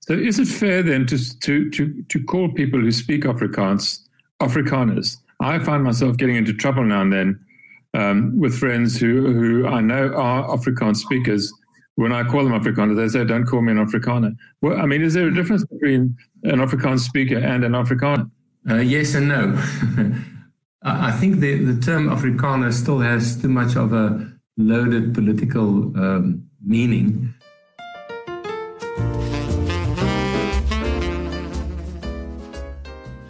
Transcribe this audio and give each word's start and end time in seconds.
So 0.00 0.12
is 0.14 0.38
it 0.38 0.48
fair 0.48 0.82
then 0.82 1.06
to, 1.06 1.38
to, 1.40 1.70
to, 1.70 2.02
to 2.08 2.24
call 2.24 2.50
people 2.50 2.80
who 2.80 2.92
speak 2.92 3.24
Afrikaans 3.24 4.00
Afrikaners? 4.40 5.16
I 5.40 5.58
find 5.58 5.82
myself 5.82 6.16
getting 6.16 6.36
into 6.36 6.52
trouble 6.52 6.84
now 6.84 7.02
and 7.02 7.12
then 7.12 7.40
um, 7.94 8.38
with 8.38 8.58
friends 8.58 8.98
who, 8.98 9.32
who 9.32 9.66
I 9.66 9.80
know 9.80 10.12
are 10.14 10.48
Afrikaans 10.56 10.96
speakers. 10.96 11.52
When 11.96 12.12
I 12.12 12.24
call 12.24 12.44
them 12.44 12.52
Afrikaner, 12.52 12.96
they 12.96 13.08
say, 13.08 13.24
don't 13.24 13.46
call 13.46 13.62
me 13.62 13.72
an 13.72 13.78
Afrikaner. 13.78 14.36
Well, 14.60 14.80
I 14.80 14.86
mean, 14.86 15.00
is 15.00 15.14
there 15.14 15.28
a 15.28 15.34
difference 15.34 15.64
between 15.64 16.16
an 16.42 16.58
Afrikaans 16.58 17.00
speaker 17.00 17.38
and 17.38 17.64
an 17.64 17.72
Afrikaner? 17.72 18.30
Uh, 18.68 18.76
yes 18.76 19.14
and 19.14 19.28
no. 19.28 19.56
I 20.82 21.12
think 21.12 21.40
the, 21.40 21.64
the 21.64 21.80
term 21.80 22.08
Afrikaner 22.08 22.72
still 22.72 22.98
has 22.98 23.40
too 23.40 23.48
much 23.48 23.76
of 23.76 23.92
a 23.92 24.30
loaded 24.56 25.14
political 25.14 25.96
um, 25.98 26.46
meaning. 26.64 27.32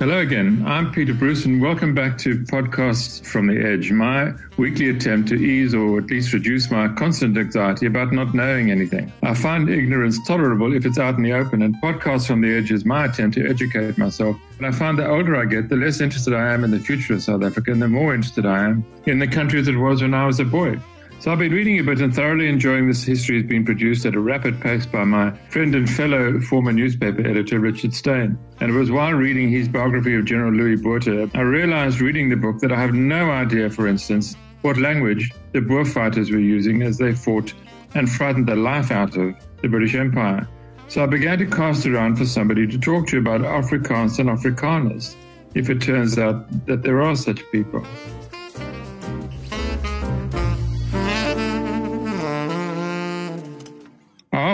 Hello 0.05 0.19
again. 0.19 0.63
I'm 0.67 0.93
Peter 0.93 1.15
Bruce, 1.15 1.47
and 1.47 1.63
welcome 1.63 1.95
back 1.95 2.19
to 2.19 2.41
Podcasts 2.41 3.25
from 3.25 3.47
the 3.47 3.59
Edge, 3.59 3.91
my 3.91 4.35
weekly 4.59 4.91
attempt 4.91 5.31
to 5.31 5.37
ease 5.37 5.75
or 5.75 5.97
at 5.97 6.11
least 6.11 6.35
reduce 6.35 6.71
my 6.71 6.89
constant 6.89 7.39
anxiety 7.39 7.87
about 7.87 8.13
not 8.13 8.35
knowing 8.35 8.71
anything. 8.71 9.11
I 9.23 9.33
find 9.33 9.67
ignorance 9.71 10.19
tolerable 10.27 10.77
if 10.77 10.85
it's 10.85 10.99
out 10.99 11.15
in 11.15 11.23
the 11.23 11.33
open, 11.33 11.63
and 11.63 11.75
Podcasts 11.77 12.27
from 12.27 12.43
the 12.43 12.55
Edge 12.55 12.71
is 12.71 12.85
my 12.85 13.07
attempt 13.07 13.39
to 13.39 13.49
educate 13.49 13.97
myself. 13.97 14.37
And 14.59 14.67
I 14.67 14.73
find 14.73 14.99
the 14.99 15.09
older 15.09 15.37
I 15.37 15.47
get, 15.47 15.71
the 15.71 15.77
less 15.77 16.03
interested 16.03 16.35
I 16.35 16.53
am 16.53 16.65
in 16.65 16.71
the 16.71 16.81
future 16.81 17.15
of 17.15 17.23
South 17.23 17.43
Africa, 17.43 17.73
and 17.73 17.81
the 17.81 17.89
more 17.89 18.15
interested 18.15 18.45
I 18.45 18.63
am 18.63 18.85
in 19.07 19.21
the 19.21 19.27
country 19.27 19.59
as 19.59 19.69
it 19.69 19.77
was 19.77 20.03
when 20.03 20.13
I 20.13 20.27
was 20.27 20.39
a 20.39 20.45
boy. 20.45 20.79
So 21.25 21.33
I've 21.33 21.39
been 21.39 21.53
reading 21.53 21.79
a 21.79 21.83
bit 21.83 22.03
and 22.03 22.15
thoroughly 22.15 22.49
enjoying 22.49 22.87
this 22.87 23.03
history 23.03 23.41
has 23.41 23.49
been 23.49 23.65
produced 23.65 24.05
at 24.05 24.15
a 24.15 24.21
rapid 24.21 24.61
pace 24.61 24.85
by 24.85 25.05
my 25.05 25.31
friend 25.49 25.75
and 25.75 25.89
fellow 25.89 26.39
former 26.39 26.71
newspaper 26.71 27.27
editor, 27.27 27.61
Richard 27.61 27.95
Steyn. 27.95 28.39
And 28.61 28.71
it 28.71 28.75
was 28.75 28.91
while 28.91 29.15
reading 29.15 29.49
his 29.49 29.67
biography 29.67 30.15
of 30.17 30.27
General 30.27 30.53
Louis 30.53 30.77
Botha, 30.77 31.31
I 31.33 31.41
realized 31.41 32.03
reading 32.03 32.29
the 32.29 32.37
book 32.37 32.59
that 32.59 32.73
I 32.73 32.79
have 32.79 32.93
no 32.93 33.31
idea, 33.31 33.71
for 33.71 33.89
instance, 33.89 34.37
what 34.61 34.77
language 34.77 35.33
the 35.53 35.63
Boer 35.63 35.87
fighters 35.87 36.31
were 36.31 36.39
using 36.39 36.83
as 36.83 36.99
they 36.99 37.15
fought 37.15 37.55
and 37.95 38.07
frightened 38.07 38.47
the 38.47 38.57
life 38.57 38.91
out 38.91 39.17
of 39.17 39.35
the 39.63 39.69
British 39.69 39.95
Empire. 39.95 40.47
So 40.89 41.05
I 41.05 41.07
began 41.07 41.39
to 41.39 41.47
cast 41.47 41.87
around 41.87 42.17
for 42.17 42.27
somebody 42.27 42.67
to 42.67 42.79
talk 42.79 43.07
to 43.07 43.19
about 43.19 43.41
Afrikaans 43.41 44.19
and 44.19 44.29
Afrikaners, 44.29 45.15
if 45.55 45.71
it 45.71 45.81
turns 45.81 46.19
out 46.19 46.67
that 46.67 46.83
there 46.83 47.01
are 47.01 47.17
such 47.17 47.41
people. 47.51 47.83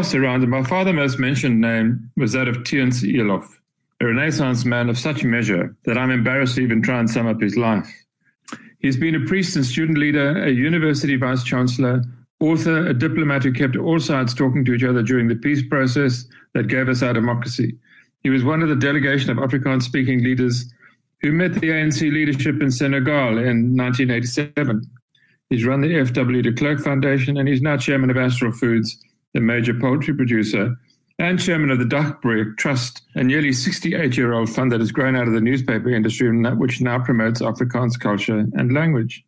Asked 0.00 0.14
around, 0.14 0.40
and 0.40 0.50
my 0.50 0.62
father 0.62 0.94
most 0.94 1.18
mentioned 1.18 1.60
name 1.60 2.10
was 2.16 2.32
that 2.32 2.48
of 2.48 2.56
Theuns 2.64 3.02
Eloff, 3.02 3.46
a 4.00 4.06
Renaissance 4.06 4.64
man 4.64 4.88
of 4.88 4.96
such 4.96 5.24
measure 5.24 5.76
that 5.84 5.98
I'm 5.98 6.10
embarrassed 6.10 6.54
to 6.54 6.62
even 6.62 6.80
try 6.80 6.98
and 7.00 7.10
sum 7.10 7.26
up 7.26 7.38
his 7.38 7.58
life. 7.58 7.86
He's 8.78 8.96
been 8.96 9.14
a 9.14 9.26
priest 9.26 9.56
and 9.56 9.66
student 9.66 9.98
leader, 9.98 10.42
a 10.42 10.48
university 10.48 11.16
vice 11.16 11.44
chancellor, 11.44 12.02
author, 12.40 12.86
a 12.86 12.94
diplomat 12.94 13.42
who 13.42 13.52
kept 13.52 13.76
all 13.76 14.00
sides 14.00 14.32
talking 14.32 14.64
to 14.64 14.72
each 14.72 14.84
other 14.84 15.02
during 15.02 15.28
the 15.28 15.36
peace 15.36 15.62
process 15.68 16.24
that 16.54 16.68
gave 16.68 16.88
us 16.88 17.02
our 17.02 17.12
democracy. 17.12 17.76
He 18.22 18.30
was 18.30 18.42
one 18.42 18.62
of 18.62 18.70
the 18.70 18.76
delegation 18.76 19.28
of 19.28 19.36
Afrikaans 19.36 19.82
speaking 19.82 20.24
leaders 20.24 20.64
who 21.20 21.30
met 21.30 21.52
the 21.52 21.68
ANC 21.68 22.00
leadership 22.10 22.62
in 22.62 22.70
Senegal 22.70 23.36
in 23.36 23.76
1987. 23.76 24.80
He's 25.50 25.66
run 25.66 25.82
the 25.82 25.88
FW 25.88 26.42
de 26.42 26.54
Klerk 26.54 26.80
Foundation 26.80 27.36
and 27.36 27.46
he's 27.46 27.60
now 27.60 27.76
chairman 27.76 28.08
of 28.08 28.16
Astral 28.16 28.52
Foods, 28.52 28.98
the 29.34 29.40
major 29.40 29.74
poultry 29.74 30.14
producer, 30.14 30.76
and 31.20 31.38
chairman 31.38 31.70
of 31.70 31.78
the 31.78 31.84
Dagbreek 31.84 32.56
Trust, 32.56 33.02
a 33.14 33.22
nearly 33.22 33.52
68 33.52 34.16
year 34.16 34.32
old 34.32 34.48
fund 34.48 34.72
that 34.72 34.80
has 34.80 34.90
grown 34.90 35.16
out 35.16 35.28
of 35.28 35.34
the 35.34 35.40
newspaper 35.40 35.90
industry, 35.90 36.30
which 36.54 36.80
now 36.80 36.98
promotes 36.98 37.42
Afrikaans 37.42 38.00
culture 38.00 38.38
and 38.38 38.72
language. 38.72 39.22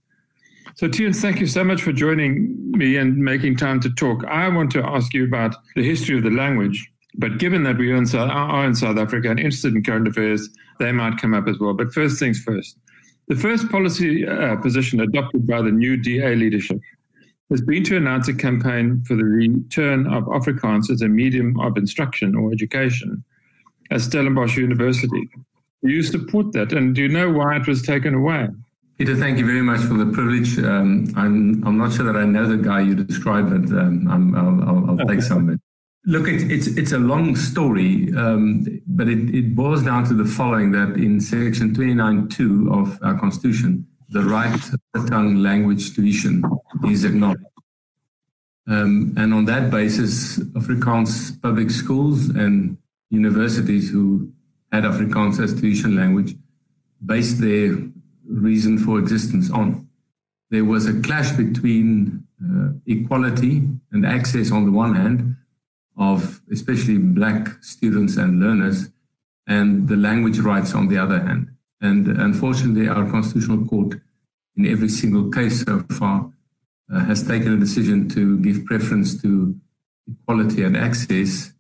So, 0.77 0.89
Theuns, 0.89 1.21
thank 1.21 1.39
you 1.39 1.47
so 1.47 1.63
much 1.63 1.83
for 1.83 1.93
joining 1.93 2.71
me 2.71 2.97
and 2.97 3.19
making 3.19 3.57
time 3.57 3.79
to 3.81 3.91
talk. 3.91 4.25
I 4.25 4.49
want 4.49 4.71
to 4.73 4.83
ask 4.83 5.13
you 5.13 5.25
about 5.25 5.55
the 5.77 5.85
history 5.85 6.17
of 6.17 6.25
the 6.25 6.31
language, 6.31 6.91
but 7.17 7.37
given 7.39 7.63
that 7.65 7.77
we 7.77 7.93
are 7.93 7.97
in 7.97 8.07
South, 8.07 8.31
are 8.31 8.65
in 8.65 8.75
South 8.75 8.97
Africa 8.97 9.31
and 9.31 9.39
interested 9.39 9.75
in 9.75 9.85
current 9.85 10.09
affairs, 10.09 10.49
they 10.79 10.93
might 10.93 11.19
come 11.19 11.35
up 11.35 11.47
as 11.47 11.59
well. 11.59 11.75
But 11.75 11.93
first 11.93 12.19
things 12.19 12.43
first. 12.43 12.79
The 13.29 13.37
first 13.37 13.71
policy 13.71 14.27
uh, 14.27 14.57
position 14.57 15.01
adopted 15.01 15.47
by 15.47 15.61
the 15.61 15.71
new 15.71 15.99
DA 15.99 16.35
leadership 16.37 16.81
has 17.53 17.61
been 17.61 17.85
to 17.85 17.97
announce 17.97 18.29
a 18.29 18.35
campaign 18.35 19.05
for 19.07 19.15
the 19.15 19.25
return 19.25 20.07
of 20.07 20.25
Afrikaans 20.25 20.91
as 20.91 21.03
a 21.03 21.09
medium 21.09 21.61
of 21.61 21.77
instruction 21.77 22.35
or 22.35 22.51
education 22.51 23.23
at 23.91 24.01
Stellenbosch 24.01 24.57
University. 24.57 25.29
Do 25.83 25.91
you 25.91 26.03
support 26.03 26.53
that? 26.53 26.73
And 26.73 26.95
do 26.95 27.03
you 27.03 27.09
know 27.09 27.31
why 27.31 27.57
it 27.57 27.69
was 27.69 27.83
taken 27.83 28.15
away? 28.15 28.49
Peter, 28.97 29.17
thank 29.17 29.39
you 29.39 29.45
very 29.47 29.63
much 29.63 29.81
for 29.81 29.95
the 29.95 30.07
privilege. 30.07 30.59
Um, 30.59 31.13
I'm, 31.15 31.63
I'm 31.67 31.77
not 31.77 31.93
sure 31.93 32.11
that 32.11 32.17
I 32.17 32.25
know 32.25 32.47
the 32.49 32.57
guy 32.57 32.81
you 32.81 32.95
described, 32.95 33.51
but 33.51 33.79
um, 33.79 34.09
i 34.09 34.17
will 34.17 35.01
I'll 35.01 35.07
take 35.07 35.23
some 35.23 35.49
of 35.49 35.55
it. 35.55 35.61
Look, 36.05 36.27
it, 36.27 36.51
it's 36.51 36.67
it's 36.67 36.91
a 36.91 36.99
long 36.99 37.37
story, 37.37 38.13
um, 38.17 38.67
but 38.89 39.09
it, 39.09 39.33
it 39.33 39.55
boils 39.55 39.85
down 39.85 40.05
to 40.07 40.15
the 40.15 40.25
following: 40.25 40.73
that 40.73 40.97
in 40.97 41.21
Section 41.21 41.77
29.2 41.77 42.73
of 42.73 42.99
our 43.05 43.17
Constitution, 43.17 43.87
the 44.13 44.23
right 44.23 44.61
tongue 45.09 45.37
language 45.37 45.95
tuition 45.95 46.45
is 46.87 47.05
acknowledged. 47.05 47.45
Um, 48.69 49.15
and 49.17 49.35
on 49.35 49.47
that 49.47 49.71
basis, 49.71 50.39
Afrikaans 50.61 51.41
public 51.41 51.71
schools 51.71 52.29
and 52.29 52.77
universities 53.11 53.91
who 53.91 54.31
had 54.71 54.85
Afrikaans 54.85 55.43
as 55.43 55.59
tuition 55.59 55.97
language 55.97 56.35
based 57.05 57.41
their 57.41 57.77
reason 58.27 58.79
for 58.79 58.99
existence 58.99 59.51
on. 59.51 59.89
There 60.51 60.65
was 60.65 60.87
a 60.87 61.01
clash 61.01 61.33
between 61.33 62.25
uh, 62.43 62.73
equality 62.87 63.67
and 63.93 64.07
access 64.07 64.53
on 64.53 64.67
the 64.67 64.73
one 64.73 64.95
hand 64.95 65.37
of 65.97 66.41
especially 66.53 66.99
black 66.99 67.49
students 67.63 68.17
and 68.17 68.41
learners 68.41 68.91
and 69.47 69.89
the 69.89 69.97
language 69.97 70.39
rights 70.39 70.75
on 70.75 70.89
the 70.89 70.99
other 70.99 71.21
hand. 71.21 71.52
And 71.83 72.07
unfortunately, 72.07 72.89
our 72.89 73.05
constitutional 73.11 73.67
court, 73.67 74.01
in 74.57 74.67
every 74.67 74.89
single 74.89 75.31
case 75.31 75.63
so 75.63 75.85
far, 75.99 76.33
uh, 76.93 77.01
has 77.01 77.27
taken 77.27 77.53
a 77.53 77.57
decision 77.57 78.09
to 78.11 78.39
give 78.39 78.65
preference 78.65 79.21
to 79.23 79.55
equality 80.11 80.63
and 80.63 80.77
access 80.77 81.53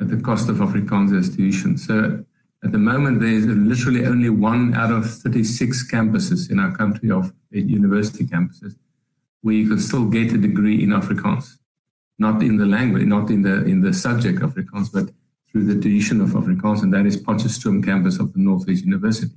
at 0.00 0.08
the 0.08 0.18
cost 0.18 0.48
of 0.48 0.56
Afrikaans 0.56 1.18
as 1.18 1.34
tuition. 1.34 1.78
So 1.78 2.24
at 2.62 2.72
the 2.72 2.78
moment, 2.78 3.20
there's 3.20 3.46
literally 3.46 4.04
only 4.06 4.28
one 4.28 4.74
out 4.74 4.92
of 4.92 5.10
36 5.10 5.90
campuses 5.90 6.50
in 6.50 6.58
our 6.58 6.76
country 6.76 7.10
of 7.10 7.32
university 7.50 8.24
campuses 8.24 8.74
where 9.42 9.54
you 9.54 9.68
can 9.68 9.78
still 9.78 10.04
get 10.04 10.32
a 10.32 10.38
degree 10.38 10.82
in 10.82 10.90
Afrikaans, 10.90 11.56
not 12.18 12.42
in 12.42 12.58
the 12.58 12.66
language, 12.66 13.06
not 13.06 13.30
in 13.30 13.40
the 13.42 13.64
in 13.64 13.80
the 13.80 13.94
subject 13.94 14.40
Afrikaans, 14.40 14.92
but 14.92 15.10
through 15.50 15.64
the 15.64 15.80
tuition 15.80 16.20
of 16.20 16.30
Afrikaans, 16.30 16.82
and 16.82 16.92
that 16.92 17.06
is 17.06 17.16
Potchefstroom 17.16 17.82
campus 17.82 18.18
of 18.20 18.32
the 18.34 18.40
Northwest 18.40 18.84
University. 18.84 19.34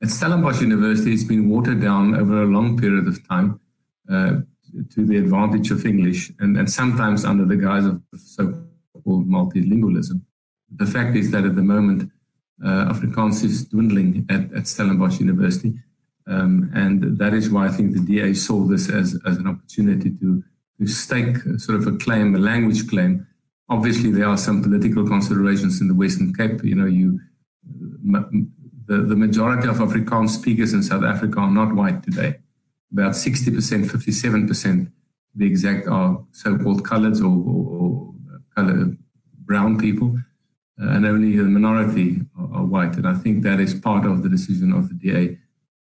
At 0.00 0.10
Stellenbosch 0.10 0.60
University, 0.60 1.12
it's 1.12 1.24
been 1.24 1.48
watered 1.48 1.80
down 1.80 2.14
over 2.14 2.42
a 2.42 2.46
long 2.46 2.78
period 2.78 3.08
of 3.08 3.26
time 3.26 3.60
uh, 4.08 4.40
to 4.94 5.04
the 5.04 5.16
advantage 5.16 5.72
of 5.72 5.84
English, 5.84 6.30
and, 6.38 6.56
and 6.56 6.70
sometimes 6.70 7.24
under 7.24 7.44
the 7.44 7.56
guise 7.56 7.84
of 7.84 8.00
so-called 8.16 9.28
multilingualism. 9.28 10.20
The 10.76 10.86
fact 10.86 11.16
is 11.16 11.32
that 11.32 11.44
at 11.44 11.56
the 11.56 11.62
moment, 11.62 12.12
uh, 12.64 12.92
Afrikaans 12.92 13.42
is 13.42 13.64
dwindling 13.64 14.24
at, 14.30 14.52
at 14.52 14.68
Stellenbosch 14.68 15.18
University, 15.18 15.74
um, 16.28 16.70
and 16.74 17.18
that 17.18 17.34
is 17.34 17.50
why 17.50 17.66
I 17.66 17.70
think 17.70 17.94
the 17.94 18.00
DA 18.00 18.34
saw 18.34 18.64
this 18.66 18.88
as, 18.88 19.18
as 19.26 19.38
an 19.38 19.48
opportunity 19.48 20.10
to, 20.10 20.44
to 20.78 20.86
stake 20.86 21.38
sort 21.56 21.80
of 21.80 21.86
a 21.88 21.96
claim, 21.96 22.36
a 22.36 22.38
language 22.38 22.88
claim. 22.88 23.26
Obviously, 23.68 24.12
there 24.12 24.28
are 24.28 24.36
some 24.36 24.62
political 24.62 25.06
considerations 25.06 25.80
in 25.80 25.88
the 25.88 25.94
Western 25.94 26.32
Cape. 26.34 26.62
You 26.62 26.76
know, 26.76 26.86
you 26.86 27.18
the, 28.88 29.02
the 29.02 29.16
majority 29.16 29.68
of 29.68 29.76
Afrikaans 29.76 30.30
speakers 30.30 30.72
in 30.72 30.82
South 30.82 31.04
Africa 31.04 31.40
are 31.40 31.50
not 31.50 31.74
white 31.74 32.02
today. 32.02 32.38
About 32.90 33.12
60%, 33.12 33.84
57% 33.84 34.86
to 34.86 34.90
be 35.36 35.46
exact, 35.46 35.86
are 35.86 36.24
so-called 36.32 36.82
coloreds 36.84 37.20
or, 37.20 37.34
or, 37.50 38.14
or 38.56 38.96
brown 39.44 39.78
people, 39.78 40.18
uh, 40.80 40.88
and 40.88 41.04
only 41.04 41.38
a 41.38 41.42
minority 41.42 42.22
are, 42.38 42.60
are, 42.60 42.64
white. 42.64 42.96
And 42.96 43.06
I 43.06 43.14
think 43.14 43.42
that 43.42 43.60
is 43.60 43.74
part 43.74 44.06
of 44.06 44.22
the 44.22 44.28
decision 44.28 44.72
of 44.72 44.88
the 44.88 44.94
DA 44.94 45.38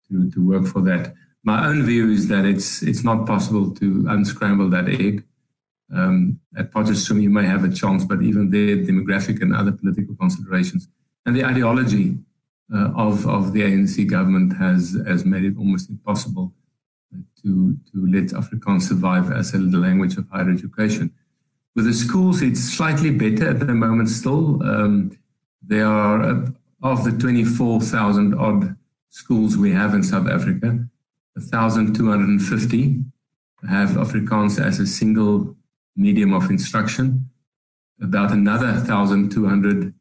to, 0.09 0.31
to 0.32 0.47
work 0.47 0.67
for 0.67 0.81
that. 0.82 1.14
My 1.44 1.69
own 1.69 1.85
view 1.85 2.11
is 2.11 2.26
that 2.26 2.44
it's 2.44 2.82
it's 2.82 3.05
not 3.05 3.25
possible 3.25 3.73
to 3.75 4.06
unscramble 4.09 4.69
that 4.70 4.88
egg. 4.88 5.25
Um, 5.94 6.41
at 6.59 6.73
Potchefstroom, 6.73 7.23
you 7.23 7.31
may 7.31 7.47
have 7.47 7.62
a 7.62 7.73
chance, 7.73 8.05
but 8.05 8.20
even 8.20 8.50
there, 8.50 8.79
demographic 8.79 9.41
and 9.43 9.55
other 9.55 9.70
political 9.70 10.17
considerations 10.17 10.88
and 11.26 11.37
the 11.37 11.44
ideology 11.44 12.17
uh, 12.74 12.90
of 12.96 13.26
of 13.26 13.52
the 13.52 13.62
ANC 13.62 14.08
government 14.08 14.56
has 14.56 14.98
has 15.06 15.24
made 15.24 15.44
it 15.44 15.56
almost 15.56 15.90
impossible 15.90 16.52
to 17.42 17.76
to 17.92 18.06
let 18.06 18.26
Afrikaans 18.30 18.82
survive 18.82 19.30
as 19.30 19.54
a 19.54 19.58
language 19.58 20.16
of 20.16 20.28
higher 20.30 20.50
education. 20.50 21.12
With 21.74 21.84
the 21.84 21.94
schools, 21.94 22.42
it's 22.42 22.60
slightly 22.60 23.10
better 23.10 23.50
at 23.50 23.60
the 23.60 23.74
moment 23.74 24.08
still. 24.08 24.62
Um, 24.62 25.12
there 25.62 25.86
are, 25.86 26.22
uh, 26.22 26.46
of 26.82 27.04
the 27.04 27.12
24,000 27.12 28.34
odd 28.34 28.76
schools 29.10 29.56
we 29.58 29.72
have 29.72 29.92
in 29.92 30.02
South 30.02 30.28
Africa, 30.28 30.88
1,250 31.34 33.04
have 33.68 33.90
Afrikaans 33.90 34.62
as 34.62 34.78
a 34.78 34.86
single 34.86 35.56
medium 35.96 36.32
of 36.32 36.50
instruction. 36.50 37.28
About 38.00 38.32
another 38.32 38.72
1,200 38.72 39.94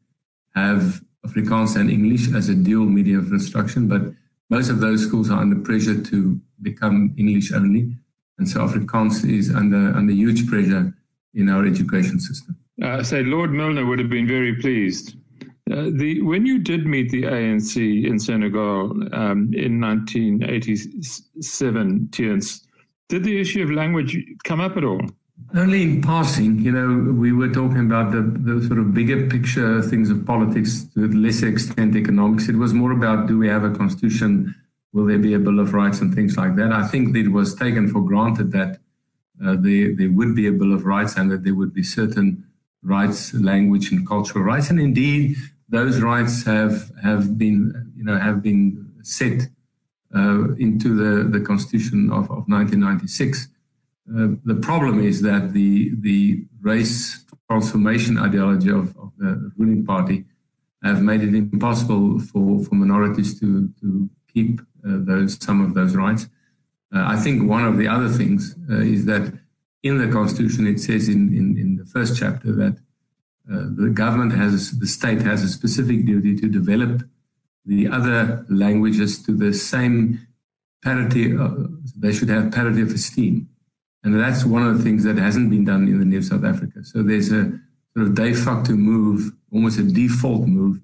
have 0.54 1.02
Afrikaans 1.26 1.76
and 1.76 1.90
English 1.90 2.32
as 2.34 2.48
a 2.48 2.54
dual 2.54 2.86
medium 2.86 3.20
of 3.20 3.32
instruction, 3.32 3.88
but 3.88 4.02
most 4.50 4.70
of 4.70 4.80
those 4.80 5.06
schools 5.06 5.30
are 5.30 5.40
under 5.40 5.56
pressure 5.56 6.00
to 6.00 6.40
become 6.62 7.14
English 7.18 7.52
only. 7.52 7.96
And 8.38 8.48
so 8.48 8.60
Afrikaans 8.60 9.28
is 9.28 9.52
under, 9.54 9.92
under 9.96 10.12
huge 10.12 10.46
pressure 10.46 10.94
in 11.34 11.48
our 11.48 11.66
education 11.66 12.20
system. 12.20 12.56
Uh, 12.82 13.02
say, 13.02 13.22
Lord 13.22 13.52
Milner 13.52 13.86
would 13.86 13.98
have 13.98 14.10
been 14.10 14.28
very 14.28 14.54
pleased. 14.56 15.16
Uh, 15.70 15.90
the 15.92 16.20
when 16.22 16.46
you 16.46 16.58
did 16.60 16.86
meet 16.86 17.10
the 17.10 17.24
ANC 17.24 18.06
in 18.06 18.20
Senegal 18.20 18.92
um, 19.12 19.52
in 19.52 19.80
1987, 19.80 22.08
Theuns, 22.12 22.60
did 23.08 23.24
the 23.24 23.40
issue 23.40 23.64
of 23.64 23.72
language 23.72 24.16
come 24.44 24.60
up 24.60 24.76
at 24.76 24.84
all? 24.84 25.00
Only 25.54 25.82
in 25.82 26.02
passing, 26.02 26.58
you 26.58 26.72
know, 26.72 27.12
we 27.12 27.32
were 27.32 27.48
talking 27.48 27.78
about 27.78 28.10
the, 28.10 28.22
the 28.22 28.66
sort 28.66 28.78
of 28.78 28.92
bigger 28.92 29.28
picture 29.28 29.80
things 29.80 30.10
of 30.10 30.26
politics 30.26 30.84
to 30.94 31.04
a 31.04 31.08
lesser 31.08 31.48
extent 31.48 31.94
economics. 31.94 32.48
It 32.48 32.56
was 32.56 32.74
more 32.74 32.92
about 32.92 33.28
do 33.28 33.38
we 33.38 33.48
have 33.48 33.62
a 33.62 33.70
constitution? 33.70 34.54
Will 34.92 35.06
there 35.06 35.18
be 35.18 35.34
a 35.34 35.38
Bill 35.38 35.60
of 35.60 35.72
Rights 35.72 36.00
and 36.00 36.14
things 36.14 36.36
like 36.36 36.56
that? 36.56 36.72
I 36.72 36.86
think 36.86 37.16
it 37.16 37.28
was 37.28 37.54
taken 37.54 37.88
for 37.88 38.00
granted 38.00 38.50
that 38.52 38.80
uh, 39.44 39.56
there, 39.58 39.94
there 39.94 40.10
would 40.10 40.34
be 40.34 40.46
a 40.46 40.52
Bill 40.52 40.72
of 40.72 40.84
Rights 40.84 41.16
and 41.16 41.30
that 41.30 41.44
there 41.44 41.54
would 41.54 41.72
be 41.72 41.82
certain 41.82 42.44
rights, 42.82 43.32
language 43.34 43.92
and 43.92 44.06
cultural 44.06 44.44
rights. 44.44 44.70
And 44.70 44.80
indeed, 44.80 45.36
those 45.68 46.00
rights 46.00 46.44
have, 46.44 46.90
have 47.02 47.38
been, 47.38 47.92
you 47.96 48.04
know, 48.04 48.18
have 48.18 48.42
been 48.42 48.90
set 49.02 49.48
uh, 50.14 50.54
into 50.54 50.94
the, 50.94 51.28
the 51.38 51.44
Constitution 51.44 52.10
of, 52.10 52.24
of 52.24 52.48
1996. 52.48 53.48
Uh, 54.08 54.28
the 54.44 54.54
problem 54.54 55.04
is 55.04 55.22
that 55.22 55.52
the, 55.52 55.90
the 56.00 56.44
race 56.60 57.24
transformation 57.50 58.18
ideology 58.18 58.70
of, 58.70 58.96
of 58.96 59.12
the 59.18 59.50
ruling 59.56 59.84
party 59.84 60.24
have 60.82 61.02
made 61.02 61.22
it 61.22 61.34
impossible 61.34 62.20
for, 62.20 62.60
for 62.60 62.74
minorities 62.74 63.38
to, 63.40 63.68
to 63.80 64.08
keep 64.32 64.60
uh, 64.86 64.98
those 65.10 65.42
some 65.44 65.60
of 65.60 65.74
those 65.74 65.96
rights. 65.96 66.28
Uh, 66.94 67.04
I 67.06 67.16
think 67.16 67.48
one 67.48 67.64
of 67.64 67.78
the 67.78 67.88
other 67.88 68.08
things 68.08 68.54
uh, 68.70 68.80
is 68.80 69.06
that 69.06 69.32
in 69.82 69.98
the 69.98 70.12
Constitution 70.12 70.66
it 70.66 70.78
says 70.80 71.08
in, 71.08 71.34
in, 71.34 71.58
in 71.58 71.76
the 71.76 71.84
first 71.84 72.16
chapter 72.18 72.52
that 72.52 72.76
uh, 73.52 73.66
the 73.74 73.90
government 73.90 74.32
has 74.32 74.78
the 74.78 74.86
state 74.86 75.22
has 75.22 75.42
a 75.42 75.48
specific 75.48 76.04
duty 76.06 76.36
to 76.36 76.48
develop 76.48 77.02
the 77.64 77.88
other 77.88 78.44
languages 78.48 79.22
to 79.24 79.32
the 79.32 79.52
same 79.52 80.26
parity. 80.84 81.36
They 81.96 82.12
should 82.12 82.28
have 82.28 82.52
parity 82.52 82.82
of 82.82 82.92
esteem, 82.92 83.48
and 84.06 84.20
that's 84.20 84.44
one 84.44 84.64
of 84.64 84.78
the 84.78 84.84
things 84.84 85.02
that 85.02 85.16
hasn't 85.16 85.50
been 85.50 85.64
done 85.64 85.88
in 85.88 85.98
the 85.98 86.04
New 86.04 86.22
South 86.22 86.44
Africa. 86.44 86.84
So 86.84 87.02
there's 87.02 87.32
a 87.32 87.50
sort 87.92 88.06
of 88.06 88.14
de 88.14 88.32
facto 88.34 88.74
move, 88.74 89.32
almost 89.52 89.80
a 89.80 89.82
default 89.82 90.46
move 90.46 90.80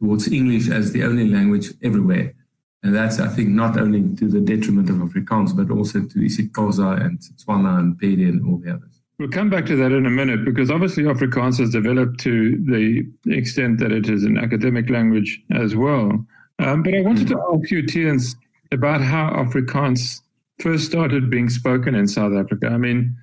towards 0.00 0.26
English 0.26 0.68
as 0.68 0.90
the 0.90 1.04
only 1.04 1.28
language 1.28 1.68
everywhere. 1.84 2.34
And 2.82 2.92
that's, 2.92 3.20
I 3.20 3.28
think, 3.28 3.50
not 3.50 3.78
only 3.78 4.02
to 4.16 4.28
the 4.28 4.40
detriment 4.40 4.90
of 4.90 4.96
Afrikaans, 4.96 5.56
but 5.56 5.70
also 5.70 6.00
to 6.00 6.18
isiXhosa 6.18 7.00
and 7.00 7.20
Setswana 7.20 7.78
and 7.78 7.96
Pedi 7.96 8.28
and 8.28 8.44
all 8.44 8.58
the 8.58 8.72
others. 8.72 9.00
We'll 9.20 9.28
come 9.28 9.50
back 9.50 9.66
to 9.66 9.76
that 9.76 9.92
in 9.92 10.04
a 10.04 10.10
minute 10.10 10.44
because 10.44 10.72
obviously 10.72 11.04
Afrikaans 11.04 11.60
has 11.60 11.70
developed 11.70 12.18
to 12.20 12.56
the 12.64 13.08
extent 13.32 13.78
that 13.78 13.92
it 13.92 14.08
is 14.08 14.24
an 14.24 14.36
academic 14.36 14.90
language 14.90 15.40
as 15.52 15.76
well. 15.76 16.26
Um, 16.58 16.82
but 16.82 16.92
I 16.92 17.02
wanted 17.02 17.28
to 17.28 17.40
ask 17.52 17.70
you, 17.70 17.84
Theuns, 17.84 18.34
about 18.72 19.00
how 19.00 19.30
Afrikaans 19.30 20.22
first 20.60 20.86
started 20.86 21.30
being 21.30 21.48
spoken 21.48 21.94
in 21.94 22.06
South 22.06 22.32
Africa. 22.34 22.68
I 22.68 22.78
mean, 22.78 23.16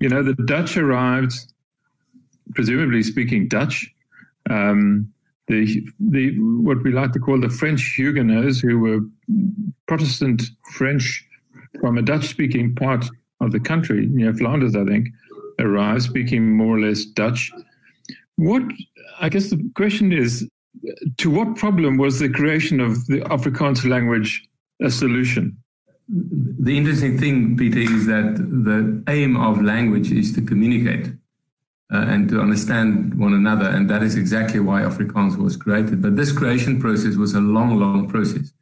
you 0.00 0.08
know, 0.08 0.22
the 0.22 0.34
Dutch 0.46 0.76
arrived, 0.76 1.34
presumably 2.54 3.02
speaking 3.02 3.48
Dutch. 3.48 3.92
Um, 4.48 5.12
the 5.48 5.84
the 5.98 6.38
what 6.38 6.82
we 6.82 6.92
like 6.92 7.12
to 7.12 7.18
call 7.18 7.40
the 7.40 7.50
French 7.50 7.82
Huguenots, 7.96 8.60
who 8.60 8.78
were 8.78 9.00
Protestant 9.86 10.42
French 10.72 11.26
from 11.80 11.98
a 11.98 12.02
Dutch-speaking 12.02 12.74
part 12.74 13.04
of 13.40 13.52
the 13.52 13.60
country, 13.60 14.06
near 14.06 14.34
Flanders, 14.34 14.76
I 14.76 14.84
think, 14.84 15.08
arrived 15.58 16.02
speaking 16.02 16.56
more 16.56 16.76
or 16.76 16.80
less 16.80 17.04
Dutch. 17.04 17.50
What 18.36 18.62
I 19.20 19.28
guess 19.28 19.50
the 19.50 19.70
question 19.74 20.12
is, 20.12 20.48
to 21.18 21.30
what 21.30 21.56
problem 21.56 21.96
was 21.98 22.18
the 22.18 22.28
creation 22.28 22.80
of 22.80 23.06
the 23.06 23.20
Afrikaans 23.20 23.88
language 23.88 24.46
a 24.80 24.90
solution? 24.90 25.56
The 26.12 26.76
interesting 26.76 27.18
thing, 27.18 27.56
Peter, 27.56 27.78
is 27.78 28.06
that 28.06 28.36
the 28.36 29.02
aim 29.08 29.36
of 29.36 29.62
language 29.62 30.10
is 30.10 30.32
to 30.34 30.42
communicate 30.42 31.06
uh, 31.92 32.04
and 32.08 32.28
to 32.30 32.40
understand 32.40 33.18
one 33.18 33.32
another, 33.32 33.68
and 33.68 33.88
that 33.90 34.02
is 34.02 34.16
exactly 34.16 34.60
why 34.60 34.82
Afrikaans 34.82 35.36
was 35.36 35.56
created. 35.56 36.02
But 36.02 36.16
this 36.16 36.32
creation 36.32 36.80
process 36.80 37.16
was 37.16 37.34
a 37.34 37.40
long, 37.40 37.78
long 37.78 38.08
process. 38.08 38.52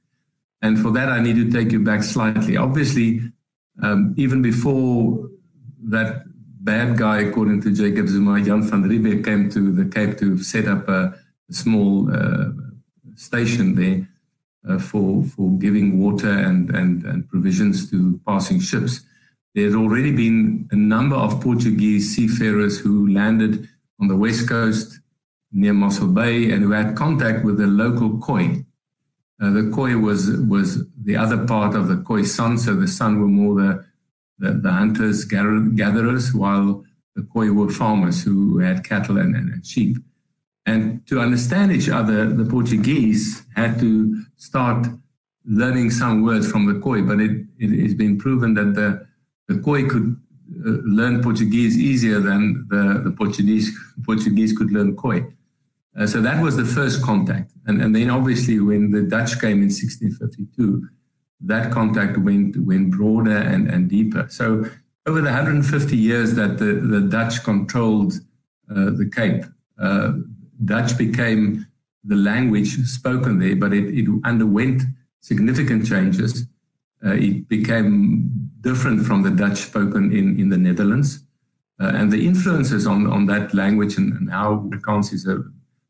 And 0.61 0.79
for 0.79 0.91
that, 0.91 1.09
I 1.09 1.21
need 1.21 1.37
to 1.37 1.51
take 1.51 1.73
you 1.73 1.83
back 1.83 2.03
slightly. 2.03 2.57
Obviously, 2.57 3.21
um, 3.83 4.15
even 4.19 4.43
before 4.43 5.31
that 5.85 6.25
bad 6.61 6.99
guy, 6.99 7.21
according 7.21 7.63
to 7.63 7.73
Jacob 7.73 8.09
Zuma, 8.09 8.43
Jan 8.43 8.63
van 8.63 8.85
Riebeeck, 8.85 9.25
came 9.25 9.49
to 9.51 9.73
the 9.73 9.87
Cape 9.87 10.19
to 10.19 10.43
set 10.43 10.67
up 10.67 10.89
a, 10.89 11.15
small 11.51 12.15
uh, 12.15 12.51
station 13.15 13.75
there 13.75 14.07
uh, 14.69 14.79
for 14.79 15.25
for 15.25 15.51
giving 15.59 16.01
water 16.01 16.31
and, 16.31 16.71
and 16.71 17.05
and 17.05 17.29
provisions 17.29 17.91
to 17.91 18.21
passing 18.27 18.61
ships. 18.61 19.01
There 19.55 19.67
had 19.67 19.75
already 19.75 20.13
been 20.13 20.69
a 20.71 20.77
number 20.77 21.17
of 21.17 21.41
Portuguese 21.41 22.15
seafarers 22.15 22.79
who 22.79 23.09
landed 23.13 23.69
on 24.01 24.09
the 24.09 24.17
west 24.17 24.49
coast 24.49 25.01
near 25.53 25.73
Mossel 25.73 26.09
Bay 26.09 26.51
and 26.53 26.63
who 26.63 26.73
had 26.73 26.97
contact 26.97 27.45
with 27.45 27.59
the 27.59 27.67
local 27.67 28.19
Khoi. 28.19 28.65
Uh, 29.41 29.51
the 29.51 29.71
Khoi 29.75 29.97
was 29.97 30.31
was 30.55 30.85
the 31.03 31.17
other 31.17 31.47
part 31.47 31.75
of 31.75 31.89
the 31.89 31.97
Khoisan, 31.97 32.59
so 32.59 32.75
the 32.75 32.89
San 32.89 33.21
were 33.21 33.27
more 33.29 33.55
the 33.55 33.85
the, 34.39 34.53
the 34.53 34.71
hunters 34.71 35.25
gatherers, 35.25 36.33
while 36.33 36.85
the 37.17 37.23
Khoi 37.23 37.51
were 37.53 37.71
farmers 37.71 38.23
who 38.23 38.59
had 38.59 38.85
cattle 38.85 39.19
and, 39.19 39.35
and, 39.35 39.53
and 39.53 39.67
sheep. 39.67 39.97
And 40.69 41.07
to 41.07 41.19
understand 41.19 41.73
each 41.73 41.89
other, 41.89 42.27
the 42.27 42.45
Portuguese 42.45 43.47
had 43.57 43.79
to 43.81 44.23
start 44.37 44.87
learning 45.47 45.91
some 45.91 46.23
words 46.23 46.47
from 46.51 46.67
the 46.67 46.79
Khoi, 46.79 47.01
but 47.01 47.21
it, 47.21 47.47
it 47.59 47.71
has 47.85 47.95
been 47.95 48.19
proven 48.19 48.53
that 48.55 48.75
the, 48.75 49.07
the 49.49 49.61
Khoi 49.63 49.89
could 49.89 50.09
uh, 50.67 50.71
learn 50.99 51.23
Portuguese 51.23 51.79
easier 51.79 52.21
than 52.21 52.67
the, 52.69 53.01
the 53.03 53.11
Portuguese, 53.11 53.67
Portuguese 54.05 54.53
could 54.53 54.71
learn 54.71 54.95
Khoi. 54.95 55.25
Uh, 55.99 56.07
so 56.07 56.21
that 56.21 56.43
was 56.43 56.55
the 56.57 56.67
first 56.67 57.03
contact. 57.03 57.51
And, 57.67 57.81
and 57.81 57.97
then 57.97 58.11
obviously 58.11 58.61
when 58.61 58.91
the 58.91 59.03
Dutch 59.03 59.41
came 59.41 59.59
in 59.65 59.71
1652, 59.71 60.87
that 61.53 61.73
contact 61.73 62.19
went, 62.19 62.59
went 62.59 62.91
broader 62.91 63.39
and, 63.39 63.71
and 63.71 63.89
deeper. 63.89 64.27
So 64.29 64.67
over 65.07 65.23
the 65.23 65.33
150 65.33 65.97
years 65.97 66.35
that 66.35 66.59
the, 66.59 66.75
the 66.95 67.01
Dutch 67.01 67.43
controlled 67.43 68.13
uh, 68.71 68.91
the 69.01 69.11
Cape, 69.11 69.45
uh, 69.81 70.13
Dutch 70.65 70.97
became 70.99 71.67
the 72.05 72.17
language 72.17 72.77
spoken 72.87 73.39
there, 73.39 73.57
but 73.57 73.73
it, 73.73 73.87
it 73.99 74.09
underwent 74.25 74.83
significant 75.21 75.87
changes. 75.87 76.47
Uh, 77.05 77.13
it 77.13 77.49
became 77.49 78.51
different 78.61 79.07
from 79.07 79.23
the 79.23 79.31
Dutch 79.31 79.59
spoken 79.59 80.13
in, 80.13 80.39
in 80.39 80.49
the 80.49 80.57
Netherlands. 80.57 81.25
Uh, 81.81 81.93
and 81.95 82.11
the 82.11 82.27
influences 82.27 82.87
on, 82.87 83.07
on 83.07 83.27
that 83.27 83.55
language 83.55 83.97
and, 83.97 84.13
and 84.15 84.31
how 84.31 84.57
Afrikaans 84.69 85.13
is 85.13 85.27
a 85.27 85.45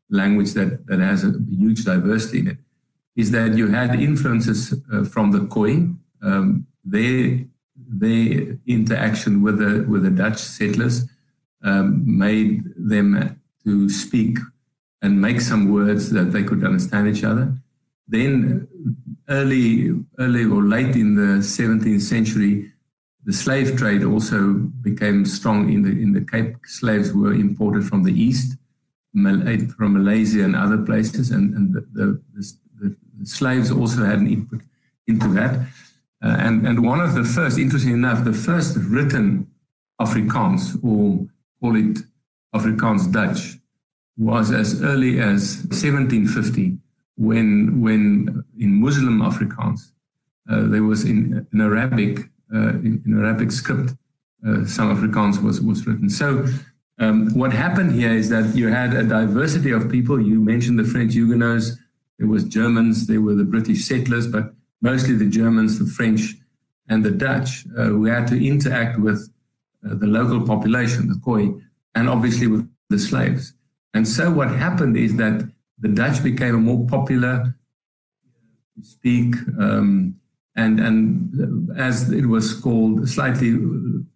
language 0.09 0.53
that, 0.53 0.85
that 0.87 0.99
has 0.99 1.23
a 1.23 1.33
huge 1.49 1.83
diversity 1.83 2.39
in 2.39 2.47
it 2.49 2.57
is 3.15 3.31
that 3.31 3.55
you 3.55 3.67
had 3.67 3.99
influences 3.99 4.73
uh, 4.93 5.03
from 5.03 5.31
the 5.31 5.45
Khoi, 5.47 5.89
um, 6.21 6.65
their, 6.85 7.43
their 7.75 8.57
interaction 8.67 9.41
with 9.41 9.57
the, 9.57 9.85
with 9.89 10.03
the 10.03 10.09
Dutch 10.09 10.37
settlers 10.37 11.05
um, 11.63 12.03
made 12.05 12.63
them 12.77 13.39
to 13.63 13.89
speak 13.89 14.37
and 15.01 15.21
make 15.21 15.41
some 15.41 15.71
words 15.71 16.11
that 16.11 16.31
they 16.31 16.43
could 16.43 16.63
understand 16.63 17.07
each 17.07 17.23
other. 17.23 17.53
Then, 18.07 18.67
early, 19.29 19.91
early 20.17 20.45
or 20.45 20.63
late 20.63 20.95
in 20.95 21.15
the 21.15 21.39
17th 21.39 22.01
century, 22.01 22.71
the 23.25 23.33
slave 23.33 23.77
trade 23.77 24.03
also 24.03 24.53
became 24.81 25.25
strong 25.25 25.71
in 25.71 25.83
the 25.83 25.91
in 25.91 26.13
the 26.13 26.21
Cape. 26.21 26.55
Slaves 26.65 27.13
were 27.13 27.33
imported 27.33 27.85
from 27.85 28.03
the 28.03 28.13
east, 28.13 28.57
from 29.13 29.93
Malaysia 29.93 30.43
and 30.43 30.55
other 30.55 30.77
places, 30.77 31.31
and, 31.31 31.53
and 31.55 31.73
the, 31.73 31.81
the, 31.93 32.21
the, 32.33 32.95
the 33.19 33.25
slaves 33.25 33.71
also 33.71 34.03
had 34.05 34.19
an 34.19 34.27
input 34.27 34.61
into 35.07 35.27
that. 35.33 35.59
Uh, 36.23 36.35
and, 36.39 36.67
and 36.67 36.85
one 36.85 36.99
of 36.99 37.13
the 37.13 37.23
first, 37.23 37.57
interesting 37.57 37.93
enough, 37.93 38.23
the 38.23 38.33
first 38.33 38.77
written 38.77 39.47
Afrikaans 40.01 40.77
or 40.83 41.27
call 41.59 41.75
it 41.75 41.97
Afrikaans 42.53 43.11
Dutch, 43.11 43.57
was 44.19 44.51
as 44.51 44.83
early 44.83 45.19
as 45.19 45.63
1750 45.69 46.77
when, 47.15 47.81
when 47.81 48.43
in 48.59 48.81
Muslim 48.81 49.19
Afrikaans, 49.21 49.91
uh, 50.49 50.67
there 50.67 50.83
was 50.83 51.05
in, 51.05 51.47
in 51.53 51.61
Arabic, 51.61 52.19
uh, 52.53 52.69
in, 52.69 53.01
in, 53.05 53.17
Arabic 53.17 53.51
script, 53.51 53.93
uh, 54.45 54.65
some 54.65 54.93
Afrikaans 54.95 55.41
was, 55.41 55.61
was 55.61 55.87
written. 55.87 56.09
So 56.09 56.45
um, 56.99 57.33
what 57.33 57.53
happened 57.53 57.93
here 57.93 58.11
is 58.11 58.29
that 58.29 58.55
you 58.55 58.67
had 58.67 58.93
a 58.93 59.03
diversity 59.03 59.71
of 59.71 59.89
people. 59.89 60.21
You 60.21 60.39
mentioned 60.39 60.77
the 60.77 60.83
French 60.83 61.13
Huguenots, 61.13 61.77
there 62.17 62.27
was 62.27 62.43
Germans, 62.43 63.07
there 63.07 63.21
were 63.21 63.35
the 63.35 63.45
British 63.45 63.85
settlers, 63.85 64.27
but 64.27 64.53
mostly 64.81 65.15
the 65.15 65.29
Germans, 65.29 65.79
the 65.79 65.85
French, 65.85 66.35
and 66.89 67.05
the 67.05 67.11
Dutch 67.11 67.65
uh, 67.77 67.83
who 67.83 68.05
had 68.05 68.27
to 68.27 68.47
interact 68.47 68.99
with 68.99 69.31
uh, 69.85 69.95
the 69.95 70.07
local 70.07 70.45
population, 70.45 71.07
the 71.07 71.19
Khoi, 71.23 71.53
and 71.95 72.09
obviously 72.09 72.47
with 72.47 72.69
the 72.89 72.99
slaves. 72.99 73.53
And 73.93 74.07
so 74.07 74.31
what 74.31 74.51
happened 74.51 74.97
is 74.97 75.15
that 75.17 75.49
the 75.79 75.87
Dutch 75.87 76.23
became 76.23 76.55
a 76.55 76.59
more 76.59 76.85
popular 76.87 77.55
speak 78.81 79.35
um, 79.59 80.15
and 80.55 80.79
and 80.79 81.69
as 81.77 82.09
it 82.11 82.25
was 82.25 82.53
called 82.53 83.07
slightly 83.09 83.57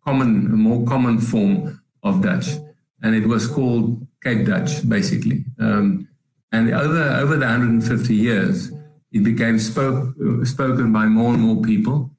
common 0.06 0.48
a 0.48 0.58
more 0.58 0.86
common 0.86 1.20
form 1.20 1.82
of 2.04 2.22
Dutch. 2.22 2.48
And 3.02 3.16
it 3.16 3.28
was 3.28 3.48
called 3.48 4.06
Cape 4.24 4.46
Dutch 4.46 4.88
basically. 4.88 5.46
Um, 5.60 6.08
and 6.52 6.74
over 6.74 7.04
over 7.24 7.38
the 7.38 7.46
150 7.46 8.16
years 8.16 8.72
it 9.12 9.24
became 9.24 9.60
spoke, 9.60 10.16
spoken 10.44 10.92
by 10.92 11.06
more 11.06 11.34
and 11.34 11.44
more 11.44 11.62
people. 11.62 12.12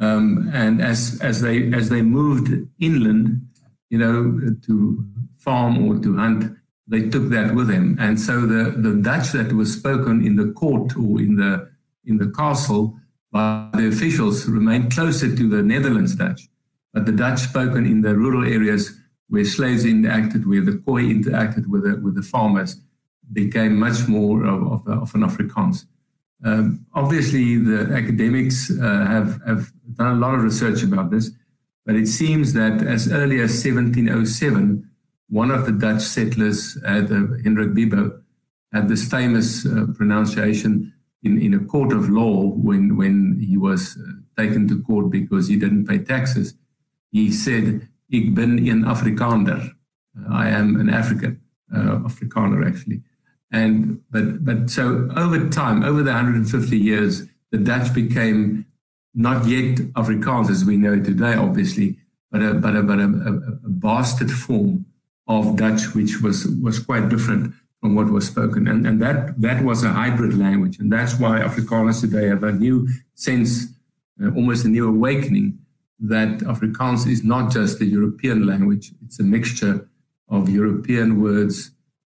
Um, 0.00 0.50
and 0.52 0.80
as 0.80 1.20
as 1.20 1.40
they 1.40 1.72
as 1.72 1.88
they 1.88 2.02
moved 2.02 2.50
inland 2.80 3.48
you 3.90 3.98
know 3.98 4.54
to 4.66 5.04
farm 5.38 5.88
or 5.88 5.98
to 6.00 6.16
hunt 6.16 6.57
they 6.88 7.08
took 7.08 7.28
that 7.28 7.54
with 7.54 7.68
them. 7.68 7.96
And 8.00 8.18
so 8.18 8.40
the, 8.40 8.70
the 8.70 8.94
Dutch 8.94 9.32
that 9.32 9.52
was 9.52 9.72
spoken 9.72 10.24
in 10.24 10.36
the 10.36 10.52
court 10.52 10.96
or 10.96 11.20
in 11.20 11.36
the 11.36 11.70
in 12.04 12.16
the 12.16 12.30
castle 12.30 12.96
by 13.30 13.68
the 13.74 13.86
officials 13.88 14.46
remained 14.46 14.90
closer 14.92 15.34
to 15.34 15.48
the 15.48 15.62
Netherlands 15.62 16.14
Dutch. 16.14 16.48
But 16.94 17.04
the 17.04 17.12
Dutch 17.12 17.40
spoken 17.40 17.84
in 17.84 18.00
the 18.00 18.16
rural 18.16 18.46
areas 18.50 18.98
where 19.28 19.44
slaves 19.44 19.84
interacted, 19.84 20.46
where 20.46 20.62
the 20.62 20.82
Khoi 20.84 21.02
interacted 21.02 21.66
with 21.66 21.84
the, 21.84 22.00
with 22.02 22.14
the 22.14 22.22
farmers, 22.22 22.80
became 23.30 23.78
much 23.78 24.08
more 24.08 24.44
of, 24.44 24.62
of, 24.72 24.88
of 24.88 25.14
an 25.14 25.20
Afrikaans. 25.20 25.84
Um, 26.42 26.86
obviously, 26.94 27.58
the 27.58 27.92
academics 27.94 28.70
uh, 28.70 29.06
have, 29.06 29.40
have 29.46 29.70
done 29.94 30.16
a 30.16 30.18
lot 30.18 30.34
of 30.34 30.42
research 30.42 30.82
about 30.82 31.10
this, 31.10 31.30
but 31.84 31.94
it 31.94 32.06
seems 32.06 32.54
that 32.54 32.80
as 32.82 33.12
early 33.12 33.40
as 33.40 33.50
1707, 33.50 34.88
one 35.28 35.50
of 35.50 35.66
the 35.66 35.72
Dutch 35.72 36.02
settlers, 36.02 36.78
Hendrik 36.84 37.74
Biebouw, 37.74 38.22
had 38.72 38.88
this 38.88 39.08
famous 39.08 39.66
uh, 39.66 39.86
pronunciation 39.94 40.92
in, 41.22 41.40
in 41.40 41.54
a 41.54 41.64
court 41.64 41.92
of 41.92 42.08
law 42.08 42.46
when, 42.46 42.96
when 42.96 43.38
he 43.40 43.56
was 43.56 43.96
uh, 43.96 44.12
taken 44.42 44.68
to 44.68 44.82
court 44.82 45.10
because 45.10 45.48
he 45.48 45.56
didn't 45.56 45.86
pay 45.86 45.98
taxes. 45.98 46.54
He 47.10 47.32
said, 47.32 47.88
Ik 48.10 48.34
ben 48.34 48.58
een 48.66 48.84
Afrikaner. 48.84 49.74
I 50.30 50.48
am 50.48 50.80
an 50.80 50.88
African, 50.88 51.40
uh, 51.74 51.98
Afrikaner 52.04 52.66
actually. 52.66 53.02
And 53.50 54.00
but 54.10 54.44
but 54.44 54.70
so 54.70 55.08
over 55.16 55.48
time, 55.48 55.82
over 55.82 56.02
the 56.02 56.12
150 56.12 56.76
years, 56.76 57.26
the 57.50 57.58
Dutch 57.58 57.94
became 57.94 58.66
not 59.14 59.46
yet 59.46 59.76
Afrikaans 59.94 60.50
as 60.50 60.64
we 60.64 60.76
know 60.76 61.00
today, 61.00 61.34
obviously, 61.34 61.98
but 62.30 62.42
a 62.42 62.54
but 62.54 62.76
a, 62.76 62.82
but 62.82 62.98
a, 62.98 63.04
a, 63.04 63.32
a 63.64 63.68
bastard 63.68 64.30
form 64.30 64.86
of 65.28 65.56
Dutch, 65.56 65.94
which 65.94 66.20
was, 66.22 66.46
was 66.62 66.78
quite 66.78 67.08
different 67.08 67.54
from 67.80 67.94
what 67.94 68.10
was 68.10 68.26
spoken. 68.26 68.66
And, 68.66 68.86
and 68.86 69.00
that, 69.00 69.40
that 69.40 69.62
was 69.62 69.84
a 69.84 69.90
hybrid 69.90 70.36
language. 70.36 70.78
And 70.78 70.90
that's 70.90 71.18
why 71.18 71.40
Afrikaners 71.40 72.00
today 72.00 72.26
have 72.28 72.42
a 72.42 72.52
new 72.52 72.88
sense, 73.14 73.66
uh, 74.22 74.30
almost 74.34 74.64
a 74.64 74.68
new 74.68 74.88
awakening 74.88 75.58
that 76.00 76.38
Afrikaans 76.38 77.06
is 77.06 77.22
not 77.22 77.52
just 77.52 77.80
a 77.80 77.84
European 77.84 78.46
language, 78.46 78.92
it's 79.04 79.20
a 79.20 79.24
mixture 79.24 79.88
of 80.28 80.48
European 80.48 81.20
words, 81.20 81.72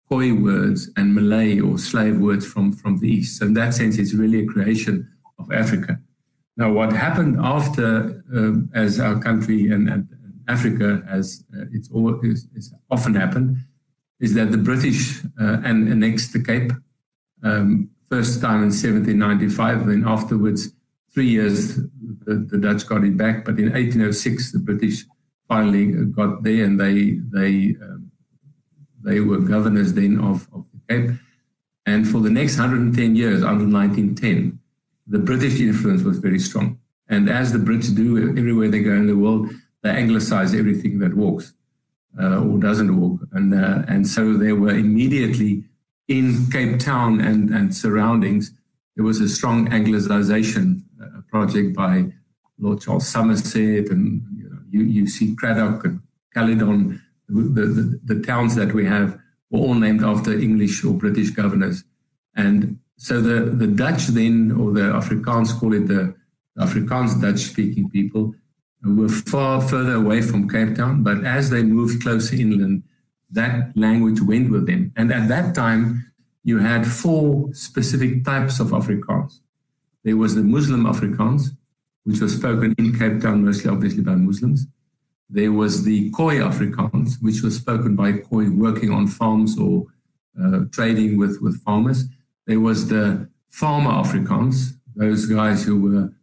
Khoi 0.09 0.33
words, 0.33 0.89
and 0.97 1.13
Malay 1.13 1.59
or 1.59 1.77
slave 1.77 2.19
words 2.19 2.45
from, 2.45 2.73
from 2.73 2.97
the 2.97 3.07
East. 3.07 3.39
So 3.39 3.45
in 3.45 3.53
that 3.55 3.73
sense, 3.73 3.97
it's 3.97 4.13
really 4.13 4.43
a 4.43 4.45
creation 4.45 5.07
of 5.39 5.51
Africa. 5.51 5.99
Now, 6.57 6.71
what 6.71 6.93
happened 6.93 7.37
after, 7.39 8.23
um, 8.33 8.69
as 8.73 8.99
our 8.99 9.19
country 9.19 9.69
and, 9.71 9.89
and 9.89 10.07
Africa, 10.47 11.03
as 11.09 11.43
uh, 11.55 11.65
it's, 11.71 11.89
always, 11.91 12.47
it's 12.55 12.73
often 12.89 13.15
happened, 13.15 13.57
is 14.19 14.33
that 14.35 14.51
the 14.51 14.57
British 14.57 15.23
uh, 15.41 15.57
annexed 15.63 16.33
the 16.33 16.43
Cape 16.43 16.71
um, 17.43 17.89
first 18.09 18.41
time 18.41 18.63
in 18.63 18.71
1795, 18.71 19.87
then 19.87 20.03
afterwards, 20.07 20.69
three 21.13 21.27
years, 21.27 21.75
the, 21.75 22.45
the, 22.49 22.57
Dutch 22.57 22.85
got 22.87 23.03
it 23.03 23.17
back. 23.17 23.45
But 23.45 23.59
in 23.59 23.71
1806, 23.71 24.51
the 24.51 24.59
British 24.59 25.05
finally 25.47 25.91
got 26.05 26.43
there, 26.43 26.65
and 26.65 26.79
they 26.79 27.19
they 27.31 27.75
um, 27.81 28.11
they 29.03 29.19
were 29.19 29.39
governors 29.39 29.93
then 29.93 30.19
of, 30.19 30.47
of 30.53 30.65
the 30.73 30.79
Cape. 30.89 31.17
And 31.85 32.07
for 32.07 32.19
the 32.19 32.31
next 32.31 32.57
110 32.57 33.15
years, 33.15 33.43
until 33.43 33.69
1910, 33.69 34.59
the 35.07 35.19
British 35.19 35.59
influence 35.59 36.01
was 36.01 36.17
very 36.17 36.39
strong. 36.39 36.79
And 37.07 37.29
as 37.29 37.53
the 37.53 37.59
Brits 37.59 37.95
do 37.95 38.17
everywhere 38.35 38.69
they 38.69 38.79
go 38.79 38.93
in 38.93 39.05
the 39.05 39.15
world, 39.15 39.51
they 39.85 39.91
anglicize 39.91 40.55
everything 40.55 40.97
that 40.97 41.13
walks 41.13 41.53
uh, 42.19 42.39
or 42.39 42.57
doesn't 42.57 42.99
walk. 42.99 43.19
And, 43.33 43.53
uh, 43.53 43.83
and 43.87 44.07
so 44.07 44.33
they 44.33 44.51
were 44.51 44.71
immediately 44.71 45.63
in 46.07 46.49
Cape 46.51 46.79
Town 46.79 47.21
and, 47.21 47.51
and 47.51 47.75
surroundings. 47.75 48.51
There 48.95 49.05
was 49.05 49.21
a 49.21 49.29
strong 49.29 49.69
anglicization 49.69 50.81
uh, 50.99 51.21
project 51.29 51.75
by 51.75 52.11
Lord 52.57 52.81
Charles 52.81 53.07
Somerset, 53.07 53.89
and 53.89 54.23
you, 54.35 54.49
know, 54.49 54.59
you, 54.71 54.83
you 54.83 55.07
see 55.07 55.35
Cradock 55.35 55.83
and 55.83 56.01
Caledon. 56.33 57.01
The, 57.29 57.63
the, 57.65 57.99
the, 58.05 58.21
towns 58.21 58.55
that 58.55 58.73
we 58.73 58.85
have 58.85 59.19
were 59.49 59.59
all 59.59 59.73
named 59.73 60.03
after 60.03 60.31
English 60.31 60.83
or 60.83 60.93
British 60.93 61.31
governors. 61.31 61.83
And 62.35 62.79
so 62.97 63.21
the, 63.21 63.51
the 63.51 63.67
Dutch 63.67 64.07
then, 64.07 64.51
or 64.51 64.71
the 64.71 64.81
Afrikaans 64.81 65.59
call 65.59 65.73
it 65.73 65.87
the 65.87 66.15
Afrikaans 66.57 67.21
Dutch 67.21 67.39
speaking 67.39 67.89
people, 67.89 68.35
were 68.93 69.09
far 69.09 69.61
further 69.61 69.93
away 69.93 70.21
from 70.21 70.49
Cape 70.49 70.75
Town, 70.75 71.03
but 71.03 71.25
as 71.25 71.49
they 71.49 71.63
moved 71.63 72.03
closer 72.03 72.35
inland, 72.35 72.83
that 73.31 73.75
language 73.75 74.21
went 74.21 74.51
with 74.51 74.67
them. 74.67 74.93
And 74.95 75.11
at 75.11 75.27
that 75.27 75.55
time, 75.55 76.11
you 76.43 76.59
had 76.59 76.85
four 76.85 77.53
specific 77.53 78.23
types 78.23 78.59
of 78.59 78.67
Afrikaans. 78.67 79.39
There 80.03 80.17
was 80.17 80.35
the 80.35 80.43
Muslim 80.43 80.83
Afrikaans, 80.83 81.49
which 82.03 82.21
was 82.21 82.35
spoken 82.35 82.75
in 82.77 82.97
Cape 82.97 83.21
Town, 83.21 83.43
mostly 83.43 83.71
obviously 83.71 84.03
by 84.03 84.15
Muslims. 84.15 84.67
There 85.29 85.51
was 85.51 85.83
the 85.83 86.11
Khoi 86.11 86.35
Afrikaans, 86.35 87.15
which 87.21 87.41
was 87.41 87.55
spoken 87.55 87.95
by 87.95 88.11
Khoi 88.11 88.51
working 88.51 88.91
on 88.91 89.07
farms 89.07 89.57
or 89.57 89.87
uh, 90.39 90.65
trading 90.71 91.17
with, 91.17 91.39
with 91.41 91.63
farmers. 91.63 92.05
There 92.45 92.59
was 92.59 92.87
the 92.89 93.27
farmer 93.49 93.89
Afrikaans, 93.89 94.77
those 94.95 95.25
guys 95.25 95.63
who 95.63 95.81
were 95.81 96.13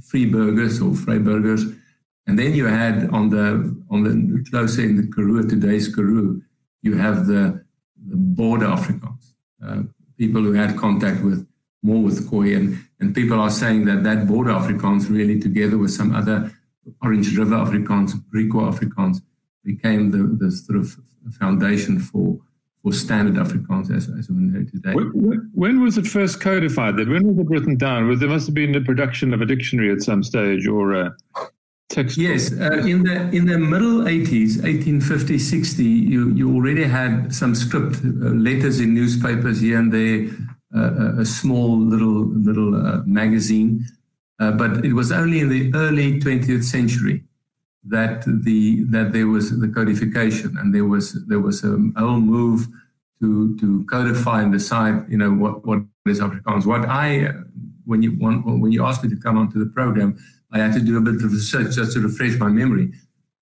free 0.00 0.26
burgers 0.26 0.80
or 0.80 0.90
Vryburgers, 0.90 1.76
and 2.26 2.38
then 2.38 2.54
you 2.54 2.66
had 2.66 3.10
on 3.10 3.30
the 3.30 3.76
on 3.90 4.04
the 4.04 4.44
closer 4.50 4.82
in 4.82 4.96
the 4.96 5.06
Karoo, 5.14 5.48
today's 5.48 5.94
Karoo, 5.94 6.42
you 6.82 6.96
have 6.96 7.26
the, 7.26 7.64
the 8.06 8.16
border 8.16 8.66
Afrikaans, 8.66 9.32
uh, 9.64 9.82
people 10.18 10.42
who 10.42 10.52
had 10.52 10.76
contact 10.76 11.22
with 11.22 11.46
more 11.82 12.02
with 12.02 12.28
Khoi, 12.30 12.54
and, 12.54 12.78
and 13.00 13.14
people 13.14 13.38
are 13.38 13.50
saying 13.50 13.84
that 13.84 14.04
that 14.04 14.26
border 14.26 14.52
Afrikaans 14.52 15.10
really, 15.10 15.38
together 15.38 15.76
with 15.76 15.90
some 15.90 16.14
other 16.14 16.50
Orange 17.02 17.36
River 17.36 17.56
Afrikaans, 17.56 18.12
Griqua 18.32 18.72
Afrikaans, 18.72 19.20
became 19.62 20.10
the, 20.10 20.22
the 20.44 20.50
sort 20.50 20.78
of 20.78 20.96
foundation 21.38 22.00
for 22.00 22.38
for 22.82 22.92
standard 22.92 23.36
Afrikaans 23.36 23.90
as, 23.90 24.10
as 24.18 24.28
we 24.28 24.36
know 24.36 24.62
today. 24.64 24.92
When, 24.92 25.50
when, 25.54 25.80
was 25.80 25.96
it 25.96 26.06
first 26.06 26.42
codified? 26.42 26.98
Then 26.98 27.08
when 27.10 27.26
was 27.26 27.38
it 27.38 27.48
written 27.48 27.78
down? 27.78 28.14
There 28.18 28.28
must 28.28 28.46
have 28.46 28.54
been 28.54 28.72
the 28.72 28.82
production 28.82 29.32
of 29.32 29.40
a 29.40 29.46
dictionary 29.46 29.90
at 29.90 30.02
some 30.02 30.22
stage, 30.22 30.66
or 30.66 30.92
a, 30.92 31.16
Textbook. 31.88 32.26
Yes, 32.26 32.52
uh, 32.52 32.82
in 32.86 33.04
the 33.04 33.28
in 33.30 33.46
the 33.46 33.58
middle 33.58 34.02
80s, 34.02 34.62
1850, 34.62 35.38
60, 35.38 35.84
you, 35.84 36.30
you 36.32 36.54
already 36.54 36.84
had 36.84 37.34
some 37.34 37.54
script 37.54 37.96
uh, 38.04 38.30
letters 38.30 38.80
in 38.80 38.94
newspapers 38.94 39.60
here 39.60 39.78
and 39.78 39.92
there, 39.92 40.28
uh, 40.74 41.20
a 41.20 41.24
small 41.24 41.78
little 41.78 42.26
little 42.28 42.74
uh, 42.74 43.02
magazine, 43.04 43.84
uh, 44.40 44.50
but 44.52 44.84
it 44.84 44.94
was 44.94 45.12
only 45.12 45.40
in 45.40 45.48
the 45.48 45.72
early 45.74 46.18
20th 46.20 46.64
century 46.64 47.22
that 47.86 48.24
the 48.26 48.84
that 48.84 49.12
there 49.12 49.26
was 49.26 49.58
the 49.60 49.68
codification 49.68 50.56
and 50.56 50.74
there 50.74 50.86
was 50.86 51.12
there 51.26 51.40
was 51.40 51.62
a 51.64 51.76
whole 51.96 52.18
move 52.18 52.66
to 53.20 53.56
to 53.58 53.84
codify 53.84 54.42
and 54.42 54.52
decide, 54.52 55.04
you 55.08 55.18
know, 55.18 55.30
what 55.30 55.66
what 55.66 55.82
is 56.06 56.20
Afrikaans. 56.20 56.66
What 56.66 56.86
I 56.88 57.28
when 57.84 58.02
you 58.02 58.12
when 58.12 58.72
you 58.72 58.84
asked 58.84 59.04
me 59.04 59.10
to 59.10 59.16
come 59.16 59.36
onto 59.36 59.58
the 59.58 59.70
program 59.70 60.18
I 60.54 60.58
had 60.58 60.72
to 60.74 60.80
do 60.80 60.96
a 60.96 61.00
bit 61.00 61.16
of 61.16 61.32
research 61.32 61.74
just 61.74 61.92
to 61.92 62.00
refresh 62.00 62.38
my 62.38 62.48
memory. 62.48 62.92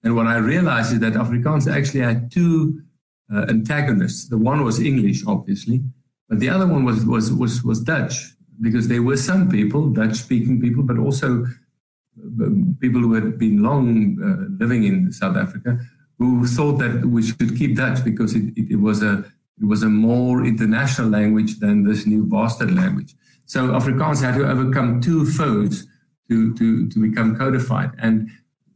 And 0.02 0.16
what 0.16 0.26
I 0.26 0.38
realized 0.38 0.95
is 0.95 1.00
that 1.00 1.12
Afrikaans 1.12 1.71
actually 1.71 2.00
had 2.00 2.33
two 2.33 2.83
uh, 3.33 3.47
antagonists. 3.49 4.28
The 4.28 4.38
one 4.38 4.64
was 4.64 4.81
English, 4.81 5.23
obviously, 5.26 5.83
but 6.28 6.40
the 6.40 6.49
other 6.49 6.66
one 6.66 6.85
was, 6.85 7.04
was, 7.04 7.31
was, 7.31 7.62
was 7.62 7.81
Dutch, 7.81 8.33
because 8.61 8.88
there 8.88 9.02
were 9.02 9.19
some 9.19 9.49
people, 9.50 9.90
Dutch 9.90 10.16
speaking 10.16 10.61
people, 10.61 10.83
but 10.83 10.99
also 10.99 11.45
uh, 11.45 12.49
people 12.81 13.00
who 13.02 13.12
had 13.14 13.38
been 13.38 13.62
long 13.62 14.19
uh, 14.21 14.57
living 14.59 14.85
in 14.85 15.12
South 15.12 15.37
Africa 15.37 15.78
who 16.19 16.47
thought 16.47 16.78
that 16.78 17.04
we 17.07 17.23
should 17.23 17.57
keep 17.59 17.76
Dutch 17.76 18.04
because 18.04 18.35
it, 18.35 18.45
it, 18.57 18.73
it, 18.73 18.81
was 18.81 19.02
a 19.02 19.25
it 19.61 19.66
was 19.66 19.83
a 19.83 19.88
more 19.88 20.45
international 20.45 21.09
language 21.09 21.59
than 21.59 21.85
this 21.85 22.07
new 22.07 22.25
bastard 22.25 22.75
language. 22.75 23.14
So 23.47 23.69
Afrikaans 23.69 24.23
had 24.23 24.37
to 24.37 24.49
overcome 24.49 25.00
two 25.00 25.26
foes 25.26 25.87
to, 26.32 26.54
to, 26.54 26.88
to 26.88 26.98
become 27.08 27.36
codified. 27.36 27.90
And 27.98 28.30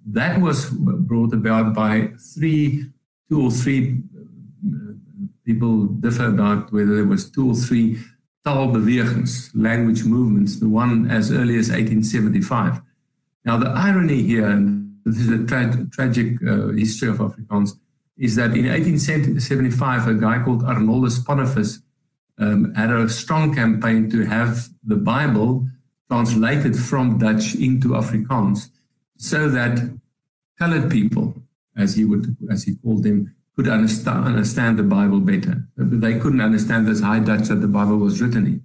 that 0.07 0.41
was 0.41 0.71
brought 0.71 1.33
about 1.33 1.75
by 1.75 2.11
three, 2.35 2.87
two 3.29 3.47
or 3.47 3.51
three 3.51 4.03
uh, 4.67 4.93
people 5.45 5.87
differ 5.87 6.27
about 6.27 6.73
whether 6.73 6.95
there 6.97 7.07
was 7.07 7.31
two 7.31 7.51
or 7.51 7.55
three 7.55 7.99
taalbewegings, 8.45 9.51
language 9.55 10.05
movements, 10.05 10.61
the 10.61 10.69
one 10.69 11.11
as 11.11 11.33
early 11.33 11.57
as 11.59 11.69
1875. 11.71 12.81
Now, 13.45 13.57
the 13.57 13.71
irony 13.71 14.23
here, 14.23 14.47
and 14.47 14.97
this 15.05 15.19
is 15.19 15.29
a 15.29 15.45
tra- 15.45 15.87
tragic 15.91 16.29
uh, 16.43 16.69
history 16.69 17.09
of 17.09 17.19
Afrikaans, 17.19 17.71
is 18.17 18.37
that 18.37 18.57
in 18.57 18.67
1875, 18.67 20.09
a 20.09 20.15
guy 20.15 20.43
called 20.43 20.63
Arnoldus 20.63 21.19
Pannevis 21.25 21.83
um, 22.39 22.75
had 22.75 22.91
a 22.91 23.09
strong 23.09 23.55
campaign 23.55 24.11
to 24.11 24.25
have 24.25 24.69
the 24.85 24.97
Bible 24.97 25.69
translated 26.09 26.77
from 26.77 27.19
Dutch 27.19 27.55
into 27.55 27.89
Afrikaans 27.89 28.71
so 29.17 29.49
that 29.49 29.79
colored 30.59 30.91
people, 30.91 31.43
as 31.77 31.97
he 31.97 32.05
would, 32.05 32.37
as 32.51 32.65
he 32.65 32.77
called 32.77 33.03
them, 33.03 33.35
could 33.55 33.69
understand, 33.69 34.27
understand 34.27 34.79
the 34.79 34.83
Bible 34.83 35.21
better. 35.21 35.67
They 35.77 36.19
couldn't 36.19 36.43
understand 36.43 36.87
this 36.87 37.01
high 37.01 37.21
Dutch 37.21 37.49
that 37.49 37.57
the 37.57 37.69
Bible 37.69 37.97
was 37.97 38.21
written 38.21 38.47
in. 38.47 38.65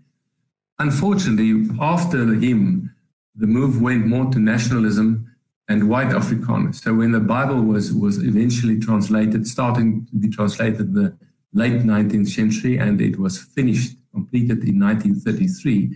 Unfortunately, 0.80 1.70
after 1.80 2.34
him, 2.36 2.94
the 3.36 3.48
move 3.48 3.82
went 3.82 4.06
more 4.06 4.26
to 4.32 4.40
nationalism 4.40 5.32
and 5.70 5.90
white 5.90 6.10
Afrikaners. 6.10 6.76
So 6.84 6.94
when 6.94 7.12
the 7.12 7.20
Bible 7.20 7.62
was, 7.62 7.94
was 7.94 8.18
eventually 8.18 8.80
translated, 8.80 9.48
starting 9.48 10.06
to 10.08 10.16
be 10.18 10.30
translated 10.30 10.82
in 10.82 10.94
the 10.94 11.18
late 11.54 11.82
19th 11.84 12.28
century, 12.28 12.78
and 12.78 13.00
it 13.00 13.18
was 13.18 13.40
finished, 13.40 13.96
completed 14.12 14.64
in 14.68 14.80
1933, 14.80 15.96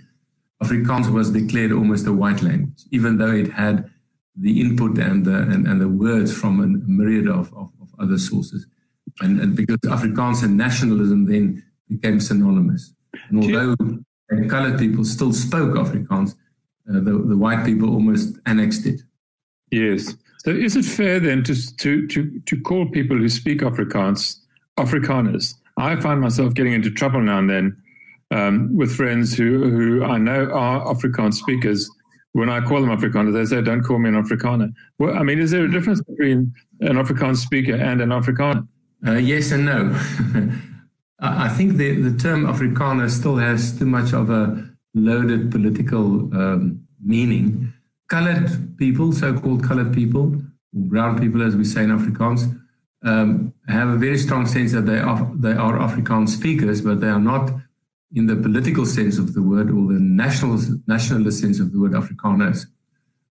Afrikaans 0.66 1.12
was 1.12 1.32
declared 1.32 1.72
almost 1.72 2.08
a 2.08 2.14
white 2.14 2.42
language, 2.42 2.84
even 2.92 3.18
though 3.18 3.32
it 3.32 3.52
had 3.52 3.90
the 4.36 4.62
input 4.62 4.98
and 4.98 5.26
the, 5.26 5.38
and, 5.38 5.68
and 5.68 5.80
the 5.80 5.88
words 5.88 6.36
from 6.36 6.60
a 6.60 6.68
myriad 6.68 7.28
of, 7.28 7.54
of, 7.54 7.70
of 7.82 7.90
other 8.00 8.18
sources. 8.18 8.66
And, 9.22 9.40
and, 9.40 9.56
because 9.56 9.78
Afrikaans 9.86 10.44
and 10.44 10.58
nationalism 10.58 11.26
then 11.26 11.64
became 11.90 12.20
synonymous. 12.20 12.94
And 13.30 13.44
although 13.44 13.76
colored 14.50 14.78
people 14.78 15.06
still 15.06 15.32
spoke 15.32 15.76
Afrikaans, 15.76 16.36
uh, 16.90 17.00
the, 17.00 17.24
the 17.28 17.38
white 17.38 17.66
people 17.66 17.90
almost 17.90 18.38
annexed 18.46 18.86
it. 18.86 19.02
Yes. 19.72 20.16
So 20.40 20.52
is 20.52 20.76
it 20.76 20.86
fair 20.86 21.20
then 21.20 21.44
to, 21.44 21.76
to, 21.78 22.08
to, 22.08 22.40
to 22.46 22.62
call 22.62 22.88
people 22.90 23.18
who 23.18 23.30
speak 23.30 23.62
Afrikaans 23.62 24.38
Afrikaners? 24.78 25.56
I 25.78 25.96
find 25.96 26.22
myself 26.22 26.54
getting 26.54 26.74
into 26.74 26.92
trouble 26.92 27.22
now 27.22 27.40
and 27.40 27.50
then 27.50 27.82
um, 28.32 28.76
with 28.76 28.96
friends 28.96 29.36
who, 29.36 29.70
who 29.70 30.04
I 30.04 30.18
know 30.18 30.50
are 30.52 30.86
Afrikaans 30.94 31.36
speakers. 31.36 31.90
When 32.34 32.50
I 32.50 32.60
call 32.60 32.82
them 32.82 32.90
Afrikaners, 32.90 33.34
they 33.34 33.46
say, 33.46 33.62
don't 33.62 33.84
call 33.84 33.98
me 33.98 34.10
an 34.10 34.22
Afrikaner. 34.22 34.74
Well, 35.00 35.18
I 35.18 35.24
mean, 35.24 35.40
is 35.40 35.52
there 35.52 35.64
a 35.64 35.72
difference 35.72 36.02
between 36.02 36.54
an 36.82 36.98
Afrikaans 36.98 37.38
speaker 37.38 37.76
and 37.76 38.02
an 38.02 38.10
Afrikaner? 38.10 38.68
Uh, 39.08 39.14
yes 39.14 39.52
and 39.52 39.66
no. 39.66 39.98
I 41.20 41.48
think 41.50 41.78
the, 41.78 42.02
the 42.02 42.18
term 42.18 42.46
Afrikaner 42.46 43.10
still 43.10 43.38
has 43.38 43.78
too 43.78 43.86
much 43.86 44.14
of 44.14 44.30
a 44.30 44.70
loaded 44.94 45.50
political 45.52 46.34
um, 46.36 46.86
meaning. 47.04 47.74
Colored 48.10 48.78
people, 48.78 49.14
so 49.14 49.34
called 49.40 49.64
colored 49.64 49.94
people, 49.94 50.36
brown 50.74 51.18
people, 51.20 51.42
as 51.42 51.56
we 51.56 51.64
say 51.64 51.84
in 51.84 51.90
Afrikaans, 51.90 52.60
um, 53.04 53.54
have 53.68 53.90
a 53.90 53.96
very 53.96 54.18
strong 54.18 54.46
sense 54.46 54.74
that 54.74 54.86
they 54.86 55.00
are, 55.00 55.32
they 55.36 55.54
are 55.54 55.78
Afrikaans 55.78 56.30
speakers, 56.30 56.82
but 56.82 57.00
they 57.00 57.08
are 57.08 57.20
not 57.20 57.52
in 58.16 58.28
the 58.28 58.36
political 58.36 58.86
sense 58.86 59.18
of 59.18 59.34
the 59.34 59.42
word 59.42 59.70
or 59.70 59.94
the 59.94 60.00
national, 60.00 60.58
nationalist 60.88 61.42
sense 61.42 61.60
of 61.60 61.74
the 61.74 61.80
word 61.80 61.92
Afrikaners. 61.92 62.66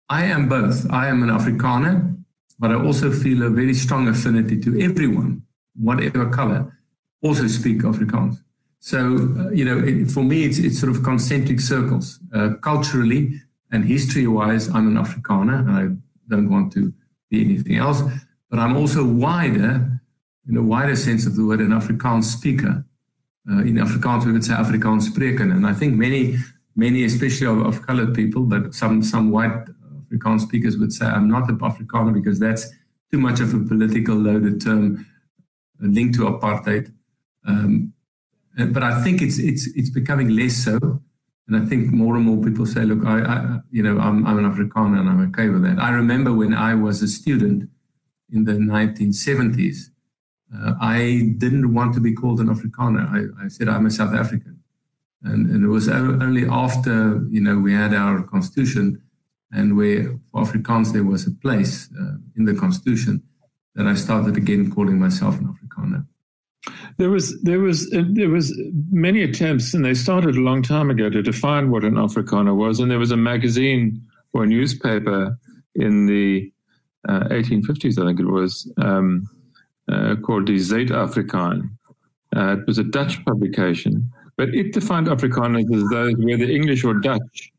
I 0.09 0.25
am 0.25 0.49
both. 0.49 0.91
I 0.91 1.07
am 1.07 1.23
an 1.23 1.29
Afrikaner, 1.31 2.17
but 2.59 2.73
I 2.73 2.75
also 2.75 3.13
feel 3.13 3.45
a 3.45 3.51
very 3.51 3.75
strong 3.75 4.09
affinity 4.09 4.61
to 4.61 4.81
everyone, 4.83 5.43
whatever 5.77 6.29
color, 6.29 6.77
also 7.23 7.47
speak 7.47 7.79
Afrikaans. 7.83 8.43
So, 8.81 8.99
uh, 9.39 9.51
you 9.51 9.65
know, 9.65 9.79
it, 9.79 10.11
for 10.11 10.25
me, 10.25 10.45
it's, 10.45 10.59
it's 10.59 10.81
sort 10.81 10.91
of 10.95 11.05
concentric 11.05 11.61
circles. 11.61 12.19
Uh, 12.35 12.55
culturally 12.61 13.41
and 13.71 13.85
history 13.85 14.27
wise, 14.27 14.69
I'm 14.69 14.97
an 14.97 15.03
Afrikaner 15.03 15.61
and 15.61 15.71
I 15.71 15.85
don't 16.29 16.51
want 16.51 16.73
to 16.73 16.93
be 17.31 17.41
anything 17.41 17.77
else, 17.77 18.03
but 18.51 18.59
I'm 18.59 18.77
also 18.77 19.05
wider, 19.05 20.01
in 20.49 20.57
a 20.57 20.63
wider 20.63 20.97
sense 20.97 21.25
of 21.25 21.37
the 21.37 21.47
word, 21.47 21.61
an 21.61 21.69
Afrikaans 21.69 22.25
speaker 22.25 22.85
uh, 23.51 23.63
in 23.63 23.77
Afrikaans 23.77 24.25
we 24.25 24.33
would 24.33 24.45
say 24.45 24.55
Afrikaans 24.55 25.09
spreken. 25.09 25.53
And 25.53 25.67
I 25.67 25.73
think 25.73 25.95
many, 25.95 26.37
many, 26.77 27.05
especially 27.05 27.47
of, 27.47 27.67
of 27.67 27.87
colored 27.87 28.15
people, 28.15 28.43
but 28.43 28.75
some, 28.75 29.03
some 29.03 29.31
white 29.31 29.67
Afrikaans 30.13 30.43
speakers 30.43 30.77
would 30.79 30.93
say, 30.93 31.07
I'm 31.07 31.29
not 31.29 31.49
an 31.49 31.59
Afrikaner 31.59 32.13
because 32.13 32.39
that's 32.39 32.71
too 33.11 33.19
much 33.19 33.41
of 33.41 33.55
a 33.55 33.61
political 33.61 34.15
loaded 34.15 34.61
term 34.61 35.07
linked 35.81 36.15
to 36.17 36.23
apartheid. 36.23 36.93
Um, 37.47 37.93
but 38.57 38.83
I 38.83 39.03
think 39.03 39.23
it's, 39.23 39.39
it's, 39.39 39.67
it's 39.75 39.91
becoming 39.91 40.31
less 40.31 40.57
so. 40.57 40.79
And 41.49 41.57
I 41.57 41.67
think 41.67 41.93
more 41.93 42.17
and 42.17 42.25
more 42.25 42.43
people 42.43 42.67
say, 42.67 42.85
look, 42.85 43.05
I, 43.05 43.21
I 43.21 43.59
you 43.71 43.83
know, 43.83 43.99
I'm, 43.99 44.27
I'm 44.27 44.39
an 44.39 44.51
Afrikaner 44.51 45.01
and 45.01 45.09
I'm 45.09 45.29
okay 45.29 45.49
with 45.49 45.63
that. 45.63 45.79
I 45.79 45.91
remember 45.91 46.33
when 46.33 46.55
I 46.55 46.75
was 46.75 47.03
a 47.03 47.09
student 47.09 47.69
in 48.33 48.45
the 48.45 48.53
1970s, 48.53 49.91
uh, 50.55 50.75
I 50.81 51.33
didn't 51.39 51.73
want 51.73 51.95
to 51.95 52.01
be 52.01 52.13
called 52.13 52.41
an 52.41 52.49
Afrikaner. 52.49 53.09
I, 53.09 53.45
I 53.45 53.49
said 53.49 53.69
I'm 53.69 53.87
a 53.87 53.91
South 53.91 54.15
African. 54.15 54.59
And, 55.25 55.51
and, 55.51 55.65
it 55.65 55.69
was 55.69 55.89
only 55.89 56.47
after, 56.49 57.25
you 57.31 57.41
know, 57.41 57.57
we 57.57 57.73
had 57.73 57.95
our 57.95 58.23
constitution 58.25 59.01
and 59.53 59.77
where 59.77 60.19
for 60.33 60.43
Afrikaans 60.43 60.93
there 60.93 61.05
was 61.05 61.29
a 61.29 61.31
place 61.31 61.89
uh, 62.01 62.17
in 62.37 62.45
the 62.45 62.55
constitution 62.55 63.23
that 63.77 63.87
I 63.87 63.95
started 63.95 64.37
again 64.37 64.71
calling 64.73 64.99
myself 64.99 65.39
an 65.39 65.47
Afrikaner. 65.47 66.07
There 66.99 67.11
was 67.11 67.41
there 67.43 67.61
was 67.61 67.93
uh, 67.95 68.03
there 68.09 68.29
was 68.29 68.53
many 68.91 69.23
attempts, 69.23 69.75
and 69.75 69.85
they 69.85 69.95
started 69.95 70.37
a 70.37 70.41
long 70.41 70.63
time 70.63 70.91
ago 70.91 71.09
to 71.09 71.23
define 71.23 71.71
what 71.71 71.85
an 71.85 71.95
Afrikaner 71.95 72.55
was. 72.55 72.81
And 72.81 72.91
there 72.91 72.99
was 72.99 73.11
a 73.11 73.17
magazine 73.17 74.03
or 74.33 74.45
a 74.45 74.47
newspaper 74.47 75.39
in 75.75 76.07
the 76.07 76.53
uh, 77.09 77.25
1850s, 77.31 78.01
I 78.01 78.07
think 78.07 78.21
it 78.21 78.27
was, 78.27 78.71
um, 78.79 79.29
called 80.25 80.47
Die 80.47 80.55
Zuid-Afrikaan. 80.55 81.71
Uh, 82.35 82.57
it 82.59 82.67
was 82.67 82.79
a 82.79 82.85
Dutch 82.85 83.23
publication, 83.25 84.11
but 84.37 84.49
it 84.51 84.73
defined 84.73 85.07
Afrikaners 85.07 85.73
as 85.75 85.85
those 85.91 86.15
whether 86.19 86.45
English 86.45 86.85
or 86.85 86.95
Dutch 86.95 87.53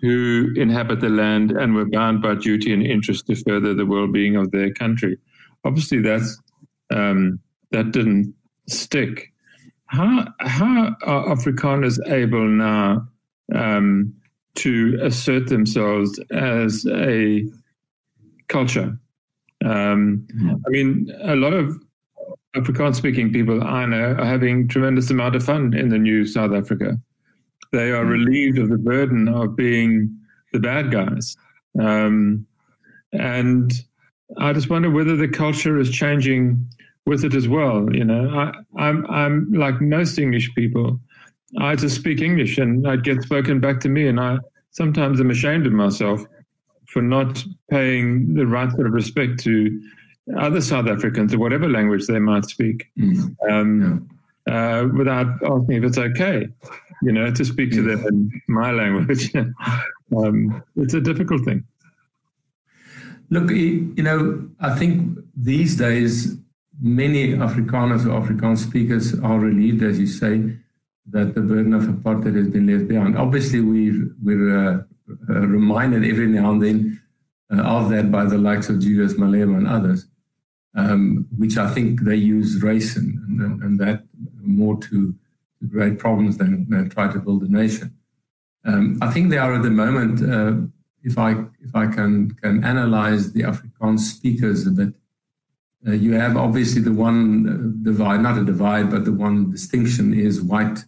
who 0.00 0.52
inhabit 0.56 1.00
the 1.00 1.08
land 1.10 1.50
and 1.50 1.74
were 1.74 1.84
bound 1.84 2.22
by 2.22 2.34
duty 2.34 2.72
and 2.72 2.82
interest 2.82 3.26
to 3.26 3.34
further 3.36 3.74
the 3.74 3.84
well-being 3.84 4.34
of 4.36 4.50
their 4.50 4.72
country. 4.72 5.18
Obviously, 5.64 6.00
that's 6.00 6.40
um, 6.90 7.38
that 7.70 7.92
didn't 7.92 8.34
stick. 8.66 9.32
How 9.86 10.26
how 10.40 10.96
are 11.02 11.36
Afrikaners 11.36 11.98
able 12.10 12.48
now 12.48 13.06
um, 13.54 14.14
to 14.56 14.98
assert 15.02 15.48
themselves 15.48 16.18
as 16.30 16.86
a 16.86 17.44
culture 18.48 18.98
um, 19.64 20.26
I 20.66 20.68
mean, 20.70 21.12
a 21.22 21.36
lot 21.36 21.52
of 21.52 21.76
Afrikaans 22.56 22.96
speaking 22.96 23.32
people 23.32 23.62
I 23.62 23.86
know 23.86 24.14
are 24.18 24.24
having 24.24 24.68
tremendous 24.68 25.10
amount 25.10 25.36
of 25.36 25.44
fun 25.44 25.74
in 25.74 25.88
the 25.88 25.98
new 25.98 26.26
South 26.26 26.52
Africa. 26.52 26.98
They 27.72 27.90
are 27.90 28.04
hmm. 28.04 28.10
relieved 28.10 28.58
of 28.58 28.68
the 28.68 28.78
burden 28.78 29.28
of 29.28 29.56
being 29.56 30.16
the 30.52 30.60
bad 30.60 30.90
guys. 30.90 31.36
Um, 31.80 32.46
and 33.12 33.72
I 34.38 34.52
just 34.52 34.70
wonder 34.70 34.90
whether 34.90 35.16
the 35.16 35.28
culture 35.28 35.78
is 35.78 35.90
changing 35.90 36.66
with 37.06 37.24
it 37.24 37.34
as 37.34 37.48
well. 37.48 37.88
You 37.92 38.04
know, 38.04 38.30
I, 38.30 38.52
I'm 38.82 39.06
I'm 39.10 39.52
like 39.52 39.80
most 39.80 40.18
English 40.18 40.52
people. 40.54 41.00
I 41.58 41.74
just 41.74 41.96
speak 41.96 42.20
English 42.20 42.58
and 42.58 42.86
I 42.86 42.96
get 42.96 43.22
spoken 43.22 43.60
back 43.60 43.80
to 43.80 43.88
me, 43.88 44.06
and 44.06 44.20
I 44.20 44.38
sometimes 44.70 45.20
am 45.20 45.30
ashamed 45.30 45.66
of 45.66 45.72
myself 45.72 46.24
for 46.90 47.02
not 47.02 47.44
paying 47.70 48.34
the 48.34 48.46
right 48.46 48.70
sort 48.72 48.86
of 48.86 48.92
respect 48.92 49.38
to 49.40 49.80
other 50.38 50.60
South 50.60 50.88
Africans 50.88 51.32
or 51.32 51.38
whatever 51.38 51.68
language 51.68 52.06
they 52.06 52.18
might 52.18 52.44
speak, 52.44 52.86
mm. 52.98 53.34
um, 53.48 54.08
yeah. 54.46 54.80
uh, 54.80 54.86
without 54.88 55.26
asking 55.44 55.76
if 55.76 55.84
it's 55.84 55.98
okay, 55.98 56.48
you 57.02 57.12
know, 57.12 57.30
to 57.30 57.44
speak 57.44 57.70
to 57.72 57.82
them 57.82 58.06
in 58.06 58.42
my 58.48 58.70
language. 58.70 59.32
um, 60.16 60.62
it's 60.76 60.94
a 60.94 61.00
difficult 61.00 61.44
thing. 61.44 61.64
look, 63.30 63.50
you 63.50 64.02
know, 64.02 64.48
I 64.60 64.76
think 64.78 65.18
these 65.36 65.76
days 65.76 66.36
many 66.80 67.34
Afrikaners 67.34 68.06
or 68.06 68.20
Afrikaans 68.20 68.58
speakers 68.58 69.18
are 69.20 69.38
relieved, 69.38 69.82
as 69.82 69.98
you 69.98 70.06
say, 70.06 70.56
that 71.10 71.34
the 71.34 71.40
burden 71.40 71.74
of 71.74 71.82
apartheid 71.84 72.36
has 72.36 72.48
been 72.48 72.66
left 72.66 72.88
behind. 72.88 73.16
Obviously, 73.16 73.60
we're, 73.60 74.10
we're 74.22 74.56
uh, 74.56 74.74
uh, 74.74 74.82
reminded 75.28 76.04
every 76.04 76.26
now 76.26 76.50
and 76.52 76.62
then 76.62 77.02
uh, 77.52 77.62
of 77.62 77.90
that 77.90 78.10
by 78.10 78.24
the 78.24 78.38
likes 78.38 78.68
of 78.68 78.80
Julius 78.80 79.14
Malema 79.14 79.56
and 79.56 79.66
others, 79.66 80.06
um, 80.74 81.26
which 81.36 81.56
I 81.56 81.72
think 81.72 82.02
they 82.02 82.16
use 82.16 82.62
race 82.62 82.96
and, 82.96 83.18
and, 83.40 83.62
and 83.62 83.80
that 83.80 84.04
more 84.40 84.76
to, 84.82 85.14
create 85.70 85.98
problems 85.98 86.38
than, 86.38 86.66
than, 86.70 86.88
try 86.88 87.12
to 87.12 87.18
build 87.18 87.42
a 87.42 87.52
nation. 87.52 87.94
Um, 88.64 88.98
I 89.02 89.10
think 89.10 89.28
they 89.28 89.36
are 89.36 89.54
at 89.54 89.62
the 89.62 89.70
moment, 89.70 90.22
uh, 90.22 90.66
if 91.02 91.18
I 91.18 91.32
if 91.60 91.74
I 91.74 91.86
can 91.86 92.30
can 92.42 92.64
analyze 92.64 93.32
the 93.32 93.42
Afrikaans 93.42 94.00
speakers 94.00 94.66
a 94.66 94.70
bit, 94.70 94.94
uh, 95.86 95.92
you 95.92 96.12
have 96.12 96.36
obviously 96.36 96.82
the 96.82 96.92
one 96.92 97.48
uh, 97.48 97.84
divide, 97.84 98.20
not 98.20 98.38
a 98.38 98.44
divide, 98.44 98.90
but 98.90 99.04
the 99.04 99.12
one 99.12 99.50
distinction 99.50 100.12
is 100.12 100.42
white 100.42 100.84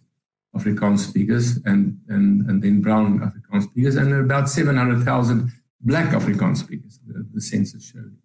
Afrikaans 0.55 0.99
speakers 0.99 1.57
and, 1.65 1.99
and, 2.09 2.47
and 2.49 2.61
then 2.61 2.81
brown 2.81 3.19
Afrikaans 3.19 3.63
speakers, 3.63 3.95
and 3.95 4.13
about 4.13 4.49
700,000 4.49 5.51
black 5.81 6.13
Afrikaans 6.13 6.57
speakers, 6.57 6.99
the, 7.07 7.25
the 7.33 7.41
census 7.41 7.83
showed 7.83 8.15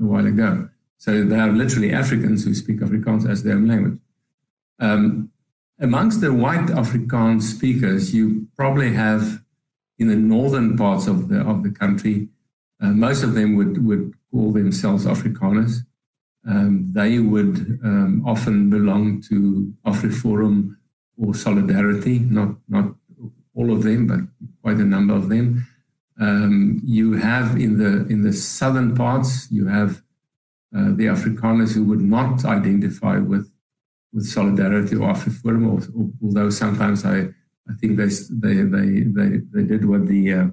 a 0.00 0.04
while 0.04 0.26
ago. 0.26 0.68
So 0.98 1.24
they 1.24 1.36
are 1.36 1.50
literally 1.50 1.92
Africans 1.92 2.44
who 2.44 2.54
speak 2.54 2.80
Afrikaans 2.80 3.28
as 3.28 3.42
their 3.42 3.56
language. 3.56 3.98
Um, 4.78 5.30
amongst 5.78 6.20
the 6.20 6.32
white 6.32 6.66
Afrikaans 6.66 7.42
speakers, 7.42 8.14
you 8.14 8.48
probably 8.56 8.92
have 8.94 9.42
in 9.98 10.08
the 10.08 10.16
northern 10.16 10.76
parts 10.76 11.06
of 11.06 11.28
the 11.28 11.40
of 11.40 11.62
the 11.62 11.70
country, 11.70 12.28
uh, 12.80 12.88
most 12.88 13.22
of 13.22 13.34
them 13.34 13.56
would 13.56 13.84
would 13.86 14.14
call 14.30 14.52
themselves 14.52 15.06
Afrikaners. 15.06 15.80
Um, 16.46 16.92
they 16.92 17.18
would 17.20 17.80
um, 17.82 18.22
often 18.26 18.68
belong 18.68 19.22
to 19.28 19.72
AfriForum 19.86 20.76
or 21.18 21.34
Solidarity, 21.34 22.18
not 22.18 22.56
not 22.68 22.94
all 23.54 23.72
of 23.72 23.82
them, 23.82 24.06
but 24.06 24.20
quite 24.62 24.78
a 24.78 24.84
number 24.84 25.14
of 25.14 25.28
them. 25.28 25.66
Um, 26.20 26.80
you 26.84 27.14
have 27.14 27.56
in 27.56 27.78
the 27.78 28.06
in 28.06 28.22
the 28.22 28.32
southern 28.32 28.94
parts, 28.94 29.48
you 29.50 29.66
have 29.66 30.02
uh, 30.76 30.90
the 30.94 31.06
Afrikaners 31.06 31.74
who 31.74 31.84
would 31.84 32.02
not 32.02 32.44
identify 32.44 33.18
with 33.18 33.50
with 34.14 34.26
Solidarity 34.26 34.94
or 34.94 35.12
AfriForum, 35.12 36.12
although 36.22 36.48
sometimes 36.48 37.04
I, 37.04 37.28
I 37.68 37.74
think 37.80 37.96
they, 37.96 38.06
they, 38.30 38.62
they, 38.62 39.00
they, 39.00 39.40
they 39.52 39.62
did 39.64 39.84
what 39.84 40.06
the, 40.06 40.32
uh, 40.32 40.46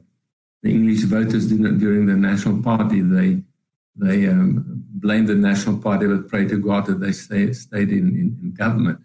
the 0.64 0.72
English 0.72 1.04
voters 1.04 1.48
did 1.48 1.80
during 1.80 2.08
the 2.08 2.16
National 2.16 2.62
Party. 2.62 3.02
They, 3.02 3.44
they 3.96 4.28
um, 4.28 4.84
blamed 4.96 5.28
the 5.28 5.36
National 5.36 5.78
Party, 5.78 6.08
but 6.08 6.28
pray 6.28 6.48
to 6.48 6.58
God 6.58 6.88
that 6.88 7.00
they 7.00 7.12
stay, 7.12 7.54
stayed 7.54 7.92
in, 7.92 8.08
in, 8.16 8.40
in 8.42 8.54
government. 8.58 9.00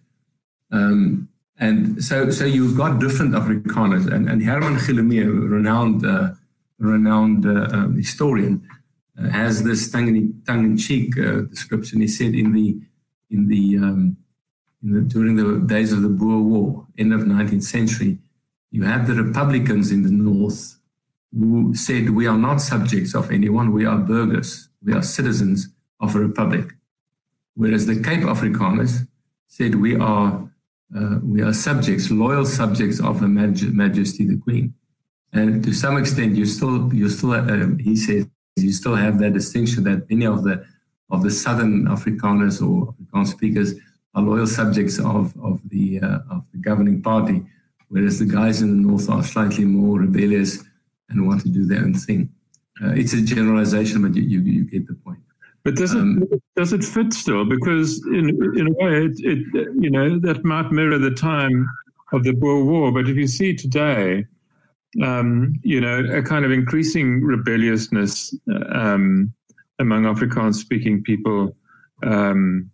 Um, 0.72 1.28
and 1.58 2.04
so, 2.04 2.30
so 2.30 2.44
you've 2.44 2.76
got 2.76 3.00
different 3.00 3.32
Afrikaners, 3.34 4.12
and, 4.12 4.28
and 4.28 4.42
Hermann 4.42 4.76
Giliomee, 4.76 5.50
renowned, 5.50 6.04
uh, 6.04 6.32
renowned 6.78 7.46
uh, 7.46 7.68
um, 7.72 7.96
historian, 7.96 8.66
uh, 9.18 9.30
has 9.30 9.62
this 9.64 9.90
tongue-in-cheek 9.90 11.18
uh, 11.18 11.40
description. 11.42 12.02
He 12.02 12.08
said 12.08 12.34
in 12.34 12.52
the 12.52 12.78
in 13.30 13.48
the, 13.48 13.76
um, 13.78 14.16
in 14.84 14.92
the 14.92 15.00
during 15.00 15.34
the 15.36 15.66
days 15.66 15.92
of 15.92 16.02
the 16.02 16.08
Boer 16.08 16.42
War, 16.42 16.86
end 16.96 17.12
of 17.12 17.22
19th 17.22 17.64
century, 17.64 18.18
you 18.70 18.84
had 18.84 19.06
the 19.06 19.14
Republicans 19.14 19.90
in 19.90 20.02
the 20.02 20.10
north 20.10 20.78
who 21.32 21.74
said, 21.74 22.10
"We 22.10 22.26
are 22.26 22.36
not 22.36 22.60
subjects 22.60 23.14
of 23.14 23.30
anyone. 23.30 23.72
We 23.72 23.86
are 23.86 23.98
burghers. 23.98 24.68
We 24.84 24.92
are 24.92 25.02
citizens 25.02 25.70
of 26.00 26.14
a 26.14 26.20
republic." 26.20 26.74
Whereas 27.54 27.86
the 27.86 28.02
Cape 28.02 28.24
Afrikaners 28.24 29.08
said, 29.46 29.76
"We 29.76 29.96
are." 29.96 30.50
Uh, 30.94 31.18
we 31.22 31.42
are 31.42 31.52
subjects, 31.52 32.10
loyal 32.10 32.44
subjects 32.44 33.00
of 33.00 33.20
Her 33.20 33.28
Majesty 33.28 34.26
the 34.26 34.36
Queen. 34.36 34.74
And 35.32 35.62
to 35.64 35.72
some 35.72 35.96
extent, 35.96 36.36
you 36.36 36.46
still, 36.46 36.92
you 36.94 37.08
still, 37.08 37.32
uh, 37.32 37.66
he 37.80 37.96
says, 37.96 38.26
you 38.56 38.72
still 38.72 38.94
have 38.94 39.18
that 39.18 39.32
distinction 39.32 39.84
that 39.84 40.08
many 40.08 40.26
of 40.26 40.44
the 40.44 40.64
of 41.10 41.22
the 41.22 41.30
Southern 41.30 41.86
Afrikaners 41.86 42.60
or 42.60 42.94
Afrikaans 42.94 43.28
speakers 43.28 43.74
are 44.14 44.22
loyal 44.22 44.46
subjects 44.46 44.98
of 44.98 45.36
of 45.38 45.60
the 45.68 46.00
uh, 46.00 46.18
of 46.30 46.44
the 46.52 46.58
governing 46.58 47.02
party, 47.02 47.44
whereas 47.88 48.18
the 48.18 48.24
guys 48.24 48.62
in 48.62 48.70
the 48.70 48.88
north 48.88 49.10
are 49.10 49.22
slightly 49.22 49.64
more 49.64 50.00
rebellious 50.00 50.64
and 51.10 51.26
want 51.26 51.42
to 51.42 51.48
do 51.48 51.64
their 51.64 51.80
own 51.80 51.94
thing. 51.94 52.30
Uh, 52.82 52.92
it's 52.92 53.12
a 53.12 53.22
generalization, 53.22 54.02
but 54.02 54.14
you, 54.14 54.22
you, 54.22 54.40
you 54.40 54.64
get 54.64 54.86
the 54.86 54.94
point. 54.94 55.18
But 55.66 55.74
does 55.74 55.94
it 55.94 55.98
um, 55.98 56.22
does 56.54 56.72
it 56.72 56.84
fit 56.84 57.12
still? 57.12 57.44
Because 57.44 58.00
in 58.06 58.28
in 58.56 58.68
a 58.68 58.70
way, 58.70 59.06
it, 59.06 59.18
it 59.18 59.68
you 59.80 59.90
know 59.90 60.16
that 60.20 60.44
might 60.44 60.70
mirror 60.70 60.96
the 60.96 61.10
time 61.10 61.68
of 62.12 62.22
the 62.22 62.32
Boer 62.34 62.62
War. 62.64 62.92
But 62.92 63.08
if 63.08 63.16
you 63.16 63.26
see 63.26 63.52
today, 63.52 64.24
um, 65.02 65.58
you 65.64 65.80
know, 65.80 66.04
a 66.14 66.22
kind 66.22 66.44
of 66.44 66.52
increasing 66.52 67.20
rebelliousness 67.20 68.32
um, 68.72 69.32
among 69.80 70.04
Afrikaans 70.04 70.54
speaking 70.54 71.02
people. 71.02 71.56
Um, 72.04 72.70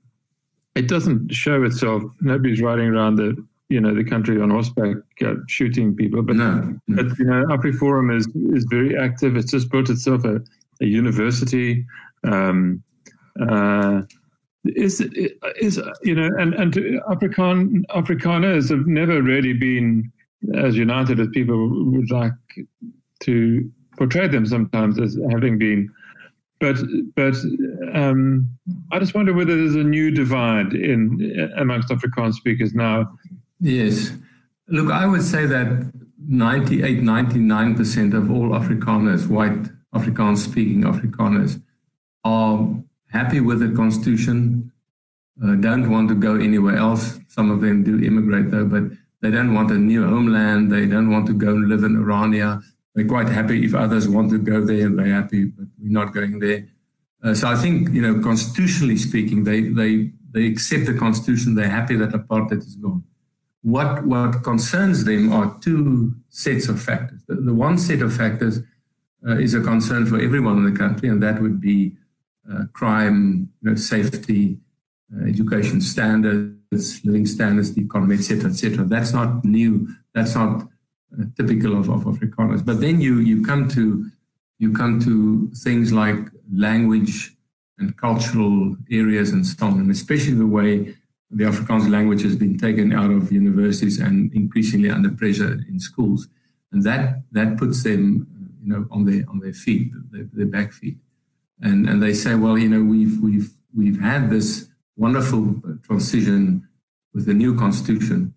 it 0.75 0.87
doesn't 0.87 1.33
show 1.33 1.65
itself. 1.65 2.03
Nobody's 2.21 2.61
riding 2.61 2.89
around 2.89 3.17
the 3.17 3.43
you 3.71 3.81
know 3.81 3.95
the 3.95 4.05
country 4.05 4.39
on 4.39 4.51
horseback 4.51 4.97
uh, 5.25 5.37
shooting 5.49 5.97
people, 5.97 6.21
but 6.23 6.37
no, 6.37 6.79
no. 6.89 7.03
but 7.03 7.19
you 7.19 7.25
know 7.25 7.47
AfriForum 7.47 8.15
is 8.15 8.29
is 8.55 8.67
very 8.69 8.99
active. 8.99 9.35
It's 9.35 9.51
just 9.51 9.71
built 9.71 9.89
itself 9.89 10.27
a, 10.27 10.43
a 10.83 10.85
university. 10.85 11.87
Um, 12.25 12.83
uh, 13.41 14.03
is 14.65 15.01
is 15.61 15.81
you 16.03 16.15
know, 16.15 16.31
and 16.39 16.55
and 16.55 16.73
Afrikaan 16.75 17.85
Afrikaners 17.87 18.71
have 18.71 18.87
never 18.87 19.23
really 19.23 19.53
been 19.53 20.13
as 20.55 20.77
united 20.77 21.21
as 21.21 21.29
people 21.29 21.69
would 21.93 22.11
like 22.11 22.33
to 23.21 23.71
portray 23.97 24.29
them 24.29 24.47
sometimes 24.47 25.01
as 25.01 25.19
having 25.31 25.59
been. 25.59 25.91
But 26.61 26.77
but 27.17 27.35
um, 27.93 28.49
I 28.93 29.01
just 29.01 29.15
wonder 29.15 29.33
whether 29.33 29.57
there's 29.57 29.75
a 29.75 29.83
new 29.83 30.11
divide 30.11 30.75
in 30.75 31.51
amongst 31.57 31.89
Afrikaans 31.89 32.35
speakers 32.35 32.73
now. 32.73 33.13
Yes, 33.59 34.13
look, 34.69 34.91
I 34.91 35.07
would 35.07 35.23
say 35.23 35.47
that 35.47 35.93
98, 36.25 37.01
99% 37.01 38.15
of 38.15 38.31
all 38.31 38.51
Afrikaners, 38.51 39.27
white 39.27 39.69
Afrikaans 39.93 40.39
speaking 40.39 40.83
Afrikaners, 40.83 41.61
are 42.25 42.75
happy 43.09 43.41
with 43.41 43.61
the 43.61 43.75
constitution, 43.75 44.73
uh, 45.43 45.55
don't 45.57 45.91
want 45.91 46.09
to 46.09 46.15
go 46.15 46.37
anywhere 46.37 46.77
else. 46.77 47.19
Some 47.29 47.51
of 47.51 47.61
them 47.61 47.83
do 47.83 48.03
immigrate 48.03 48.51
though, 48.51 48.67
but 48.67 48.85
they 49.21 49.31
don't 49.31 49.55
want 49.55 49.71
a 49.71 49.79
new 49.79 50.07
homeland. 50.07 50.71
They 50.71 50.87
don't 50.87 51.11
want 51.11 51.27
to 51.27 51.33
go 51.33 51.51
and 51.51 51.69
live 51.69 51.85
in 51.85 51.97
Orania. 51.97 52.63
They're 52.95 53.07
quite 53.07 53.29
happy 53.29 53.65
if 53.65 53.75
others 53.75 54.09
want 54.09 54.31
to 54.31 54.39
go 54.39 54.65
there, 54.65 54.89
they're 54.91 55.07
happy, 55.07 55.45
but 55.45 55.67
we're 55.81 55.93
not 55.93 56.13
going 56.13 56.39
there. 56.41 56.67
Uh, 57.25 57.35
so 57.35 57.49
I 57.49 57.57
think, 57.57 57.91
you 57.91 58.03
know, 58.03 58.21
constitutionally 58.21 58.97
speaking, 58.97 59.45
they, 59.45 59.63
they, 59.63 60.11
they 60.33 60.47
accept 60.47 60.87
the 60.87 60.95
constitution. 60.95 61.55
They're 61.55 61.69
happy 61.69 61.97
that 61.97 62.11
apartheid 62.11 62.59
is 62.59 62.77
gone. 62.77 63.05
What, 63.63 64.05
what 64.05 64.43
concerns 64.43 65.05
them 65.05 65.33
are 65.33 65.57
two 65.61 66.15
sets 66.29 66.69
of 66.69 66.83
factors. 66.83 67.21
The, 67.29 67.37
the 67.37 67.55
one 67.55 67.79
set 67.79 68.03
of 68.03 68.15
factors 68.15 68.61
uh, 69.27 69.39
is 69.39 69.55
a 69.55 69.61
concern 69.61 70.05
for 70.05 70.21
everyone 70.21 70.59
in 70.59 70.73
the 70.73 70.79
country, 70.79 71.09
and 71.09 71.23
that 71.23 71.41
would 71.41 71.61
be 71.61 71.97
uh, 72.51 72.65
crime, 72.73 73.49
you 73.61 73.71
know, 73.71 73.77
safety, 73.77 74.59
uh, 75.15 75.27
education 75.27 75.81
standards, 75.81 77.05
living 77.05 77.27
standards, 77.27 77.75
the 77.75 77.83
economy, 77.83 78.17
etc., 78.17 78.51
etc. 78.51 78.85
That's 78.85 79.13
not 79.13 79.45
new. 79.45 79.89
That's 80.15 80.35
not 80.35 80.63
uh, 80.63 81.25
typical 81.37 81.79
of, 81.79 81.89
of 81.89 82.05
Afrikaners. 82.05 82.65
But 82.65 82.81
then 82.81 83.01
you 83.01 83.19
you 83.19 83.45
come 83.45 83.69
to 83.71 84.11
you 84.59 84.73
come 84.73 85.01
to 85.01 85.51
things 85.57 85.93
like 85.93 86.19
language 86.53 87.37
and 87.79 87.97
cultural 87.97 88.77
areas 88.91 89.31
and 89.31 89.47
so 89.47 89.67
on, 89.67 89.81
and 89.81 89.91
especially 89.91 90.35
the 90.35 90.47
way 90.47 90.95
the 91.31 91.45
Afrikaans 91.45 91.91
language 91.91 92.23
has 92.23 92.37
been 92.37 92.59
taken 92.59 92.93
out 92.93 93.11
of 93.11 93.33
universities 93.33 93.99
and 93.99 94.33
increasingly 94.35 94.91
under 94.91 95.11
pressure 95.11 95.53
in 95.69 95.79
schools, 95.79 96.29
and 96.73 96.83
that 96.83 97.23
that 97.33 97.57
puts 97.57 97.83
them, 97.83 98.27
you 98.63 98.73
know, 98.73 98.87
on 98.91 99.05
their 99.05 99.25
on 99.29 99.39
their 99.39 99.53
feet, 99.53 99.93
their, 100.11 100.29
their 100.33 100.47
back 100.47 100.73
feet 100.73 100.97
and 101.62 101.88
and 101.88 102.03
they 102.03 102.12
say, 102.12 102.35
well, 102.35 102.59
you 102.59 102.68
know, 102.68 102.83
we've 102.83 103.20
we've 103.20 103.51
we've 103.75 104.01
had 104.01 104.31
this 104.31 104.68
wonderful 104.96 105.61
transition 105.85 106.68
with 107.14 107.27
the 107.27 107.35
new 107.35 107.57
constitution, 107.57 108.35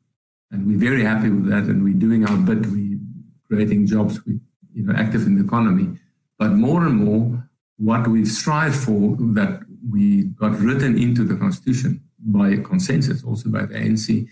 and 0.52 0.66
we're 0.66 0.78
very 0.78 1.04
happy 1.04 1.30
with 1.30 1.50
that, 1.50 1.64
and 1.64 1.84
we're 1.84 1.94
doing 1.94 2.26
our 2.26 2.38
bit, 2.38 2.66
we're 2.68 3.00
creating 3.48 3.88
jobs, 3.88 4.24
we 4.26 4.40
you 4.74 4.84
know 4.84 4.94
active 4.96 5.26
in 5.26 5.36
the 5.38 5.44
economy, 5.44 5.98
but 6.38 6.52
more 6.52 6.86
and 6.86 6.98
more, 7.04 7.50
what 7.78 8.08
we've 8.08 8.28
strived 8.28 8.76
for 8.76 9.18
that 9.34 9.62
we 9.90 10.24
got 10.24 10.58
written 10.60 10.98
into 10.98 11.24
the 11.24 11.36
constitution 11.36 12.02
by 12.20 12.58
consensus, 12.58 13.24
also 13.24 13.50
by 13.50 13.66
the 13.66 13.76
ANC, 13.76 14.28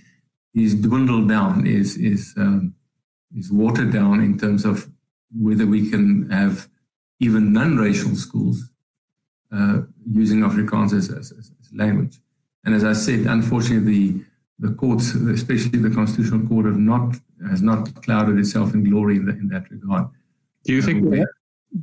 is 0.53 0.75
dwindled 0.75 1.27
down, 1.27 1.65
is 1.65 1.97
is 1.97 2.34
um, 2.38 2.75
is 3.36 3.51
watered 3.51 3.91
down 3.91 4.21
in 4.21 4.38
terms 4.38 4.65
of 4.65 4.88
whether 5.36 5.65
we 5.65 5.89
can 5.89 6.29
have 6.29 6.69
even 7.19 7.51
non-racial 7.51 8.15
schools 8.15 8.69
using 10.12 10.39
Afrikaans 10.39 10.94
as, 10.94 11.10
as, 11.10 11.32
as, 11.32 11.52
language. 11.74 12.20
And 12.66 12.76
as 12.76 12.84
I 12.84 12.94
said, 12.94 13.22
unfortunately, 13.22 13.84
the 13.84 14.26
the 14.60 14.74
courts, 14.76 15.13
especially 15.16 15.80
the 15.80 15.89
Constitutional 15.89 16.48
Court, 16.48 16.66
have 16.68 16.78
not 16.78 17.16
has 17.50 17.62
not 17.62 18.02
clouded 18.04 18.38
itself 18.38 18.74
in 18.74 18.84
glory 18.89 19.18
in, 19.18 19.26
the, 19.26 19.32
in 19.32 19.50
that 19.50 19.70
regard. 19.72 20.08
Do 20.66 20.74
you 20.74 20.82
think? 20.82 21.13
Uh, 21.13 21.26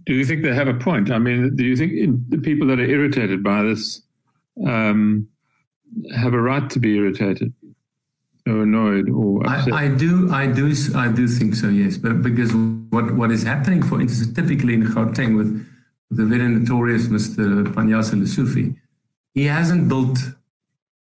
do 0.07 0.15
you 0.15 0.25
think 0.25 0.43
they 0.43 0.55
have 0.55 0.69
a 0.69 0.75
point? 0.75 1.11
I 1.11 1.19
mean, 1.19 1.57
do 1.57 1.65
you 1.65 1.77
think 1.77 1.93
the 2.29 2.39
people 2.39 2.67
that 2.69 2.79
are 2.79 2.91
irritated 2.97 3.43
by 3.43 3.63
this 3.63 4.03
um, 4.67 5.29
have 6.17 6.33
a 6.33 6.41
right 6.41 6.71
to 6.71 6.79
be 6.79 6.97
irritated? 6.97 7.53
or 8.47 8.63
annoyed 8.63 9.11
or 9.11 9.47
upset? 9.47 9.75
I, 9.75 9.85
I, 9.85 9.89
do, 9.89 10.33
I 10.33 10.47
do, 10.47 10.75
I 10.95 11.09
do 11.13 11.29
think 11.29 11.55
so. 11.55 11.69
Yes, 11.69 11.97
but 11.97 12.23
because 12.23 12.53
what 12.91 13.15
what 13.15 13.31
is 13.31 13.43
happening, 13.43 13.83
for 13.83 14.01
instance, 14.01 14.33
typically 14.33 14.75
in 14.75 14.85
Gauteng 14.85 15.37
with 15.37 15.67
the 16.11 16.25
very 16.25 16.49
notorious 16.49 17.07
Mr. 17.07 17.65
Panyaza 17.75 18.15
Lesufi, 18.15 18.77
he 19.33 19.45
hasn't 19.47 19.89
built 19.89 20.19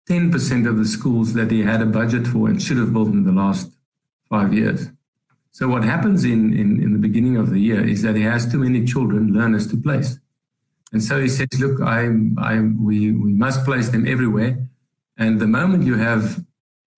ten 0.06 0.30
percent 0.30 0.66
of 0.66 0.76
the 0.78 0.84
schools 0.84 1.34
that 1.34 1.50
he 1.50 1.62
had 1.62 1.80
a 1.80 1.86
budget 1.86 2.26
for 2.26 2.48
and 2.48 2.62
should 2.62 2.76
have 2.76 2.92
built 2.92 3.08
in 3.08 3.24
the 3.24 3.32
last 3.32 3.70
five 4.28 4.52
years. 4.52 4.88
So 5.50 5.66
what 5.66 5.82
happens 5.82 6.24
in, 6.24 6.52
in, 6.52 6.80
in 6.82 6.92
the 6.92 6.98
beginning 6.98 7.36
of 7.36 7.50
the 7.50 7.58
year 7.58 7.84
is 7.84 8.02
that 8.02 8.14
he 8.14 8.22
has 8.22 8.50
too 8.50 8.58
many 8.58 8.84
children, 8.84 9.32
learners 9.32 9.66
to 9.68 9.76
place. 9.76 10.18
And 10.92 11.02
so 11.02 11.20
he 11.20 11.28
says, 11.28 11.48
look, 11.58 11.80
I, 11.80 12.08
I, 12.38 12.60
we, 12.60 13.12
we 13.12 13.32
must 13.32 13.64
place 13.64 13.88
them 13.88 14.06
everywhere. 14.06 14.58
And 15.16 15.40
the 15.40 15.46
moment 15.46 15.84
you 15.84 15.96
have 15.96 16.44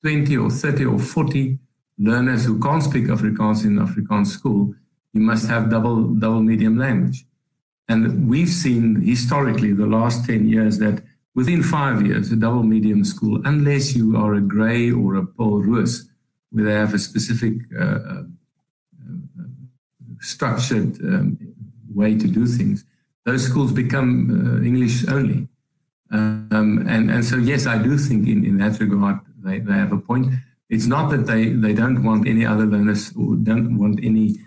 20 0.03 0.37
or 0.37 0.51
30 0.51 0.85
or 0.85 0.99
40 0.99 1.59
learners 1.99 2.45
who 2.45 2.61
can't 2.61 2.83
speak 2.83 3.05
Afrikaans 3.05 3.65
in 3.65 3.77
Afrikaans 3.77 4.29
school, 4.29 4.75
you 5.13 5.21
must 5.21 5.49
have 5.49 5.71
double, 5.71 6.05
double 6.09 6.43
medium 6.43 6.77
language. 6.77 7.25
And 7.91 8.29
we've 8.29 8.49
seen 8.49 9.01
historically 9.01 9.73
the 9.73 9.85
last 9.85 10.25
10 10.25 10.49
years 10.49 10.79
that 10.79 11.03
within 11.35 11.61
five 11.61 12.07
years, 12.07 12.31
a 12.31 12.37
double 12.37 12.63
medium 12.63 13.05
school, 13.05 13.43
unless 13.45 13.97
you 13.97 14.17
are 14.17 14.35
a 14.35 14.41
Grey 14.41 14.93
or 14.93 15.17
a 15.17 15.27
Paul 15.27 15.59
Roos, 15.59 16.09
where 16.51 16.65
they 16.67 16.73
have 16.73 16.95
a 16.95 17.01
specific 17.01 17.55
uh, 17.77 17.85
uh, 17.85 18.23
uh, 19.03 19.45
structured 20.21 21.01
um, 21.01 21.37
way 21.93 22.17
to 22.17 22.29
do 22.29 22.47
things, 22.47 22.85
those 23.27 23.45
schools 23.45 23.73
become 23.73 24.11
uh, 24.31 24.65
English 24.65 25.09
only. 25.09 25.49
Um, 26.13 26.87
and, 26.89 27.11
and 27.11 27.25
so, 27.25 27.37
yes, 27.39 27.67
I 27.67 27.83
do 27.83 27.99
think 27.99 28.29
in, 28.29 28.45
in 28.45 28.59
that 28.59 28.79
regard, 28.79 29.19
they, 29.43 29.59
they 29.59 29.73
have 29.73 29.93
a 29.93 29.99
point. 29.99 30.33
It's 30.69 30.87
not 30.87 31.11
that 31.11 31.27
they, 31.27 31.49
they 31.49 31.73
don't 31.73 32.05
want 32.05 32.29
any 32.29 32.47
other 32.47 32.67
learners 32.67 33.13
or 33.17 33.35
don't 33.35 33.77
want 33.77 33.99
any 34.05 34.39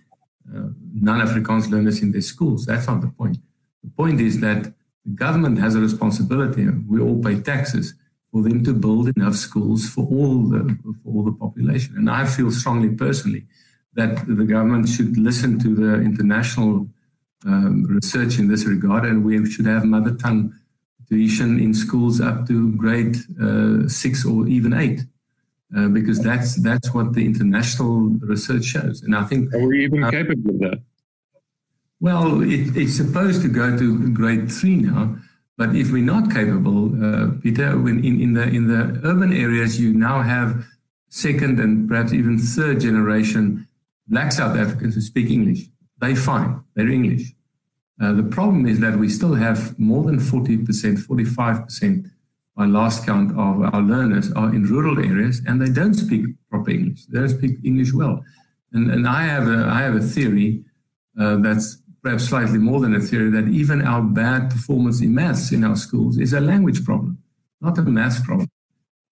non-Afrikaans 0.94 1.70
learners 1.70 2.02
in 2.02 2.12
their 2.12 2.22
schools. 2.22 2.66
That's 2.66 2.88
not 2.88 3.02
the 3.02 3.08
point. 3.08 3.38
The 3.84 3.90
point 3.90 4.22
is 4.22 4.40
that 4.42 4.74
the 5.06 5.12
government 5.16 5.60
has 5.60 5.76
a 5.76 5.80
responsibility. 5.80 6.68
We 6.88 7.02
all 7.02 7.22
pay 7.22 7.42
taxes 7.42 7.96
for 8.32 8.42
them 8.42 8.64
to 8.64 8.74
build 8.74 9.12
enough 9.16 9.36
schools 9.36 9.90
for 9.90 10.06
all 10.06 10.44
the 10.44 10.78
for 11.04 11.10
all 11.14 11.24
the 11.24 11.34
population. 11.34 11.96
And 11.98 12.10
I 12.10 12.26
feel 12.26 12.52
strongly 12.52 12.90
personally 12.90 13.46
that 13.94 14.26
the 14.26 14.46
government 14.46 14.90
should 14.90 15.18
listen 15.18 15.60
to 15.60 15.76
the 15.76 16.02
international 16.02 16.88
um, 17.46 17.84
research 17.84 18.40
in 18.40 18.48
this 18.48 18.66
regard, 18.66 19.06
and 19.06 19.24
we 19.24 19.46
should 19.50 19.66
have 19.66 19.84
mother 19.86 20.16
tongue 20.16 20.54
tuition 21.10 21.60
in 21.60 21.74
schools 21.74 22.22
up 22.22 22.48
to 22.48 22.72
grade 22.76 23.18
uh, 23.42 23.88
six 23.88 24.26
or 24.26 24.48
even 24.48 24.74
eight. 24.74 25.02
Uh, 25.76 25.88
because 25.88 26.20
that's 26.20 26.56
that's 26.58 26.94
what 26.94 27.14
the 27.14 27.26
international 27.26 28.10
research 28.22 28.64
shows, 28.64 29.02
and 29.02 29.16
I 29.16 29.24
think 29.24 29.52
are 29.56 29.66
we 29.66 29.84
even 29.86 30.04
uh, 30.04 30.12
capable 30.12 30.52
of 30.52 30.60
that? 30.60 30.80
Well, 32.00 32.42
it, 32.44 32.78
it's 32.78 32.96
supposed 32.96 33.42
to 33.42 33.48
go 33.48 33.76
to 33.76 34.10
grade 34.12 34.52
three 34.52 34.76
now, 34.76 35.16
but 35.58 35.76
if 35.76 35.92
we're 35.92 36.04
not 36.04 36.32
capable, 36.32 36.92
uh, 37.04 37.32
Peter, 37.42 37.80
when 37.80 38.06
in, 38.06 38.22
in 38.22 38.34
the 38.34 38.44
in 38.44 38.68
the 38.68 39.02
urban 39.04 39.34
areas, 39.34 39.80
you 39.80 39.94
now 39.94 40.22
have 40.22 40.64
second 41.10 41.60
and 41.60 41.88
perhaps 41.90 42.14
even 42.14 42.38
third 42.38 42.80
generation 42.80 43.68
black 44.08 44.32
South 44.32 44.56
Africans 44.56 44.96
who 44.96 45.02
speak 45.02 45.30
English. 45.32 45.70
They 46.00 46.14
fine, 46.14 46.64
they're 46.76 46.90
English. 46.90 47.34
Uh, 48.02 48.14
the 48.14 48.24
problem 48.24 48.66
is 48.66 48.80
that 48.80 48.98
we 48.98 49.08
still 49.10 49.36
have 49.36 49.78
more 49.80 50.04
than 50.04 50.20
40%, 50.20 50.66
45% 50.66 52.12
by 52.56 52.66
last 52.66 53.06
count 53.06 53.32
of 53.32 53.62
our 53.74 53.82
learners 53.82 54.32
are 54.34 54.54
in 54.54 54.64
rural 54.64 55.00
areas 55.00 55.42
and 55.48 55.62
they 55.62 55.70
don't 55.70 55.96
speak 55.96 56.26
proper 56.50 56.70
English. 56.70 57.06
They 57.06 57.20
don't 57.20 57.30
speak 57.30 57.58
English 57.64 57.94
well. 57.94 58.24
And, 58.74 58.92
and 58.92 59.08
I, 59.08 59.24
have 59.24 59.48
a, 59.48 59.66
I 59.66 59.82
have 59.82 59.96
a 59.96 60.02
theory 60.02 60.64
uh, 61.20 61.38
that's 61.38 61.78
perhaps 62.02 62.26
slightly 62.26 62.60
more 62.60 62.80
than 62.80 62.96
a 62.96 63.00
theory 63.00 63.30
that 63.32 63.48
even 63.48 63.82
our 63.82 64.02
bad 64.02 64.52
performance 64.52 65.02
in 65.02 65.16
maths 65.16 65.52
in 65.52 65.64
our 65.64 65.76
schools 65.76 66.18
is 66.18 66.34
a 66.34 66.40
language 66.40 66.84
problem, 66.84 67.18
not 67.62 67.78
a 67.78 67.82
math 67.82 68.24
problem. 68.24 68.50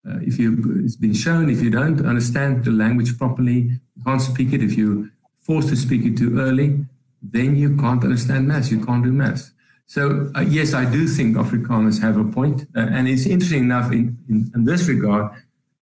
Uh, 0.08 0.18
if 0.22 0.40
you, 0.40 0.82
it's 0.84 0.96
been 0.96 1.14
shown 1.14 1.50
if 1.50 1.62
you 1.62 1.70
don't 1.70 2.06
understand 2.06 2.66
the 2.66 2.72
language 2.72 3.18
properly, 3.18 3.80
you 3.96 4.04
can't 4.06 4.22
speak 4.22 4.54
it. 4.54 4.64
If 4.64 4.78
you're 4.78 5.10
forced 5.40 5.70
to 5.70 5.76
speak 5.76 6.06
it 6.06 6.18
too 6.18 6.40
early, 6.40 6.86
then 7.22 7.56
you 7.56 7.76
can't 7.78 8.04
understand 8.04 8.48
maths. 8.48 8.72
You 8.72 8.84
can't 8.84 9.04
do 9.04 9.12
maths. 9.12 9.52
So 9.90 10.32
uh, 10.36 10.42
yes, 10.42 10.76
I 10.76 10.86
do 10.86 11.08
think 11.08 11.36
Afrikaners 11.36 12.00
have 12.00 12.16
a 12.16 12.24
point. 12.24 12.68
Uh, 12.76 12.82
and 12.92 13.08
it's 13.08 13.26
interesting 13.26 13.64
enough 13.64 13.92
in, 13.92 14.20
in, 14.30 14.52
in, 14.54 14.64
this 14.64 14.88
regard, 14.88 15.32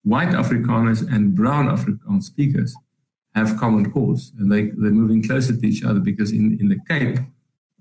white 0.03 0.29
Afrikaners 0.29 1.01
and 1.13 1.35
brown 1.35 1.67
Afrikaans 1.67 2.23
speakers 2.23 2.73
have 3.35 3.57
common 3.57 3.91
cause 3.91 4.31
and 4.39 4.49
they, 4.49 4.67
they're 4.77 4.91
moving 4.91 5.21
closer 5.21 5.57
to 5.57 5.67
each 5.67 5.83
other 5.83 5.99
because 5.99 6.31
in, 6.31 6.57
in 6.61 6.69
the 6.69 6.79
Cape, 6.87 7.19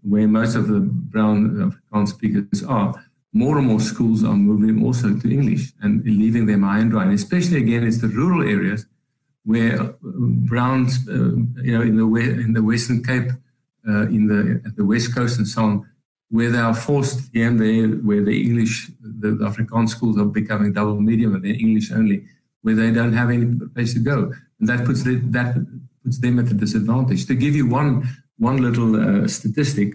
where 0.02 0.26
most 0.26 0.56
of 0.56 0.66
the 0.66 0.80
brown 0.80 1.38
Afrikaans 1.70 2.08
speakers 2.08 2.64
are, 2.64 2.92
more 3.32 3.58
and 3.58 3.68
more 3.68 3.78
schools 3.78 4.24
are 4.24 4.34
moving 4.34 4.84
also 4.84 5.16
to 5.16 5.30
English 5.32 5.74
and 5.80 6.04
leaving 6.04 6.46
them 6.46 6.64
high 6.64 6.80
and 6.80 6.90
dry. 6.90 7.04
And 7.04 7.12
especially 7.12 7.58
again, 7.58 7.86
it's 7.86 8.00
the 8.00 8.08
rural 8.08 8.42
areas 8.42 8.84
where 9.44 9.80
uh, 9.80 9.92
Browns, 10.02 11.08
uh, 11.08 11.36
you 11.62 11.72
know, 11.78 11.82
in 11.82 11.96
the 11.96 12.06
in 12.46 12.52
the 12.52 12.64
Western 12.64 13.04
Cape, 13.04 13.30
uh, 13.88 14.08
in 14.08 14.26
the 14.26 14.60
at 14.66 14.74
the 14.74 14.84
west 14.84 15.14
coast 15.14 15.38
and 15.38 15.46
so 15.46 15.62
on, 15.62 15.86
where 16.30 16.50
they 16.50 16.58
are 16.58 16.74
forced 16.74 17.30
here 17.32 17.52
there, 17.52 17.88
where 17.88 18.24
the 18.24 18.42
English, 18.42 18.90
the, 19.00 19.30
the 19.30 19.44
Afrikaans 19.44 19.90
schools 19.90 20.18
are 20.18 20.24
becoming 20.24 20.72
double 20.72 21.00
medium 21.00 21.34
and 21.34 21.44
they're 21.44 21.54
English 21.54 21.92
only, 21.92 22.24
where 22.62 22.74
they 22.74 22.90
don't 22.90 23.12
have 23.12 23.30
any 23.30 23.46
place 23.74 23.94
to 23.94 24.00
go, 24.00 24.32
and 24.58 24.68
that 24.68 24.84
puts 24.84 25.02
the, 25.04 25.16
that 25.16 25.54
puts 26.02 26.18
them 26.18 26.38
at 26.38 26.50
a 26.50 26.54
disadvantage. 26.54 27.26
To 27.26 27.34
give 27.34 27.54
you 27.54 27.66
one 27.66 28.08
one 28.38 28.58
little 28.58 28.96
uh, 28.96 29.28
statistic 29.28 29.94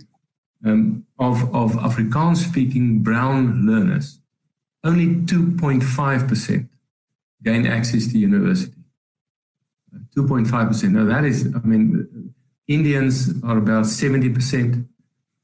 um, 0.66 1.06
of 1.20 1.44
of 1.54 1.74
Afrikaans 1.74 2.38
speaking 2.38 3.04
brown 3.04 3.68
learners, 3.68 4.20
only 4.84 5.08
2.5 5.08 6.28
percent 6.28 6.70
gain 7.44 7.68
access 7.68 8.08
to 8.08 8.18
university. 8.18 8.76
2.5 10.16 10.68
percent. 10.68 10.94
Now 10.94 11.06
that 11.06 11.26
is, 11.26 11.54
I 11.54 11.60
mean 11.68 12.34
Indians 12.68 13.44
are 13.44 13.58
about 13.58 13.86
70%. 13.86 14.88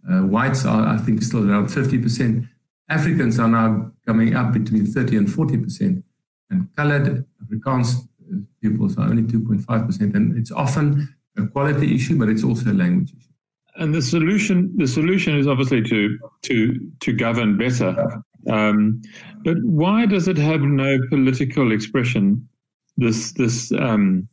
Uh, 0.10 0.22
whites 0.22 0.66
are, 0.66 0.88
I 0.88 0.98
think, 0.98 1.22
still 1.22 1.50
around 1.50 1.68
50%. 1.68 2.48
Africans 2.90 3.40
are 3.40 3.48
now 3.48 3.92
coming 4.06 4.36
up 4.36 4.54
between 4.54 4.86
30 4.86 5.18
and 5.18 5.28
40%. 5.28 6.04
And 6.50 6.76
colored 6.76 7.26
Afrikaans 7.44 7.96
uh, 7.98 8.38
pupils 8.62 8.98
are 8.98 9.10
only 9.10 9.24
2.5%. 9.24 10.16
And 10.16 10.38
it's 10.38 10.52
often 10.52 11.14
a 11.38 11.46
quality 11.48 11.94
issue, 11.94 12.18
but 12.18 12.30
it's 12.30 12.44
also 12.44 12.72
a 12.72 12.74
language 12.74 13.12
issue. 13.12 13.32
And 13.76 13.94
the 13.94 14.02
solution, 14.02 14.74
the 14.78 14.88
solution 14.88 15.38
is 15.38 15.46
obviously 15.46 15.84
to 15.84 16.18
to 16.44 16.92
to 17.00 17.14
govern 17.14 17.58
better. 17.58 18.24
Um, 18.50 19.02
but 19.44 19.58
why 19.62 20.08
does 20.08 20.28
it 20.28 20.38
have 20.38 20.62
no 20.62 20.98
political 21.10 21.72
expression? 21.72 22.48
This 22.96 23.34
this 23.34 23.72
um, 23.74 24.28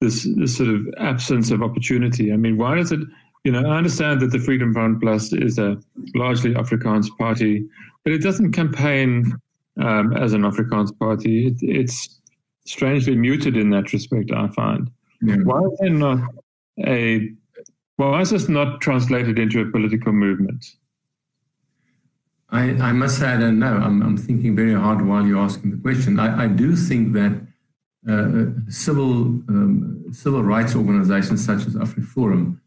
this, 0.00 0.26
this 0.36 0.56
sort 0.56 0.70
of 0.70 0.86
absence 0.98 1.50
of 1.50 1.62
opportunity. 1.62 2.32
I 2.32 2.36
mean, 2.36 2.56
why 2.56 2.76
does 2.76 2.90
it? 2.92 3.00
You 3.44 3.52
know, 3.52 3.70
I 3.70 3.76
understand 3.78 4.20
that 4.20 4.32
the 4.32 4.38
Freedom 4.38 4.72
Front 4.74 5.00
Plus 5.00 5.32
is 5.32 5.58
a 5.58 5.78
largely 6.14 6.52
Afrikaans 6.54 7.06
party, 7.18 7.66
but 8.04 8.12
it 8.12 8.22
doesn't 8.22 8.52
campaign 8.52 9.34
um, 9.80 10.14
as 10.16 10.34
an 10.34 10.42
Afrikaans 10.42 10.96
party. 10.98 11.46
It, 11.46 11.56
it's 11.62 12.20
strangely 12.66 13.16
muted 13.16 13.56
in 13.56 13.70
that 13.70 13.92
respect. 13.92 14.30
I 14.32 14.48
find. 14.48 14.90
Yeah. 15.22 15.36
Why 15.36 15.60
is 15.60 15.78
there 15.80 15.90
not 15.90 16.20
a? 16.86 17.30
Why 17.96 18.20
is 18.20 18.30
this 18.30 18.48
not 18.48 18.80
translated 18.80 19.38
into 19.38 19.60
a 19.60 19.70
political 19.70 20.12
movement? 20.12 20.64
I, 22.50 22.70
I 22.72 22.92
must 22.92 23.18
say 23.18 23.28
I 23.28 23.38
don't 23.38 23.58
know. 23.58 23.76
I'm, 23.76 24.02
I'm 24.02 24.16
thinking 24.16 24.56
very 24.56 24.74
hard 24.74 25.06
while 25.06 25.24
you're 25.24 25.38
asking 25.40 25.70
the 25.70 25.76
question. 25.76 26.18
I, 26.18 26.44
I 26.44 26.48
do 26.48 26.74
think 26.74 27.12
that 27.12 27.40
uh, 28.08 28.70
civil 28.70 29.22
um, 29.48 30.04
civil 30.12 30.42
rights 30.42 30.74
organizations 30.74 31.44
such 31.44 31.66
as 31.66 31.74
AfriForum 31.74 32.58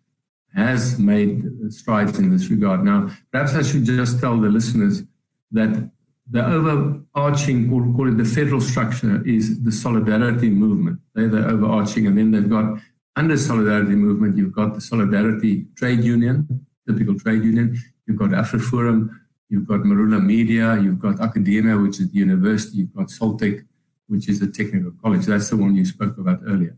has 0.55 0.99
made 0.99 1.43
strides 1.69 2.19
in 2.19 2.29
this 2.29 2.49
regard. 2.49 2.83
Now, 2.83 3.09
perhaps 3.31 3.53
I 3.55 3.63
should 3.63 3.85
just 3.85 4.19
tell 4.19 4.39
the 4.39 4.49
listeners 4.49 5.03
that 5.51 5.89
the 6.29 6.45
overarching, 6.45 7.71
or 7.71 7.81
call 7.95 8.09
it 8.09 8.17
the 8.17 8.25
federal 8.25 8.61
structure, 8.61 9.25
is 9.27 9.61
the 9.63 9.71
solidarity 9.71 10.49
movement. 10.49 10.99
They're 11.13 11.27
the 11.27 11.45
overarching, 11.47 12.07
and 12.07 12.17
then 12.17 12.31
they've 12.31 12.49
got 12.49 12.79
under 13.15 13.37
solidarity 13.37 13.95
movement, 13.95 14.37
you've 14.37 14.53
got 14.53 14.73
the 14.73 14.81
solidarity 14.81 15.67
trade 15.75 16.03
union, 16.03 16.65
typical 16.87 17.19
trade 17.19 17.43
union. 17.43 17.79
You've 18.07 18.17
got 18.17 18.31
AfriForum, 18.31 19.09
you've 19.49 19.67
got 19.67 19.81
Maroela 19.81 20.23
Media, 20.23 20.79
you've 20.81 20.99
got 20.99 21.17
Akademia, 21.17 21.81
which 21.81 21.99
is 21.99 22.11
the 22.11 22.17
university, 22.17 22.77
you've 22.77 22.93
got 22.93 23.07
Soltech, 23.07 23.63
which 24.07 24.27
is 24.29 24.39
the 24.39 24.47
technical 24.47 24.91
college. 25.01 25.25
That's 25.25 25.49
the 25.49 25.57
one 25.57 25.75
you 25.75 25.85
spoke 25.85 26.17
about 26.17 26.41
earlier. 26.45 26.75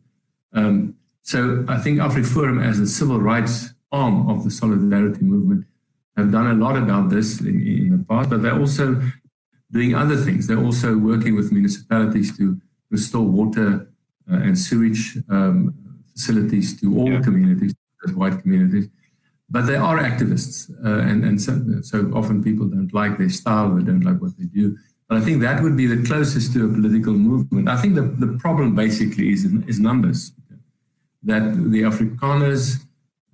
Um, 0.53 0.95
so 1.25 1.65
I 1.67 1.79
think 1.79 1.97
AfriForum, 1.97 2.63
as 2.63 2.79
a 2.79 2.85
civil 2.85 3.19
rights 3.19 3.73
arm 3.91 4.29
of 4.29 4.43
the 4.43 4.51
solidarity 4.51 5.23
movement, 5.23 5.65
have 6.15 6.31
done 6.31 6.47
a 6.47 6.53
lot 6.53 6.77
about 6.77 7.09
this 7.09 7.41
in, 7.41 7.65
in 7.65 7.89
the 7.97 8.05
past, 8.05 8.29
but 8.29 8.43
they're 8.43 8.59
also 8.59 9.01
doing 9.71 9.95
other 9.95 10.17
things. 10.17 10.45
They're 10.45 10.63
also 10.63 10.95
working 10.95 11.35
with 11.35 11.51
municipalities 11.51 12.38
to 12.38 12.61
restore 12.91 13.23
water 13.23 13.89
uh, 14.31 14.35
and 14.35 14.57
sewage 14.57 15.17
um, 15.29 15.73
facilities 16.13 16.79
to 16.81 16.95
all 16.95 17.11
yeah. 17.11 17.21
communities, 17.21 17.73
white 18.13 18.39
communities. 18.43 18.88
But 19.49 19.65
they 19.65 19.77
are 19.77 19.97
activists, 19.97 20.69
uh, 20.85 21.09
and, 21.09 21.25
and 21.25 21.41
so, 21.41 21.59
so, 21.81 22.11
often 22.13 22.43
people 22.43 22.67
don't 22.67 22.93
like 22.93 23.17
their 23.17 23.29
style, 23.29 23.75
they 23.75 23.83
don't 23.83 24.01
like 24.01 24.21
what 24.21 24.38
they 24.38 24.45
do. 24.45 24.77
But 25.09 25.17
I 25.17 25.21
think 25.21 25.41
that 25.41 25.61
would 25.63 25.75
be 25.75 25.88
the 25.88 26.05
closest 26.05 26.53
to 26.53 26.69
a 26.69 26.73
political 26.73 27.13
movement. 27.13 27.67
I 27.67 27.77
think 27.77 27.95
the, 27.95 28.03
the 28.03 28.38
problem 28.38 28.75
basically 28.75 29.33
is, 29.33 29.45
is 29.67 29.79
numbers. 29.79 30.31
That 31.25 31.43
the 31.71 31.81
Afrikaners 31.81 32.85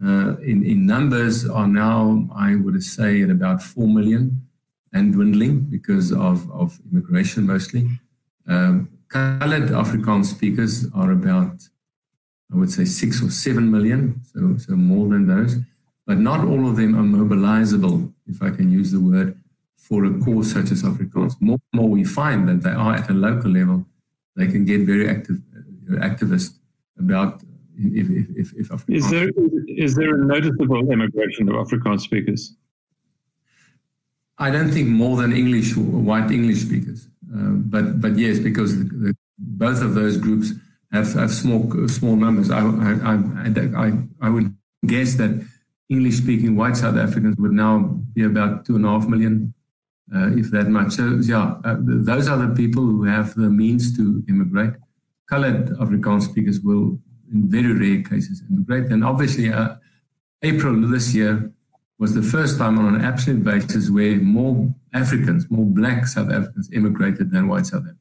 uh, 0.03 0.37
in, 0.37 0.65
in 0.65 0.85
numbers 0.85 1.47
are 1.47 1.67
now, 1.67 2.27
I 2.35 2.55
would 2.55 2.81
say, 2.83 3.21
at 3.21 3.29
about 3.29 3.61
4 3.61 3.87
million 3.87 4.47
and 4.93 5.13
dwindling 5.13 5.61
because 5.61 6.11
of, 6.11 6.49
of 6.51 6.79
immigration 6.91 7.45
mostly. 7.45 7.87
Um, 8.47 8.89
colored 9.09 9.69
Afrikaans 9.69 10.25
speakers 10.25 10.87
are 10.93 11.11
about, 11.11 11.69
I 12.51 12.57
would 12.57 12.71
say, 12.71 12.85
6 12.85 13.23
or 13.23 13.29
7 13.29 13.69
million, 13.69 14.21
so, 14.23 14.57
so 14.57 14.75
more 14.75 15.07
than 15.09 15.27
those. 15.27 15.57
But 16.07 16.17
not 16.17 16.45
all 16.45 16.67
of 16.67 16.77
them 16.77 16.95
are 16.95 17.19
mobilizable, 17.19 18.11
if 18.27 18.41
I 18.41 18.49
can 18.49 18.71
use 18.71 18.91
the 18.91 18.99
word, 18.99 19.37
for 19.77 20.05
a 20.05 20.19
cause 20.19 20.51
such 20.51 20.71
as 20.71 20.83
Afrikaans. 20.83 21.39
More 21.39 21.59
and 21.71 21.81
more 21.81 21.89
we 21.89 22.03
find 22.03 22.47
that 22.49 22.63
they 22.63 22.71
are 22.71 22.95
at 22.95 23.09
a 23.09 23.13
local 23.13 23.51
level, 23.51 23.85
they 24.35 24.47
can 24.47 24.65
get 24.65 24.81
very 24.81 25.07
active, 25.09 25.41
uh, 25.55 25.95
activist 25.97 26.57
about 26.97 27.43
if, 27.83 28.09
if, 28.09 28.53
if, 28.53 28.71
if 28.71 28.89
Is 28.89 29.09
there, 29.09 29.29
is 29.67 29.95
there 29.95 30.15
a 30.15 30.25
noticeable 30.25 30.91
immigration 30.91 31.49
of 31.49 31.55
Afrikaans 31.55 32.01
speakers? 32.01 32.55
I 34.37 34.49
don't 34.49 34.71
think 34.71 34.87
more 34.87 35.17
than 35.17 35.33
English, 35.33 35.75
white 35.77 36.31
English 36.31 36.61
speakers. 36.61 37.07
Uh, 37.33 37.51
but, 37.73 38.01
but 38.01 38.17
yes, 38.17 38.39
because 38.39 38.77
the, 38.77 38.83
the, 38.83 39.15
both 39.37 39.81
of 39.81 39.93
those 39.93 40.17
groups 40.17 40.51
have, 40.91 41.13
have 41.13 41.31
small, 41.31 41.87
small 41.87 42.15
numbers. 42.15 42.51
I, 42.51 42.59
I, 42.59 43.13
I, 43.85 43.91
I, 44.21 44.29
would 44.29 44.55
guess 44.85 45.15
that 45.15 45.45
English 45.89 46.17
speaking 46.17 46.55
white 46.55 46.75
South 46.75 46.97
Africans 46.97 47.35
would 47.37 47.51
now 47.51 48.01
be 48.13 48.23
about 48.23 48.65
two 48.65 48.75
and 48.75 48.85
a 48.85 48.89
half 48.89 49.07
million, 49.07 49.53
uh, 50.13 50.35
if 50.35 50.51
that 50.51 50.67
much. 50.67 50.93
So, 50.93 51.19
yeah, 51.21 51.55
uh, 51.63 51.77
those 51.79 52.27
are 52.27 52.37
the 52.37 52.53
people 52.53 52.83
who 52.83 53.03
have 53.03 53.35
the 53.35 53.49
means 53.49 53.95
to 53.97 54.23
immigrate. 54.27 54.73
Colored 55.29 55.69
Afrikaans 55.77 56.23
speakers 56.23 56.59
will 56.59 56.99
in 57.31 57.49
very 57.49 57.73
rare 57.73 58.03
cases 58.03 58.43
immigrate. 58.49 58.91
And 58.91 59.03
obviously, 59.03 59.51
uh, 59.51 59.75
April 60.43 60.87
this 60.87 61.13
year 61.13 61.51
was 61.99 62.15
the 62.15 62.23
first 62.23 62.57
time 62.57 62.79
on 62.79 62.95
an 62.95 63.01
absolute 63.01 63.43
basis 63.43 63.89
where 63.89 64.15
more 64.17 64.73
Africans, 64.93 65.49
more 65.49 65.65
black 65.65 66.07
South 66.07 66.31
Africans 66.31 66.69
immigrated 66.73 67.31
than 67.31 67.47
white 67.47 67.67
South 67.67 67.83
Africans. 67.83 67.97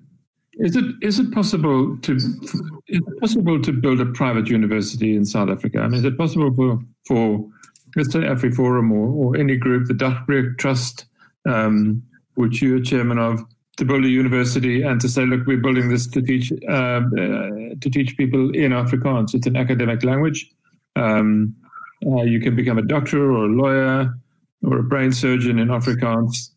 Is 0.55 0.77
it 0.77 0.85
is 1.01 1.19
it 1.19 1.33
possible 1.33 1.97
to 1.99 2.17
is 2.17 2.61
it 2.89 3.21
possible 3.21 3.61
to 3.63 3.73
build 3.73 4.01
a 4.01 4.07
private 4.07 4.49
university 4.49 5.15
in 5.15 5.25
South 5.25 5.49
Africa? 5.49 5.81
I 5.81 5.89
mean, 5.89 5.99
is 6.01 6.05
it 6.05 6.19
possible 6.19 6.53
for 6.55 6.79
for 7.07 7.47
let's 7.97 8.09
AfriForum 8.15 8.91
or, 8.91 9.09
or 9.09 9.37
any 9.37 9.57
group, 9.57 9.87
the 9.87 9.95
Dagbreek 9.95 10.59
Trust, 10.59 11.07
um, 11.47 12.03
which 12.35 12.63
you're 12.63 12.81
chairman 12.81 13.19
of, 13.19 13.45
to 13.81 13.87
build 13.87 14.05
a 14.05 14.09
university 14.09 14.83
and 14.83 15.01
to 15.01 15.09
say, 15.09 15.25
look, 15.25 15.47
we're 15.47 15.57
building 15.57 15.89
this 15.89 16.07
to 16.07 16.21
teach 16.21 16.53
uh, 16.69 17.01
uh, 17.23 17.41
to 17.83 17.89
teach 17.91 18.15
people 18.19 18.55
in 18.55 18.73
Afrikaans. 18.73 19.35
It's 19.35 19.47
an 19.47 19.57
academic 19.57 20.05
language. 20.05 20.41
Um, 20.97 21.57
uh, 22.07 22.25
you 22.33 22.41
can 22.41 22.55
become 22.55 22.77
a 22.77 22.83
doctor 22.83 23.33
or 23.33 23.47
a 23.47 23.55
lawyer 23.63 24.15
or 24.63 24.79
a 24.81 24.83
brain 24.83 25.13
surgeon 25.13 25.59
in 25.59 25.69
Afrikaans. 25.69 26.51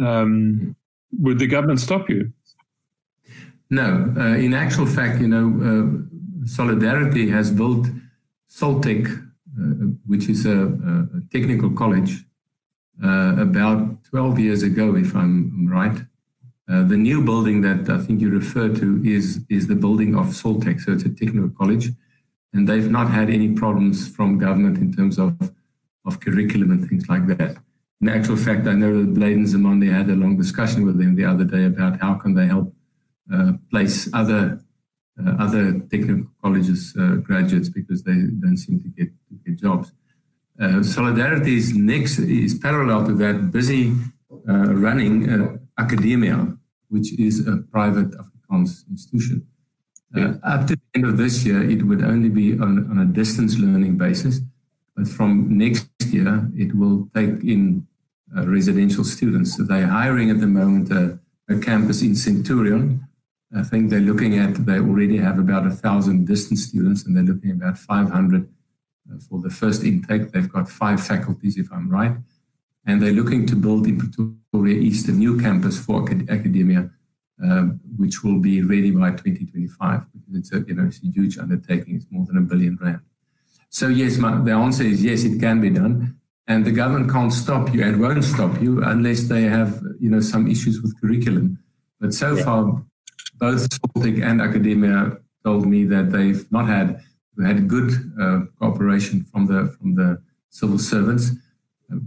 Um, 0.00 0.74
would 1.20 1.38
the 1.38 1.46
government 1.46 1.80
stop 1.80 2.08
you? 2.08 2.32
No. 3.68 4.14
Uh, 4.16 4.36
in 4.46 4.54
actual 4.54 4.86
fact, 4.86 5.20
you 5.20 5.28
know, 5.28 5.46
uh, 5.68 6.46
Solidarity 6.46 7.28
has 7.28 7.50
built 7.50 7.86
Soltech, 8.48 9.06
uh, 9.06 9.64
which 10.06 10.30
is 10.30 10.46
a, 10.46 10.60
a 10.62 11.20
technical 11.30 11.70
college, 11.70 12.24
about 13.02 14.02
12 14.04 14.38
years 14.38 14.62
ago, 14.62 14.96
if 14.96 15.14
I'm 15.14 15.68
right. 15.68 15.98
Uh, 16.70 16.82
the 16.82 16.96
new 16.96 17.22
building 17.22 17.60
that 17.60 17.90
I 17.90 17.98
think 17.98 18.20
you 18.20 18.30
refer 18.30 18.68
to 18.74 19.02
is, 19.04 19.44
is 19.50 19.66
the 19.66 19.74
building 19.74 20.14
of 20.16 20.26
Soltech. 20.26 20.80
So 20.80 20.92
it's 20.92 21.04
a 21.04 21.10
technical 21.10 21.50
college, 21.50 21.90
and 22.54 22.66
they've 22.66 22.90
not 22.90 23.10
had 23.10 23.28
any 23.28 23.52
problems 23.52 24.08
from 24.08 24.38
government 24.38 24.78
in 24.78 24.92
terms 24.92 25.18
of, 25.18 25.36
of 26.06 26.20
curriculum 26.20 26.70
and 26.70 26.88
things 26.88 27.08
like 27.08 27.26
that. 27.26 27.56
In 28.00 28.08
actual 28.08 28.36
fact, 28.36 28.66
I 28.66 28.72
know 28.72 28.98
that 29.00 29.14
Blade 29.14 29.36
Nzimande 29.38 29.92
had 29.92 30.08
a 30.08 30.14
long 30.14 30.36
discussion 30.36 30.84
with 30.86 30.98
them 30.98 31.14
the 31.14 31.24
other 31.24 31.44
day 31.44 31.64
about 31.64 32.00
how 32.00 32.14
can 32.14 32.34
they 32.34 32.46
help 32.46 32.74
uh, 33.32 33.52
place 33.70 34.08
other 34.12 34.60
uh, 35.18 35.36
other 35.38 35.78
technical 35.92 36.26
colleges 36.42 36.92
uh, 36.98 37.14
graduates 37.16 37.68
because 37.68 38.02
they 38.02 38.12
don't 38.12 38.56
seem 38.56 38.80
to 38.82 38.88
get, 38.88 39.08
to 39.28 39.34
get 39.46 39.60
jobs. 39.60 39.92
Uh, 40.60 40.82
Solidarity 40.82 41.56
is 41.56 41.72
next 41.72 42.18
is 42.18 42.58
parallel 42.58 43.06
to 43.06 43.14
that, 43.14 43.52
busy 43.52 43.92
running 44.46 45.60
Akademia, 45.78 46.56
which 46.88 47.18
is 47.18 47.46
a 47.46 47.56
private 47.56 48.10
Afrikaans 48.12 48.88
institution. 48.90 49.46
Uh, 50.16 50.20
yeah. 50.20 50.34
Uh, 50.44 50.48
up 50.54 50.66
to 50.68 50.76
the 50.76 50.82
end 50.94 51.04
of 51.06 51.16
this 51.16 51.44
year, 51.44 51.68
it 51.68 51.82
would 51.82 52.02
only 52.02 52.28
be 52.28 52.52
on, 52.54 52.88
on, 52.90 52.98
a 52.98 53.04
distance 53.04 53.58
learning 53.58 53.98
basis. 53.98 54.40
But 54.96 55.08
from 55.08 55.58
next 55.58 55.88
year, 56.06 56.48
it 56.54 56.74
will 56.74 57.08
take 57.14 57.42
in 57.42 57.86
uh, 58.36 58.46
residential 58.46 59.02
students. 59.02 59.56
So 59.56 59.64
they're 59.64 59.88
hiring 59.88 60.30
at 60.30 60.40
the 60.40 60.46
moment 60.46 60.92
a, 60.92 61.18
a, 61.52 61.58
campus 61.58 62.02
in 62.02 62.14
Centurion. 62.14 63.04
I 63.56 63.62
think 63.62 63.90
they're 63.90 64.00
looking 64.00 64.38
at, 64.38 64.66
they 64.66 64.78
already 64.78 65.16
have 65.16 65.38
about 65.38 65.66
a 65.66 65.70
thousand 65.70 66.26
distance 66.26 66.64
students 66.64 67.04
and 67.04 67.16
they're 67.16 67.24
looking 67.24 67.50
at 67.50 67.56
about 67.56 67.78
500 67.78 68.48
uh, 69.12 69.18
for 69.28 69.40
the 69.40 69.50
first 69.50 69.82
intake. 69.82 70.30
They've 70.30 70.50
got 70.50 70.68
five 70.68 71.04
faculties, 71.04 71.56
if 71.56 71.72
I'm 71.72 71.88
right 71.88 72.16
and 72.86 73.02
they're 73.02 73.12
looking 73.12 73.46
to 73.46 73.56
build 73.56 73.86
in 73.86 73.98
Pretoria 73.98 74.76
East 74.76 75.08
a 75.08 75.12
new 75.12 75.40
campus 75.40 75.78
for 75.78 76.04
Akademia, 76.04 76.90
um, 77.42 77.80
which 77.96 78.22
will 78.22 78.40
be 78.40 78.62
ready 78.62 78.90
by 78.90 79.10
2025. 79.10 80.02
Because 80.12 80.34
it's 80.34 80.52
a, 80.52 80.64
you 80.66 80.74
know, 80.74 80.86
it's 80.86 81.02
a 81.02 81.06
huge 81.06 81.38
undertaking. 81.38 81.96
It's 81.96 82.06
more 82.10 82.26
than 82.26 82.38
a 82.38 82.42
billion 82.42 82.78
rand. 82.80 83.00
So 83.70 83.88
yes, 83.88 84.18
my, 84.18 84.40
the 84.42 84.52
answer 84.52 84.84
is 84.84 85.02
yes, 85.02 85.24
it 85.24 85.40
can 85.40 85.60
be 85.60 85.70
done. 85.70 86.20
And 86.46 86.64
the 86.64 86.72
government 86.72 87.10
can't 87.10 87.32
stop 87.32 87.74
you 87.74 87.82
and 87.82 88.00
won't 88.00 88.22
stop 88.22 88.60
you 88.60 88.82
unless 88.84 89.28
they 89.28 89.42
have, 89.42 89.82
you 89.98 90.10
know, 90.10 90.20
some 90.20 90.46
issues 90.46 90.82
with 90.82 90.98
curriculum. 91.00 91.58
But 92.00 92.12
so 92.12 92.36
yeah. 92.36 92.44
far, 92.44 92.84
both 93.38 93.68
Soltech 93.70 94.22
and 94.22 94.40
Akademia 94.40 95.18
told 95.42 95.66
me 95.66 95.84
that 95.84 96.12
they've 96.12 96.50
not 96.52 96.66
had 96.66 97.00
had 97.42 97.66
good 97.66 97.90
uh, 98.20 98.40
cooperation 98.60 99.24
from 99.24 99.46
the 99.46 99.74
from 99.78 99.94
the 99.94 100.22
civil 100.50 100.78
servants 100.78 101.32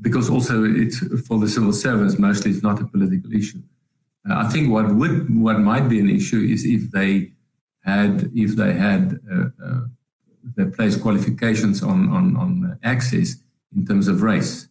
because 0.02 0.30
also 0.30 0.63
it's 0.63 1.00
for 1.28 1.40
the 1.40 1.48
civil 1.48 1.74
servants 1.74 2.18
mostly 2.18 2.52
it's 2.52 2.63
not 2.63 2.82
a 2.82 2.86
political 2.86 3.32
issue. 3.34 3.62
Uh, 4.30 4.38
I 4.38 4.50
think 4.50 4.72
what 4.72 4.94
would 4.94 5.16
what 5.36 5.60
might 5.60 5.88
be 5.88 6.00
an 6.00 6.10
issue 6.10 6.42
is 6.54 6.66
if 6.66 6.92
they 6.92 7.32
had 7.84 8.32
if 8.36 8.56
they 8.56 8.74
had 8.74 9.20
uh, 9.32 9.50
uh, 9.63 9.82
they 10.56 10.66
placed 10.66 11.02
qualifications 11.02 11.84
on 11.84 12.10
on 12.10 12.36
on 12.36 12.80
access 12.84 13.36
in 13.76 13.86
terms 13.86 14.08
of 14.08 14.22
race, 14.22 14.68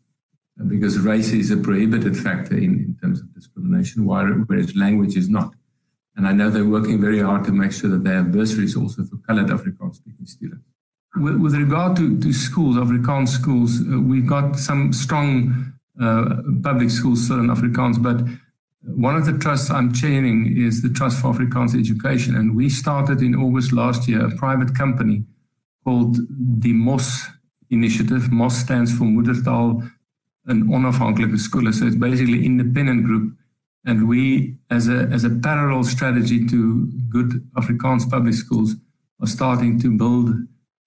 because 0.67 0.99
race 0.99 1.33
is 1.33 1.51
a 1.51 1.57
prohibited 1.57 2.17
factor 2.17 2.57
in, 2.57 2.73
in 2.87 2.97
terms 3.01 3.21
of 3.21 3.33
discrimination, 3.35 4.07
whereas 4.07 4.75
language 4.75 5.17
is 5.17 5.29
not. 5.29 5.55
And 6.17 6.27
I 6.27 6.33
know 6.33 6.49
they're 6.49 6.65
working 6.65 7.01
very 7.01 7.21
hard 7.21 7.45
to 7.45 7.53
make 7.53 7.73
sure 7.73 7.91
that 7.91 8.05
they 8.05 8.15
have 8.15 8.33
bursaries 8.33 8.75
also 8.75 9.05
for 9.05 9.19
colored 9.19 9.49
Afrikaans 9.49 9.97
speaking 9.97 10.27
students. 10.27 10.65
With, 11.17 11.37
with 11.37 11.55
regard 11.55 11.97
to, 11.97 12.19
to 12.21 12.33
schools, 12.33 12.77
Afrikaans 12.77 13.29
schools, 13.29 13.81
uh, 13.81 14.01
we've 14.01 14.27
got 14.27 14.59
some 14.59 14.93
strong 14.93 15.73
uh, 16.01 16.43
public 16.63 16.91
schools 16.91 17.25
still 17.25 17.41
in 17.41 17.47
Afrikaans, 17.47 18.03
but 18.03 18.21
one 18.95 19.17
of 19.17 19.27
the 19.27 19.37
trusts 19.39 19.71
I'm 19.71 19.93
chairing 19.93 20.57
is 20.57 20.83
the 20.83 20.89
Trust 20.89 21.21
for 21.21 21.33
Afrikaans 21.33 21.79
Education. 21.79 22.37
And 22.37 22.55
we 22.55 22.69
started 22.69 23.21
in 23.21 23.35
August 23.35 23.73
last 23.73 24.09
year 24.09 24.25
a 24.25 24.37
private 24.37 24.77
company 24.77 25.25
called 25.85 26.17
the 26.61 26.73
MOS 26.73 27.27
Initiative. 27.71 28.31
MOS 28.31 28.57
stands 28.57 28.97
for 28.97 29.05
Moedertaal 29.05 29.91
and 30.47 30.65
Onafhanklike 30.65 31.35
Skole. 31.35 31.75
So 31.75 31.87
it's 31.87 31.97
basically 31.97 32.47
independent 32.47 33.05
group. 33.05 33.37
And 33.85 34.09
we, 34.09 34.57
as 34.71 34.89
a, 34.89 35.09
as 35.13 35.25
a 35.25 35.31
parallel 35.31 35.83
strategy 35.83 36.47
to 36.47 36.87
good 37.09 37.49
Afrikaans 37.55 38.09
public 38.09 38.35
schools, 38.35 38.77
are 39.21 39.27
starting 39.27 39.81
to 39.81 39.97
build 39.97 40.31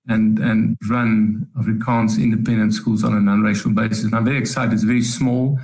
and, 0.09 0.39
and 0.39 0.77
run 0.89 1.47
Afrikaans 1.57 2.21
independent 2.21 2.73
schools 2.73 3.03
on 3.03 3.13
a 3.15 3.19
non-racial 3.19 3.71
basis. 3.71 4.03
And 4.03 4.15
I'm 4.15 4.25
very 4.25 4.39
excited. 4.39 4.73
It's 4.73 4.83
very 4.83 5.03
small, 5.03 5.59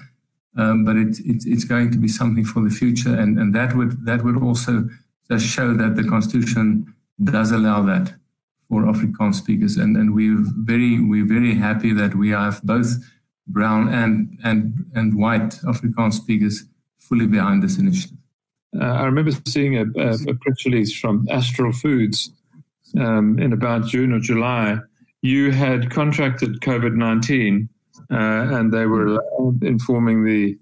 um, 0.55 0.85
but 0.85 0.95
it, 0.95 1.19
it, 1.19 1.43
it's 1.45 1.63
going 1.63 1.91
to 1.91 1.97
be 1.97 2.07
something 2.07 2.45
for 2.45 2.61
the 2.61 2.69
future. 2.69 3.13
And, 3.13 3.39
and 3.39 3.53
that 3.55 3.75
would 3.75 4.05
that 4.05 4.23
would 4.23 4.41
also 4.41 4.87
just 5.29 5.45
show 5.45 5.73
that 5.73 5.95
the 5.95 6.03
Constitution 6.03 6.93
does 7.23 7.51
allow 7.51 7.81
that 7.83 8.13
for 8.69 8.83
Afrikaans 8.83 9.35
speakers. 9.35 9.77
And, 9.77 9.97
and 9.97 10.13
we're 10.13 10.37
very 10.39 11.01
we're 11.01 11.27
very 11.27 11.55
happy 11.55 11.91
that 11.93 12.15
we 12.15 12.29
have 12.29 12.61
both 12.63 12.89
brown 13.47 13.91
and 13.93 14.39
and 14.43 14.85
and 14.93 15.17
white 15.17 15.51
Afrikaans 15.63 16.13
speakers 16.13 16.65
fully 16.99 17.25
behind 17.25 17.63
this 17.63 17.77
initiative. 17.77 18.17
Uh, 18.79 18.85
I 18.85 19.03
remember 19.05 19.31
seeing 19.47 19.77
a, 19.77 19.85
a, 19.97 20.13
a, 20.27 20.33
press 20.35 20.65
release 20.65 20.93
from 20.99 21.25
Astral 21.31 21.71
Foods 21.71 22.29
um, 22.99 23.39
in 23.39 23.53
about 23.53 23.85
June 23.85 24.13
or 24.13 24.19
July. 24.19 24.77
You 25.21 25.51
had 25.51 25.89
contracted 25.89 26.61
COVID 26.61 26.93
19 26.93 27.69
uh, 28.11 28.15
and 28.15 28.71
they 28.71 28.85
were 28.85 29.19
informing 29.61 30.23
the 30.23 30.57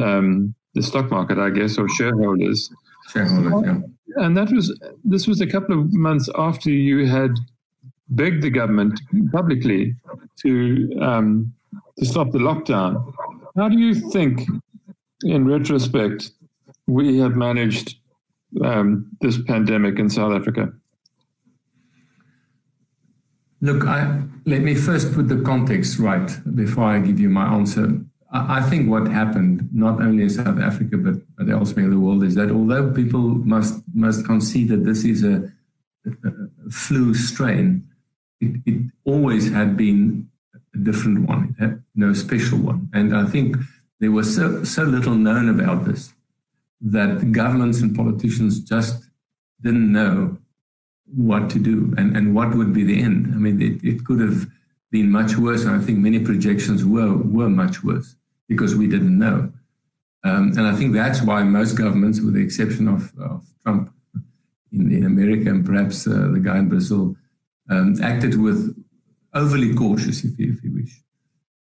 um, 0.00 0.54
the 0.74 0.82
stock 0.82 1.10
market, 1.10 1.38
I 1.38 1.50
guess, 1.50 1.78
or 1.78 1.88
shareholders. 1.88 2.70
Shareholders, 3.12 3.52
yeah. 3.64 4.24
And 4.24 4.36
that 4.36 4.52
was 4.52 4.78
this 5.04 5.26
was 5.26 5.40
a 5.40 5.46
couple 5.46 5.78
of 5.78 5.92
months 5.92 6.28
after 6.36 6.70
you 6.70 7.06
had 7.06 7.32
begged 8.08 8.42
the 8.42 8.50
government 8.50 9.00
publicly 9.32 9.94
to 10.42 10.98
um, 11.00 11.52
to 11.98 12.04
stop 12.04 12.30
the 12.30 12.38
lockdown. 12.38 13.12
How 13.56 13.68
do 13.68 13.78
you 13.78 13.94
think, 13.94 14.42
in 15.22 15.46
retrospect, 15.46 16.30
we 16.86 17.18
have 17.18 17.36
managed 17.36 17.96
um, 18.64 19.06
this 19.20 19.38
pandemic 19.42 19.98
in 19.98 20.08
South 20.08 20.32
Africa? 20.32 20.72
Look, 23.62 23.84
I, 23.84 24.22
let 24.46 24.62
me 24.62 24.74
first 24.74 25.12
put 25.12 25.28
the 25.28 25.42
context 25.42 25.98
right 25.98 26.30
before 26.54 26.84
I 26.84 26.98
give 26.98 27.20
you 27.20 27.28
my 27.28 27.46
answer. 27.52 28.00
I, 28.32 28.58
I 28.58 28.60
think 28.62 28.88
what 28.88 29.06
happened, 29.08 29.68
not 29.72 30.00
only 30.00 30.22
in 30.22 30.30
South 30.30 30.58
Africa 30.58 30.96
but, 30.96 31.16
but 31.36 31.50
elsewhere 31.50 31.84
in 31.84 31.90
the 31.90 32.00
world, 32.00 32.24
is 32.24 32.34
that 32.36 32.50
although 32.50 32.90
people 32.92 33.20
must 33.20 33.82
must 33.94 34.24
concede 34.24 34.68
that 34.68 34.84
this 34.84 35.04
is 35.04 35.24
a, 35.24 35.52
a 36.06 36.70
flu 36.70 37.12
strain, 37.12 37.86
it, 38.40 38.62
it 38.64 38.90
always 39.04 39.50
had 39.52 39.76
been 39.76 40.28
a 40.74 40.78
different 40.78 41.28
one. 41.28 41.54
It 41.58 41.62
had 41.62 41.82
no 41.94 42.14
special 42.14 42.58
one, 42.58 42.88
and 42.94 43.14
I 43.14 43.26
think 43.26 43.56
there 43.98 44.12
was 44.12 44.34
so 44.34 44.64
so 44.64 44.84
little 44.84 45.14
known 45.14 45.50
about 45.50 45.84
this 45.84 46.14
that 46.80 47.30
governments 47.32 47.82
and 47.82 47.94
politicians 47.94 48.60
just 48.60 49.10
didn't 49.60 49.92
know 49.92 50.38
what 51.14 51.50
to 51.50 51.58
do 51.58 51.94
and, 51.96 52.16
and 52.16 52.34
what 52.34 52.54
would 52.54 52.72
be 52.72 52.84
the 52.84 53.02
end. 53.02 53.26
I 53.34 53.38
mean, 53.38 53.60
it, 53.60 53.84
it 53.84 54.04
could 54.04 54.20
have 54.20 54.46
been 54.90 55.10
much 55.10 55.36
worse. 55.36 55.64
And 55.64 55.80
I 55.80 55.84
think 55.84 55.98
many 55.98 56.20
projections 56.20 56.84
were, 56.84 57.16
were 57.16 57.48
much 57.48 57.82
worse 57.82 58.16
because 58.48 58.74
we 58.74 58.86
didn't 58.86 59.18
know. 59.18 59.52
Um, 60.22 60.52
and 60.56 60.66
I 60.66 60.74
think 60.74 60.92
that's 60.92 61.22
why 61.22 61.42
most 61.42 61.74
governments, 61.74 62.20
with 62.20 62.34
the 62.34 62.42
exception 62.42 62.88
of, 62.88 63.12
of 63.18 63.44
Trump 63.62 63.92
in, 64.72 64.92
in 64.92 65.04
America 65.06 65.48
and 65.50 65.64
perhaps 65.64 66.06
uh, 66.06 66.28
the 66.32 66.40
guy 66.40 66.58
in 66.58 66.68
Brazil, 66.68 67.16
um, 67.70 67.94
acted 68.02 68.40
with 68.40 68.76
overly 69.32 69.74
cautious, 69.74 70.24
if 70.24 70.38
you, 70.38 70.52
if 70.52 70.62
you 70.62 70.74
wish. 70.74 71.00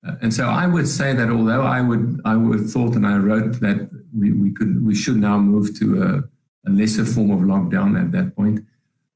Uh, 0.06 0.14
and 0.22 0.32
so 0.32 0.48
I 0.48 0.66
would 0.66 0.88
say 0.88 1.12
that 1.12 1.28
although 1.28 1.62
I 1.62 1.82
would 1.82 2.22
I 2.24 2.34
would 2.36 2.70
thought 2.70 2.96
and 2.96 3.06
I 3.06 3.18
wrote 3.18 3.60
that 3.60 3.90
we, 4.16 4.32
we 4.32 4.50
could 4.50 4.84
we 4.84 4.94
should 4.94 5.16
now 5.16 5.36
move 5.38 5.78
to 5.78 6.02
a, 6.02 6.68
a 6.68 6.70
lesser 6.70 7.04
form 7.04 7.30
of 7.30 7.40
lockdown 7.40 8.00
at 8.00 8.12
that 8.12 8.34
point, 8.34 8.60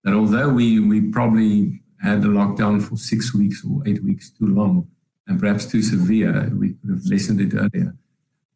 that 0.05 0.15
although 0.15 0.51
we, 0.51 0.81
we 0.81 1.01
probably 1.01 1.81
had 2.01 2.23
the 2.23 2.29
lockdown 2.29 2.83
for 2.83 2.97
six 2.97 3.35
weeks 3.35 3.65
or 3.69 3.83
eight 3.89 4.03
weeks 4.05 4.31
too 4.31 4.47
long 4.47 4.87
and 5.27 5.41
perhaps 5.41 5.65
too 5.65 5.83
severe, 5.83 6.51
we 6.55 6.75
could 6.75 6.91
have 6.91 7.05
lessened 7.07 7.41
it 7.41 7.55
earlier. 7.55 7.97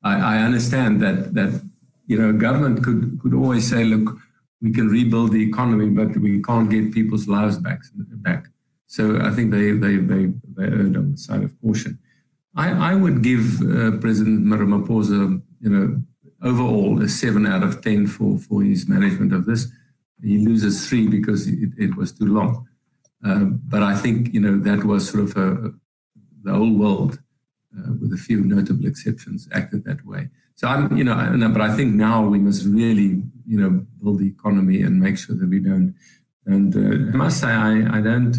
I, 0.02 0.36
I 0.36 0.38
understand 0.38 1.00
that 1.02 1.34
that 1.34 1.60
you 2.06 2.18
know 2.18 2.32
government 2.32 2.84
could 2.84 3.18
could 3.20 3.34
always 3.34 3.68
say, 3.68 3.84
look, 3.84 4.16
we 4.60 4.70
can 4.72 4.88
rebuild 4.88 5.32
the 5.32 5.42
economy, 5.42 5.88
but 5.88 6.16
we 6.18 6.42
can't 6.42 6.70
get 6.70 6.92
people's 6.92 7.26
lives 7.26 7.58
back. 7.58 7.80
back. 8.28 8.46
So 8.86 9.20
I 9.20 9.30
think 9.30 9.50
they 9.50 9.72
they 9.72 9.96
they, 9.96 10.26
they 10.56 10.64
erred 10.64 10.96
on 10.96 11.12
the 11.12 11.18
side 11.18 11.42
of 11.42 11.58
caution. 11.60 11.98
I, 12.54 12.92
I 12.92 12.94
would 12.94 13.22
give 13.22 13.60
uh, 13.60 13.92
President 13.98 14.46
Ramaphosa, 14.46 15.40
you 15.60 15.70
know, 15.70 16.02
overall 16.42 17.00
a 17.02 17.08
seven 17.08 17.46
out 17.46 17.62
of 17.62 17.80
ten 17.82 18.06
for 18.06 18.38
for 18.38 18.62
his 18.62 18.88
management 18.88 19.32
of 19.32 19.46
this 19.46 19.70
he 20.22 20.38
loses 20.38 20.88
three 20.88 21.06
because 21.06 21.46
it, 21.46 21.70
it 21.78 21.96
was 21.96 22.12
too 22.12 22.26
long. 22.26 22.66
Uh, 23.24 23.44
but 23.44 23.82
I 23.82 23.96
think 23.96 24.32
you 24.32 24.40
know 24.40 24.58
that 24.58 24.84
was 24.84 25.08
sort 25.08 25.24
of 25.24 25.36
a, 25.36 25.72
the 26.44 26.54
whole 26.54 26.72
world, 26.72 27.18
uh, 27.76 27.92
with 28.00 28.12
a 28.12 28.16
few 28.16 28.44
notable 28.44 28.86
exceptions, 28.86 29.48
acted 29.52 29.84
that 29.84 30.04
way. 30.04 30.28
So 30.54 30.68
I'm 30.68 30.96
you 30.96 31.04
know, 31.04 31.48
but 31.52 31.60
I 31.60 31.74
think 31.76 31.94
now 31.94 32.26
we 32.26 32.38
must 32.38 32.64
really 32.64 33.22
you 33.46 33.60
know 33.60 33.86
build 34.02 34.20
the 34.20 34.28
economy 34.28 34.82
and 34.82 35.00
make 35.00 35.18
sure 35.18 35.36
that 35.36 35.48
we 35.48 35.60
don't. 35.60 35.94
And 36.46 36.74
uh, 36.74 37.12
I 37.12 37.16
must 37.16 37.40
say 37.40 37.48
I, 37.48 37.98
I 37.98 38.00
don't 38.00 38.36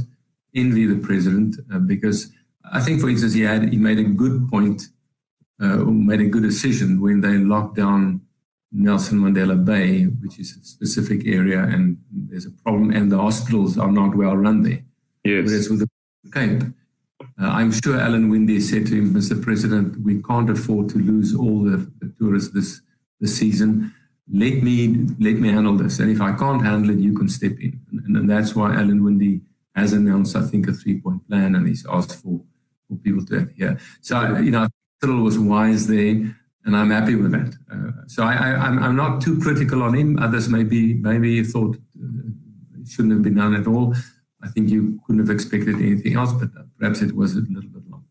envy 0.56 0.86
the 0.86 0.98
president 1.06 1.58
uh, 1.72 1.80
because 1.80 2.32
I 2.72 2.80
think, 2.82 3.02
for 3.02 3.10
instance, 3.10 3.34
he 3.34 3.42
had 3.42 3.72
he 3.72 3.78
made 3.78 4.00
a 4.00 4.04
good 4.04 4.50
point, 4.50 4.88
uh, 5.62 5.78
made 5.86 6.22
a 6.22 6.26
good 6.26 6.44
decision 6.44 7.02
when 7.02 7.22
they 7.22 7.38
locked 7.38 7.76
down 7.76 8.22
Nelson 8.72 9.20
Mandela 9.20 9.63
Bay, 9.63 10.03
which 10.03 10.39
is 10.39 10.55
a 10.55 10.63
specific 10.63 11.26
area, 11.26 11.63
and 11.63 11.97
there's 12.11 12.45
a 12.45 12.51
problem, 12.51 12.91
and 12.91 13.11
the 13.11 13.17
hospitals 13.17 13.78
are 13.78 13.91
not 13.91 14.15
well 14.15 14.38
run 14.38 14.61
there. 14.61 14.84
Yes. 15.24 15.47
Whereas 15.47 15.70
with 15.70 15.80
the 15.80 15.89
Cape, 16.32 16.63
uh, 17.22 17.26
I'm 17.47 17.72
sure 17.72 17.99
Alan 17.99 18.30
Winde 18.30 18.61
said 18.61 18.86
to 18.88 18.95
him, 18.95 19.13
Mr. 19.13 19.41
President, 19.41 19.99
we 20.03 20.22
can't 20.22 20.49
afford 20.49 20.89
to 20.89 20.99
lose 20.99 21.36
all 21.36 21.63
the, 21.63 21.91
the 21.99 22.13
tourists 22.20 22.53
this, 22.53 22.82
this 23.20 23.38
season. 23.38 23.93
Let 24.32 24.61
me 24.61 25.07
let 25.20 25.38
me 25.38 25.49
handle 25.49 25.76
this, 25.76 25.97
and 25.99 26.11
if 26.11 26.22
I 26.22 26.34
can't 26.34 26.63
handle 26.63 26.91
it, 26.91 26.99
you 26.99 27.17
can 27.17 27.28
step 27.28 27.53
in. 27.59 27.82
And, 27.91 28.15
and 28.15 28.30
that's 28.30 28.55
why 28.55 28.76
Alan 28.76 29.03
Winde 29.03 29.41
has 29.76 29.93
announced, 29.93 30.36
I 30.36 30.41
think, 30.41 30.67
a 30.67 30.74
three-point 30.74 31.28
plan, 31.28 31.55
and 31.55 31.67
he's 31.67 31.84
asked 31.89 32.22
for 32.22 32.39
for 32.88 32.95
people 32.97 33.26
to 33.26 33.38
adhere. 33.38 33.80
So 34.01 34.38
you 34.38 34.51
know, 34.51 34.67
Cyril 35.01 35.24
was 35.24 35.39
wise 35.39 35.88
there 35.88 36.36
and 36.70 36.78
I'm 36.78 36.91
happy 36.91 37.15
with 37.15 37.32
that. 37.32 37.55
Uh, 37.74 38.03
so 38.05 38.22
I, 38.22 38.67
am 38.67 38.95
not 38.95 39.22
too 39.22 39.41
critical 39.41 39.82
on 39.82 39.95
him. 39.95 40.20
Others 40.20 40.49
maybe 40.49 40.93
maybe 40.93 41.43
thought 41.43 41.76
uh, 41.76 42.30
it 42.80 42.88
shouldn't 42.88 43.13
have 43.15 43.24
been 43.24 43.36
done 43.36 43.55
at 43.55 43.65
all. 43.65 43.95
I 44.43 44.49
think 44.49 44.70
you 44.70 45.01
couldn't 45.03 45.22
have 45.22 45.32
expected 45.32 45.78
anything 45.78 46.15
else, 46.15 46.32
but 46.32 46.49
perhaps 46.78 47.01
it 47.01 47.15
was 47.15 47.36
a 47.36 47.39
little 47.39 47.72
bit 47.72 47.89
long. 47.89 48.05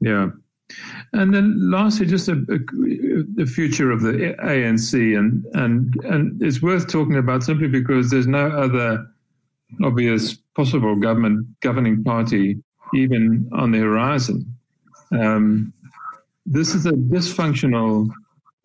Yeah. 0.00 0.30
And 1.12 1.34
then 1.34 1.70
lastly, 1.70 2.06
just 2.06 2.28
a, 2.28 2.32
a, 2.32 2.58
the 3.34 3.46
future 3.46 3.90
of 3.90 4.00
the 4.00 4.34
ANC, 4.42 5.18
and, 5.18 5.44
and, 5.52 5.94
and 6.04 6.42
it's 6.42 6.62
worth 6.62 6.88
talking 6.88 7.16
about 7.16 7.42
simply 7.42 7.68
because 7.68 8.10
there's 8.10 8.26
no 8.26 8.46
other 8.48 9.06
obvious 9.84 10.34
possible 10.56 10.96
government 10.96 11.46
governing 11.60 12.02
party 12.02 12.56
even 12.94 13.50
on 13.52 13.70
the 13.70 13.80
horizon. 13.80 14.54
Um, 15.12 15.74
this 16.50 16.74
is 16.74 16.86
a 16.86 16.92
dysfunctional 16.92 18.08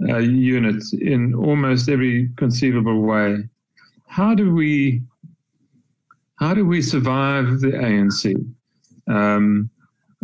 uh, 0.07 0.17
unit 0.17 0.81
in 0.93 1.35
almost 1.35 1.89
every 1.89 2.29
conceivable 2.37 3.01
way. 3.01 3.43
How 4.07 4.33
do 4.33 4.53
we 4.53 5.01
how 6.39 6.53
do 6.53 6.65
we 6.65 6.81
survive 6.81 7.59
the 7.59 7.71
ANC? 7.71 8.35
Um, 9.07 9.69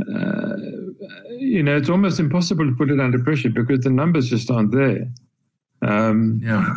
uh, 0.02 0.56
you 1.30 1.62
know, 1.62 1.76
it's 1.76 1.90
almost 1.90 2.20
impossible 2.20 2.66
to 2.66 2.76
put 2.76 2.90
it 2.90 3.00
under 3.00 3.20
pressure 3.20 3.50
because 3.50 3.82
the 3.82 3.90
numbers 3.90 4.30
just 4.30 4.50
aren't 4.50 4.72
there. 4.72 5.08
Um, 5.82 6.40
yeah. 6.44 6.74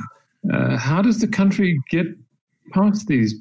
Uh, 0.52 0.76
how 0.76 1.00
does 1.00 1.20
the 1.20 1.28
country 1.28 1.80
get 1.90 2.06
past 2.72 3.06
these 3.06 3.34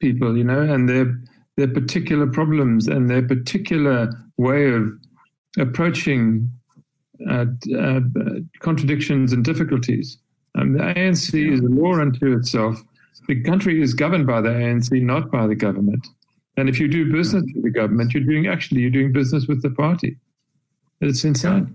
people, 0.00 0.36
you 0.36 0.44
know, 0.44 0.60
and 0.60 0.88
their 0.88 1.16
their 1.56 1.68
particular 1.68 2.26
problems 2.26 2.88
and 2.88 3.08
their 3.08 3.22
particular 3.22 4.10
way 4.36 4.72
of 4.72 4.90
approaching 5.58 6.50
uh, 7.28 7.46
uh, 7.76 8.00
contradictions 8.60 9.32
and 9.32 9.44
difficulties. 9.44 10.18
Um, 10.54 10.74
the 10.74 10.80
ANC 10.80 11.52
is 11.52 11.60
a 11.60 11.68
law 11.68 11.94
unto 12.00 12.36
itself. 12.36 12.82
The 13.28 13.42
country 13.42 13.80
is 13.80 13.94
governed 13.94 14.26
by 14.26 14.40
the 14.40 14.48
ANC, 14.48 15.00
not 15.02 15.30
by 15.30 15.46
the 15.46 15.54
government. 15.54 16.06
And 16.56 16.68
if 16.68 16.78
you 16.78 16.88
do 16.88 17.10
business 17.10 17.44
with 17.54 17.64
the 17.64 17.70
government, 17.70 18.12
you're 18.12 18.24
doing 18.24 18.46
actually 18.46 18.82
you're 18.82 18.90
doing 18.90 19.12
business 19.12 19.46
with 19.46 19.62
the 19.62 19.70
party. 19.70 20.16
It's 21.00 21.24
insane. 21.24 21.74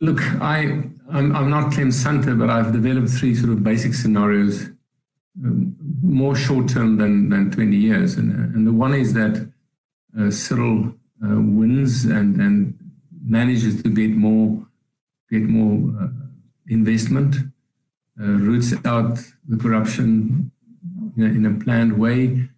Look, 0.00 0.20
I 0.40 0.82
I'm, 1.10 1.34
I'm, 1.34 1.48
not 1.48 1.72
Clem 1.72 1.90
Sunter, 1.90 2.38
but 2.38 2.50
I've 2.50 2.72
developed 2.72 3.08
three 3.08 3.34
sort 3.34 3.50
of 3.50 3.64
basic 3.64 3.94
scenarios, 3.94 4.68
um, 5.42 5.74
more 6.02 6.36
short 6.36 6.68
term 6.68 6.98
than 6.98 7.30
than 7.30 7.50
20 7.50 7.74
years, 7.74 8.14
and 8.14 8.30
and 8.54 8.66
the 8.66 8.72
one 8.72 8.92
is 8.92 9.14
that 9.14 9.50
uh, 10.18 10.30
Cyril 10.30 10.94
uh, 11.24 11.40
wins 11.40 12.04
and 12.04 12.38
and 12.40 12.78
manages 13.26 13.82
to 13.82 13.88
get 13.88 14.10
more 14.10 14.66
get 15.30 15.42
more 15.42 15.92
uh, 16.00 16.08
investment, 16.68 17.34
uh, 18.20 18.24
roots 18.24 18.72
out 18.84 19.18
the 19.48 19.56
corruption 19.56 20.50
in 21.16 21.22
a, 21.22 21.26
in 21.26 21.46
a, 21.46 21.64
planned 21.64 21.98
way, 21.98 22.48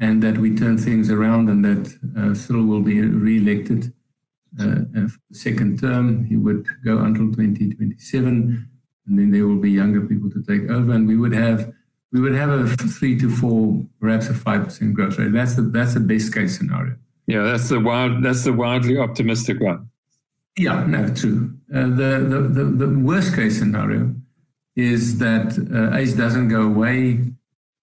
and 0.00 0.22
that 0.22 0.36
we 0.36 0.54
turn 0.54 0.76
things 0.76 1.10
around 1.10 1.48
and 1.48 1.64
that 1.64 1.98
uh, 2.18 2.34
Cyril 2.34 2.66
will 2.66 2.82
be 2.82 3.00
re-elected 3.00 3.92
uh, 4.60 5.08
second 5.32 5.80
term. 5.80 6.24
He 6.26 6.36
would 6.36 6.66
go 6.84 6.98
until 6.98 7.28
2027, 7.32 8.68
and 9.06 9.18
then 9.18 9.30
there 9.30 9.46
will 9.46 9.60
be 9.60 9.70
younger 9.70 10.02
people 10.02 10.30
to 10.30 10.42
take 10.42 10.70
over, 10.70 10.92
and 10.92 11.08
we 11.08 11.16
would 11.16 11.34
have 11.34 11.72
we 12.12 12.20
would 12.20 12.34
have 12.34 12.48
a 12.50 12.66
three 12.66 13.18
to 13.18 13.28
four, 13.28 13.84
perhaps 14.00 14.28
a 14.28 14.34
five 14.34 14.64
percent 14.64 14.94
growth 14.94 15.18
rate. 15.18 15.32
That's 15.32 15.54
the 15.54 15.62
that's 15.62 15.94
the 15.94 16.00
best 16.00 16.34
case 16.34 16.56
scenario. 16.56 16.96
Yeah, 17.26 17.42
that's 17.42 17.68
the 17.68 17.80
wild 17.80 18.22
that's 18.22 18.44
the 18.44 18.52
wildly 18.52 18.98
optimistic 18.98 19.60
one. 19.60 19.90
Yeah, 20.58 20.84
no, 20.86 21.08
true. 21.14 21.54
Uh, 21.72 21.86
the, 21.86 22.26
the, 22.28 22.40
the 22.56 22.86
the 22.86 22.98
worst 22.98 23.34
case 23.36 23.58
scenario 23.58 24.14
is 24.74 25.18
that 25.18 25.48
uh, 25.72 25.96
ACE 25.96 26.14
doesn't 26.14 26.48
go 26.48 26.62
away. 26.62 27.20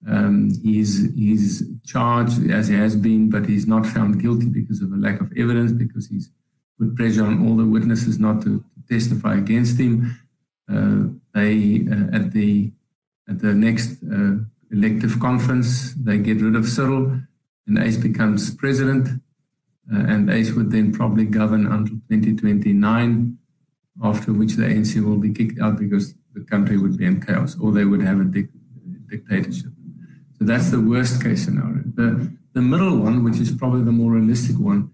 Um, 0.08 0.52
he's 0.62 1.14
he's 1.16 1.64
charged 1.86 2.52
as 2.52 2.68
he 2.68 2.76
has 2.76 2.96
been, 2.96 3.30
but 3.30 3.46
he's 3.46 3.66
not 3.66 3.86
found 3.86 4.22
guilty 4.22 4.48
because 4.48 4.82
of 4.82 4.92
a 4.92 4.98
lack 4.98 5.22
of 5.22 5.32
evidence, 5.38 5.72
because 5.72 6.08
he's 6.08 6.30
put 6.78 6.96
pressure 6.96 7.26
on 7.26 7.48
all 7.48 7.56
the 7.56 7.66
witnesses 7.66 8.20
not 8.20 8.42
to, 8.44 8.64
testify 8.88 9.36
against 9.36 9.80
him. 9.80 10.16
Uh, 10.72 11.06
they 11.34 11.88
uh, 11.90 12.16
at 12.18 12.32
the 12.34 12.72
at 13.28 13.40
the 13.40 13.54
next 13.54 13.98
uh, 14.04 14.36
elective 14.72 15.20
conference 15.20 15.94
they 15.94 16.20
get 16.20 16.40
rid 16.42 16.56
of 16.56 16.68
Cyril, 16.68 17.20
and 17.66 17.80
Ace 17.80 17.98
becomes 17.98 18.54
president, 18.54 19.22
and 19.90 20.30
Ace 20.30 20.52
would 20.52 20.72
then 20.72 20.92
probably 20.92 21.26
govern 21.26 21.68
until 21.68 21.98
2029, 22.10 23.38
after 24.04 24.34
which 24.34 24.54
the 24.54 24.64
ANC 24.64 25.04
will 25.04 25.18
be 25.18 25.32
kicked 25.32 25.60
out 25.60 25.78
because 25.78 26.16
the 26.34 26.42
country 26.42 26.78
would 26.78 26.98
be 26.98 27.06
in 27.06 27.22
chaos, 27.22 27.56
or 27.60 27.72
they 27.72 27.86
would 27.86 28.02
have 28.02 28.20
a 28.20 28.26
dic- 28.26 28.50
dictatorship. 29.08 29.72
So 30.38 30.46
that's 30.46 30.72
the 30.72 30.82
worst 30.82 31.24
case 31.24 31.46
scenario. 31.46 31.84
The 31.94 32.36
the 32.54 32.62
middle 32.62 32.98
one, 32.98 33.24
which 33.24 33.38
is 33.38 33.52
probably 33.52 33.84
the 33.84 33.92
more 33.92 34.12
realistic 34.12 34.58
one, 34.58 34.92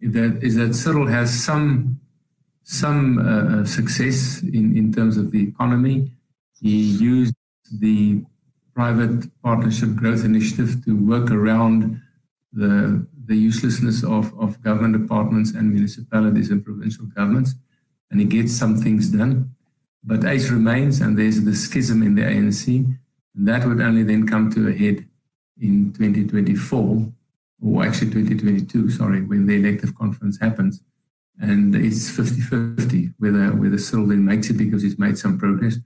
is 0.00 0.12
that 0.12 0.42
is 0.42 0.56
that 0.56 0.74
Cyril 0.74 1.06
has 1.06 1.32
some 1.32 2.00
some 2.64 3.18
uh, 3.18 3.60
uh, 3.60 3.64
success 3.64 4.42
in, 4.42 4.76
in 4.76 4.92
terms 4.92 5.16
of 5.16 5.30
the 5.30 5.42
economy. 5.48 6.10
He 6.60 6.76
used 6.80 7.34
the 7.70 8.22
private 8.74 9.30
partnership 9.42 9.94
growth 9.94 10.24
initiative 10.24 10.84
to 10.84 10.96
work 10.96 11.30
around 11.30 12.00
the, 12.52 13.06
the 13.26 13.36
uselessness 13.36 14.04
of, 14.04 14.38
of 14.38 14.60
government 14.62 15.00
departments 15.00 15.52
and 15.52 15.72
municipalities 15.72 16.50
and 16.50 16.64
provincial 16.64 17.06
governments, 17.06 17.54
and 18.10 18.20
he 18.20 18.26
gets 18.26 18.52
some 18.56 18.76
things 18.76 19.08
done. 19.08 19.54
But 20.02 20.24
ACE 20.24 20.50
remains, 20.50 21.00
and 21.00 21.18
there's 21.18 21.42
the 21.44 21.54
schism 21.54 22.02
in 22.02 22.14
the 22.14 22.22
ANC, 22.22 22.66
and 22.68 23.48
that 23.48 23.66
would 23.66 23.80
only 23.80 24.02
then 24.02 24.26
come 24.26 24.50
to 24.52 24.68
a 24.68 24.72
head 24.72 25.06
in 25.60 25.92
2024 25.92 27.12
or 27.64 27.84
actually 27.84 28.10
2022, 28.10 28.90
sorry, 28.90 29.22
when 29.22 29.46
the 29.46 29.56
elective 29.56 29.94
conference 29.94 30.38
happens. 30.40 30.82
And 31.40 31.74
it's 31.74 32.10
50 32.10 32.42
50 32.42 33.10
whether, 33.18 33.50
whether 33.56 33.78
Cyril 33.78 34.06
then 34.06 34.24
makes 34.24 34.50
it 34.50 34.54
because 34.54 34.82
he's 34.82 34.98
made 34.98 35.18
some 35.18 35.38
progress, 35.38 35.76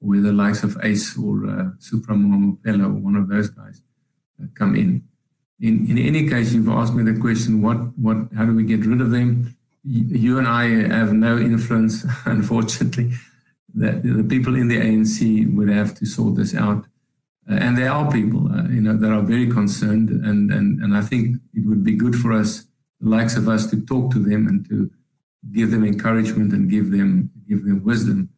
or 0.00 0.10
whether 0.10 0.22
the 0.22 0.32
likes 0.32 0.62
of 0.62 0.76
Ace 0.82 1.16
or 1.18 1.48
uh, 1.48 1.70
Supra 1.78 2.14
or 2.14 2.18
one 2.18 3.16
of 3.16 3.28
those 3.28 3.50
guys 3.50 3.82
uh, 4.42 4.46
come 4.54 4.74
in. 4.74 5.04
In. 5.60 5.90
In 5.90 5.98
any 5.98 6.28
case, 6.28 6.52
you've 6.52 6.68
asked 6.68 6.94
me 6.94 7.02
the 7.10 7.18
question 7.18 7.62
what, 7.62 7.76
what, 7.98 8.16
how 8.36 8.44
do 8.44 8.54
we 8.54 8.64
get 8.64 8.86
rid 8.86 9.00
of 9.00 9.10
them? 9.10 9.56
You 9.84 10.38
and 10.38 10.46
I 10.46 10.64
have 10.94 11.12
no 11.12 11.38
influence, 11.38 12.04
unfortunately. 12.24 13.12
That 13.74 14.02
the 14.02 14.24
people 14.24 14.56
in 14.56 14.68
the 14.68 14.78
ANC 14.78 15.54
would 15.54 15.68
have 15.68 15.94
to 15.96 16.06
sort 16.06 16.36
this 16.36 16.54
out 16.54 16.86
uh, 17.50 17.54
and 17.54 17.78
there 17.78 17.90
are 17.90 18.10
people, 18.10 18.50
uh, 18.52 18.68
you 18.68 18.80
know, 18.80 18.96
that 18.96 19.10
are 19.10 19.22
very 19.22 19.50
concerned, 19.50 20.10
and, 20.10 20.50
and 20.52 20.82
and 20.82 20.94
I 20.94 21.00
think 21.00 21.36
it 21.54 21.64
would 21.66 21.82
be 21.82 21.94
good 21.94 22.14
for 22.14 22.32
us, 22.32 22.66
the 23.00 23.08
likes 23.08 23.36
of 23.36 23.48
us, 23.48 23.70
to 23.70 23.80
talk 23.86 24.12
to 24.12 24.18
them 24.18 24.46
and 24.46 24.68
to 24.68 24.90
give 25.52 25.70
them 25.70 25.84
encouragement 25.84 26.52
and 26.52 26.68
give 26.68 26.90
them 26.90 27.30
give 27.48 27.64
them 27.64 27.82
wisdom. 27.84 28.28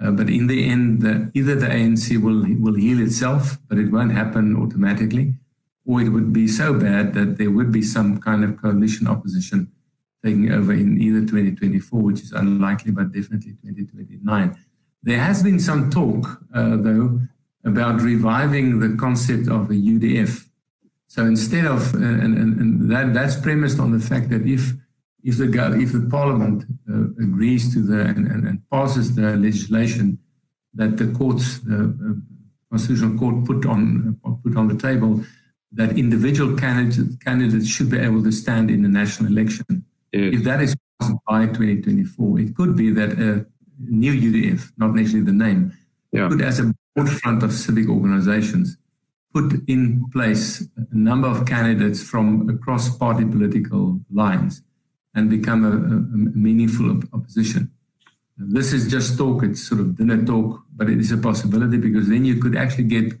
Uh, 0.00 0.10
but 0.10 0.28
in 0.28 0.46
the 0.46 0.68
end, 0.68 1.02
the, 1.02 1.30
either 1.34 1.56
the 1.56 1.66
ANC 1.66 2.22
will 2.22 2.44
will 2.60 2.74
heal 2.74 3.00
itself, 3.00 3.58
but 3.68 3.78
it 3.78 3.90
won't 3.90 4.12
happen 4.12 4.56
automatically, 4.56 5.34
or 5.86 6.00
it 6.00 6.08
would 6.08 6.32
be 6.32 6.48
so 6.48 6.72
bad 6.72 7.14
that 7.14 7.36
there 7.38 7.50
would 7.50 7.70
be 7.70 7.82
some 7.82 8.18
kind 8.18 8.44
of 8.44 8.60
coalition 8.60 9.06
opposition 9.06 9.70
taking 10.24 10.50
over 10.50 10.72
in 10.72 11.00
either 11.00 11.20
2024, 11.20 12.00
which 12.00 12.22
is 12.22 12.32
unlikely, 12.32 12.90
but 12.90 13.12
definitely 13.12 13.52
2029. 13.52 14.56
There 15.02 15.20
has 15.20 15.42
been 15.42 15.60
some 15.60 15.90
talk, 15.90 16.40
uh, 16.54 16.76
though, 16.76 17.20
about 17.64 18.00
reviving 18.00 18.80
the 18.80 18.96
concept 18.96 19.48
of 19.48 19.70
a 19.70 19.74
UDF. 19.74 20.46
So 21.06 21.24
instead 21.24 21.66
of, 21.66 21.94
and, 21.94 22.36
and, 22.36 22.60
and 22.60 22.90
that, 22.90 23.12
that's 23.12 23.36
premised 23.36 23.78
on 23.78 23.92
the 23.92 24.00
fact 24.00 24.30
that 24.30 24.46
if 24.46 24.72
if 25.22 25.38
the 25.38 25.46
if 25.80 25.92
the 25.92 26.06
Parliament 26.10 26.64
uh, 26.90 27.04
agrees 27.22 27.72
to 27.72 27.80
the 27.80 28.00
and, 28.00 28.26
and, 28.30 28.46
and, 28.46 28.60
passes 28.70 29.14
the 29.16 29.36
legislation 29.36 30.18
that 30.74 30.98
the 30.98 31.06
courts, 31.18 31.60
the 31.60 31.78
uh, 31.84 32.12
Constitutional 32.70 33.18
Court 33.18 33.44
put 33.46 33.64
on 33.64 34.20
uh, 34.24 34.32
put 34.42 34.54
on 34.56 34.68
the 34.68 34.76
table, 34.76 35.24
that 35.74 35.98
individual 35.98 36.56
candidates 36.56 37.16
candidates 37.16 37.68
should 37.68 37.90
be 37.90 37.98
able 37.98 38.22
to 38.22 38.32
stand 38.32 38.70
in 38.70 38.82
the 38.82 38.88
national 38.88 39.30
election. 39.30 39.84
Yes. 40.12 40.34
If 40.34 40.44
that 40.44 40.60
is 40.60 40.76
passed 41.00 41.14
by 41.26 41.46
2024, 41.46 42.40
it 42.40 42.54
could 42.54 42.76
be 42.76 42.90
that 42.90 43.12
a 43.18 43.46
new 43.80 44.12
UDF, 44.12 44.72
not 44.76 44.94
necessarily 44.94 45.26
the 45.26 45.32
name, 45.32 45.76
yeah. 46.12 46.28
could, 46.28 46.42
as 46.42 46.60
a 46.60 46.72
forefront 46.94 47.42
of 47.42 47.52
civic 47.52 47.88
organizations, 47.88 48.76
put 49.32 49.68
in 49.68 50.08
place 50.12 50.62
a 50.76 50.96
number 50.96 51.26
of 51.26 51.44
candidates 51.44 52.02
from 52.02 52.48
across 52.48 52.96
party 52.96 53.24
political 53.24 54.00
lines 54.12 54.62
and 55.14 55.28
become 55.28 55.64
a, 55.64 55.70
a 55.70 56.38
meaningful 56.38 56.90
op- 56.90 57.12
opposition. 57.12 57.70
This 58.36 58.72
is 58.72 58.88
just 58.88 59.18
talk, 59.18 59.42
it's 59.42 59.66
sort 59.66 59.80
of 59.80 59.96
dinner 59.96 60.24
talk, 60.24 60.60
but 60.74 60.88
it 60.88 60.98
is 60.98 61.12
a 61.12 61.18
possibility 61.18 61.78
because 61.78 62.08
then 62.08 62.24
you 62.24 62.40
could 62.40 62.56
actually 62.56 62.84
get 62.84 63.12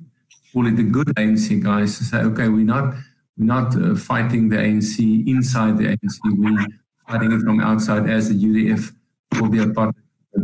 all 0.54 0.64
the 0.64 0.82
good 0.82 1.08
ANC 1.16 1.62
guys 1.62 1.98
to 1.98 2.04
say, 2.04 2.18
okay, 2.18 2.48
we're 2.48 2.64
not 2.64 2.94
we're 3.36 3.46
not 3.46 3.76
uh, 3.76 3.94
fighting 3.94 4.48
the 4.48 4.56
ANC 4.56 5.26
inside 5.26 5.78
the 5.78 5.84
ANC, 5.84 6.18
we're 6.24 6.66
fighting 7.08 7.32
it 7.32 7.40
from 7.40 7.60
outside 7.60 8.08
as 8.08 8.28
the 8.28 8.34
UDF 8.34 8.92
will 9.40 9.48
be 9.48 9.58
a 9.58 9.68
part 9.68 9.94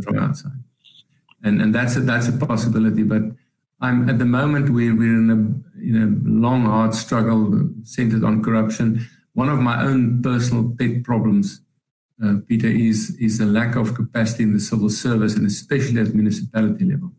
from 0.04 0.18
outside 0.18 0.52
and 1.42 1.60
and 1.60 1.74
that's 1.74 1.96
a, 1.96 2.00
that's 2.00 2.28
a 2.28 2.32
possibility. 2.32 3.02
But 3.02 3.22
I'm 3.80 4.08
at 4.08 4.18
the 4.18 4.24
moment 4.24 4.70
we're 4.70 4.94
we're 4.94 5.18
in 5.18 5.30
a 5.30 5.80
in 5.80 5.96
a 6.02 6.28
long 6.28 6.64
hard 6.66 6.94
struggle 6.94 7.68
centered 7.82 8.24
on 8.24 8.42
corruption. 8.42 9.06
One 9.34 9.48
of 9.48 9.58
my 9.58 9.82
own 9.82 10.22
personal 10.22 10.74
pet 10.78 11.04
problems, 11.04 11.60
uh, 12.22 12.34
Peter, 12.46 12.68
is 12.68 13.16
is 13.20 13.38
the 13.38 13.46
lack 13.46 13.76
of 13.76 13.94
capacity 13.94 14.44
in 14.44 14.52
the 14.52 14.60
civil 14.60 14.90
service, 14.90 15.34
and 15.36 15.46
especially 15.46 16.00
at 16.00 16.14
municipality 16.14 16.84
level. 16.84 17.12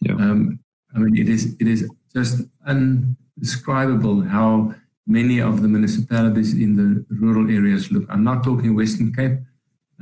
Yeah. 0.00 0.14
Um, 0.14 0.58
I 0.94 0.98
mean, 0.98 1.16
it 1.16 1.28
is 1.28 1.56
it 1.60 1.68
is 1.68 1.88
just 2.12 2.42
undescribable 2.66 4.22
how 4.22 4.74
many 5.06 5.40
of 5.40 5.62
the 5.62 5.68
municipalities 5.68 6.54
in 6.54 6.76
the 6.76 7.04
rural 7.14 7.50
areas 7.50 7.90
look. 7.90 8.04
I'm 8.08 8.24
not 8.24 8.44
talking 8.44 8.74
Western 8.74 9.12
Cape. 9.12 9.38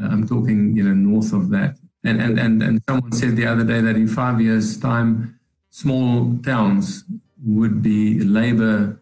Uh, 0.00 0.06
I'm 0.06 0.26
talking, 0.26 0.76
you 0.76 0.84
know, 0.84 0.94
north 0.94 1.32
of 1.32 1.50
that. 1.50 1.76
And, 2.04 2.20
and, 2.20 2.38
and, 2.38 2.62
and 2.62 2.82
someone 2.88 3.12
said 3.12 3.36
the 3.36 3.46
other 3.46 3.64
day 3.64 3.80
that 3.80 3.96
in 3.96 4.08
five 4.08 4.40
years' 4.40 4.78
time, 4.78 5.38
small 5.70 6.38
towns 6.42 7.04
would 7.44 7.82
be 7.82 8.20
labor 8.20 9.00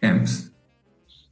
camps 0.00 0.50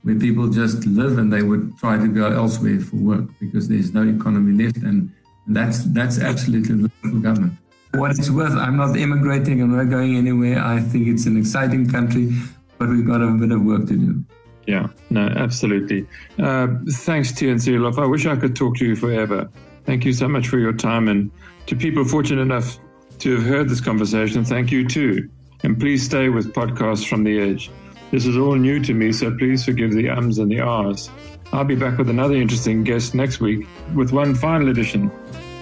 where 0.03 0.14
people 0.14 0.49
just 0.49 0.87
live 0.87 1.18
and 1.18 1.33
they 1.33 1.43
would 1.43 1.76
try 1.79 1.97
to 1.99 2.09
go 2.09 2.31
elsewhere 2.31 2.81
for 2.81 2.97
work 2.97 3.24
because 3.41 3.68
there's 3.68 3.93
no 3.93 4.03
economy 4.03 4.64
left. 4.64 4.79
And 4.79 5.12
that's, 5.49 5.85
that's 5.85 6.18
absolutely 6.18 6.89
the 7.03 7.20
government. 7.20 7.55
What 7.93 8.11
it's 8.11 8.30
worth, 8.30 8.53
I'm 8.53 8.76
not 8.76 8.97
immigrating, 8.97 9.62
I'm 9.62 9.74
not 9.74 9.89
going 9.89 10.16
anywhere. 10.16 10.62
I 10.62 10.80
think 10.80 11.09
it's 11.09 11.26
an 11.26 11.39
exciting 11.39 11.89
country, 11.89 12.32
but 12.76 12.89
we've 12.89 13.07
got 13.07 13.22
a 13.22 13.30
bit 13.32 13.51
of 13.51 13.62
work 13.62 13.86
to 13.86 13.97
do. 13.97 14.24
Yeah, 14.66 14.89
no, 15.09 15.22
absolutely. 15.36 16.07
Uh, 16.39 16.68
thanks, 16.91 17.32
Theuns 17.32 17.66
Eloff. 17.66 17.99
I 17.99 18.05
wish 18.05 18.26
I 18.26 18.36
could 18.36 18.55
talk 18.55 18.76
to 18.76 18.84
you 18.84 18.95
forever. 18.95 19.49
Thank 19.86 20.05
you 20.05 20.12
so 20.12 20.28
much 20.28 20.49
for 20.49 20.59
your 20.59 20.74
time. 20.74 21.09
And 21.09 21.30
to 21.66 21.74
people 21.74 22.05
fortunate 22.05 22.43
enough 22.43 22.78
to 23.20 23.36
have 23.36 23.45
heard 23.45 23.70
this 23.70 23.80
conversation, 23.80 24.45
thank 24.45 24.70
you 24.70 24.86
too. 24.86 25.30
And 25.62 25.80
please 25.80 26.05
stay 26.05 26.28
with 26.28 26.53
podcasts 26.53 27.09
from 27.09 27.24
the 27.24 27.41
edge. 27.41 27.70
This 28.11 28.26
is 28.26 28.36
all 28.36 28.55
new 28.55 28.78
to 28.80 28.93
me, 28.93 29.12
so 29.12 29.34
please 29.39 29.64
forgive 29.64 29.93
the 29.93 30.11
ums 30.11 30.39
and 30.39 30.51
the 30.51 30.61
ahs. 30.61 31.09
I'll 31.53 31.64
be 31.64 31.74
back 31.74 31.97
with 31.97 32.11
another 32.11 32.34
interesting 32.34 32.84
guest 32.84 33.14
next 33.14 33.41
week 33.41 33.66
with 33.95 34.12
one 34.12 34.34
final 34.34 34.68
edition 34.68 35.11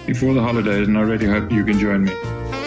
before 0.07 0.33
the 0.33 0.41
holidays, 0.41 0.87
and 0.87 0.97
I 0.97 1.01
really 1.01 1.27
hope 1.27 1.51
you 1.51 1.63
can 1.63 1.77
join 1.77 2.05
me. 2.05 2.66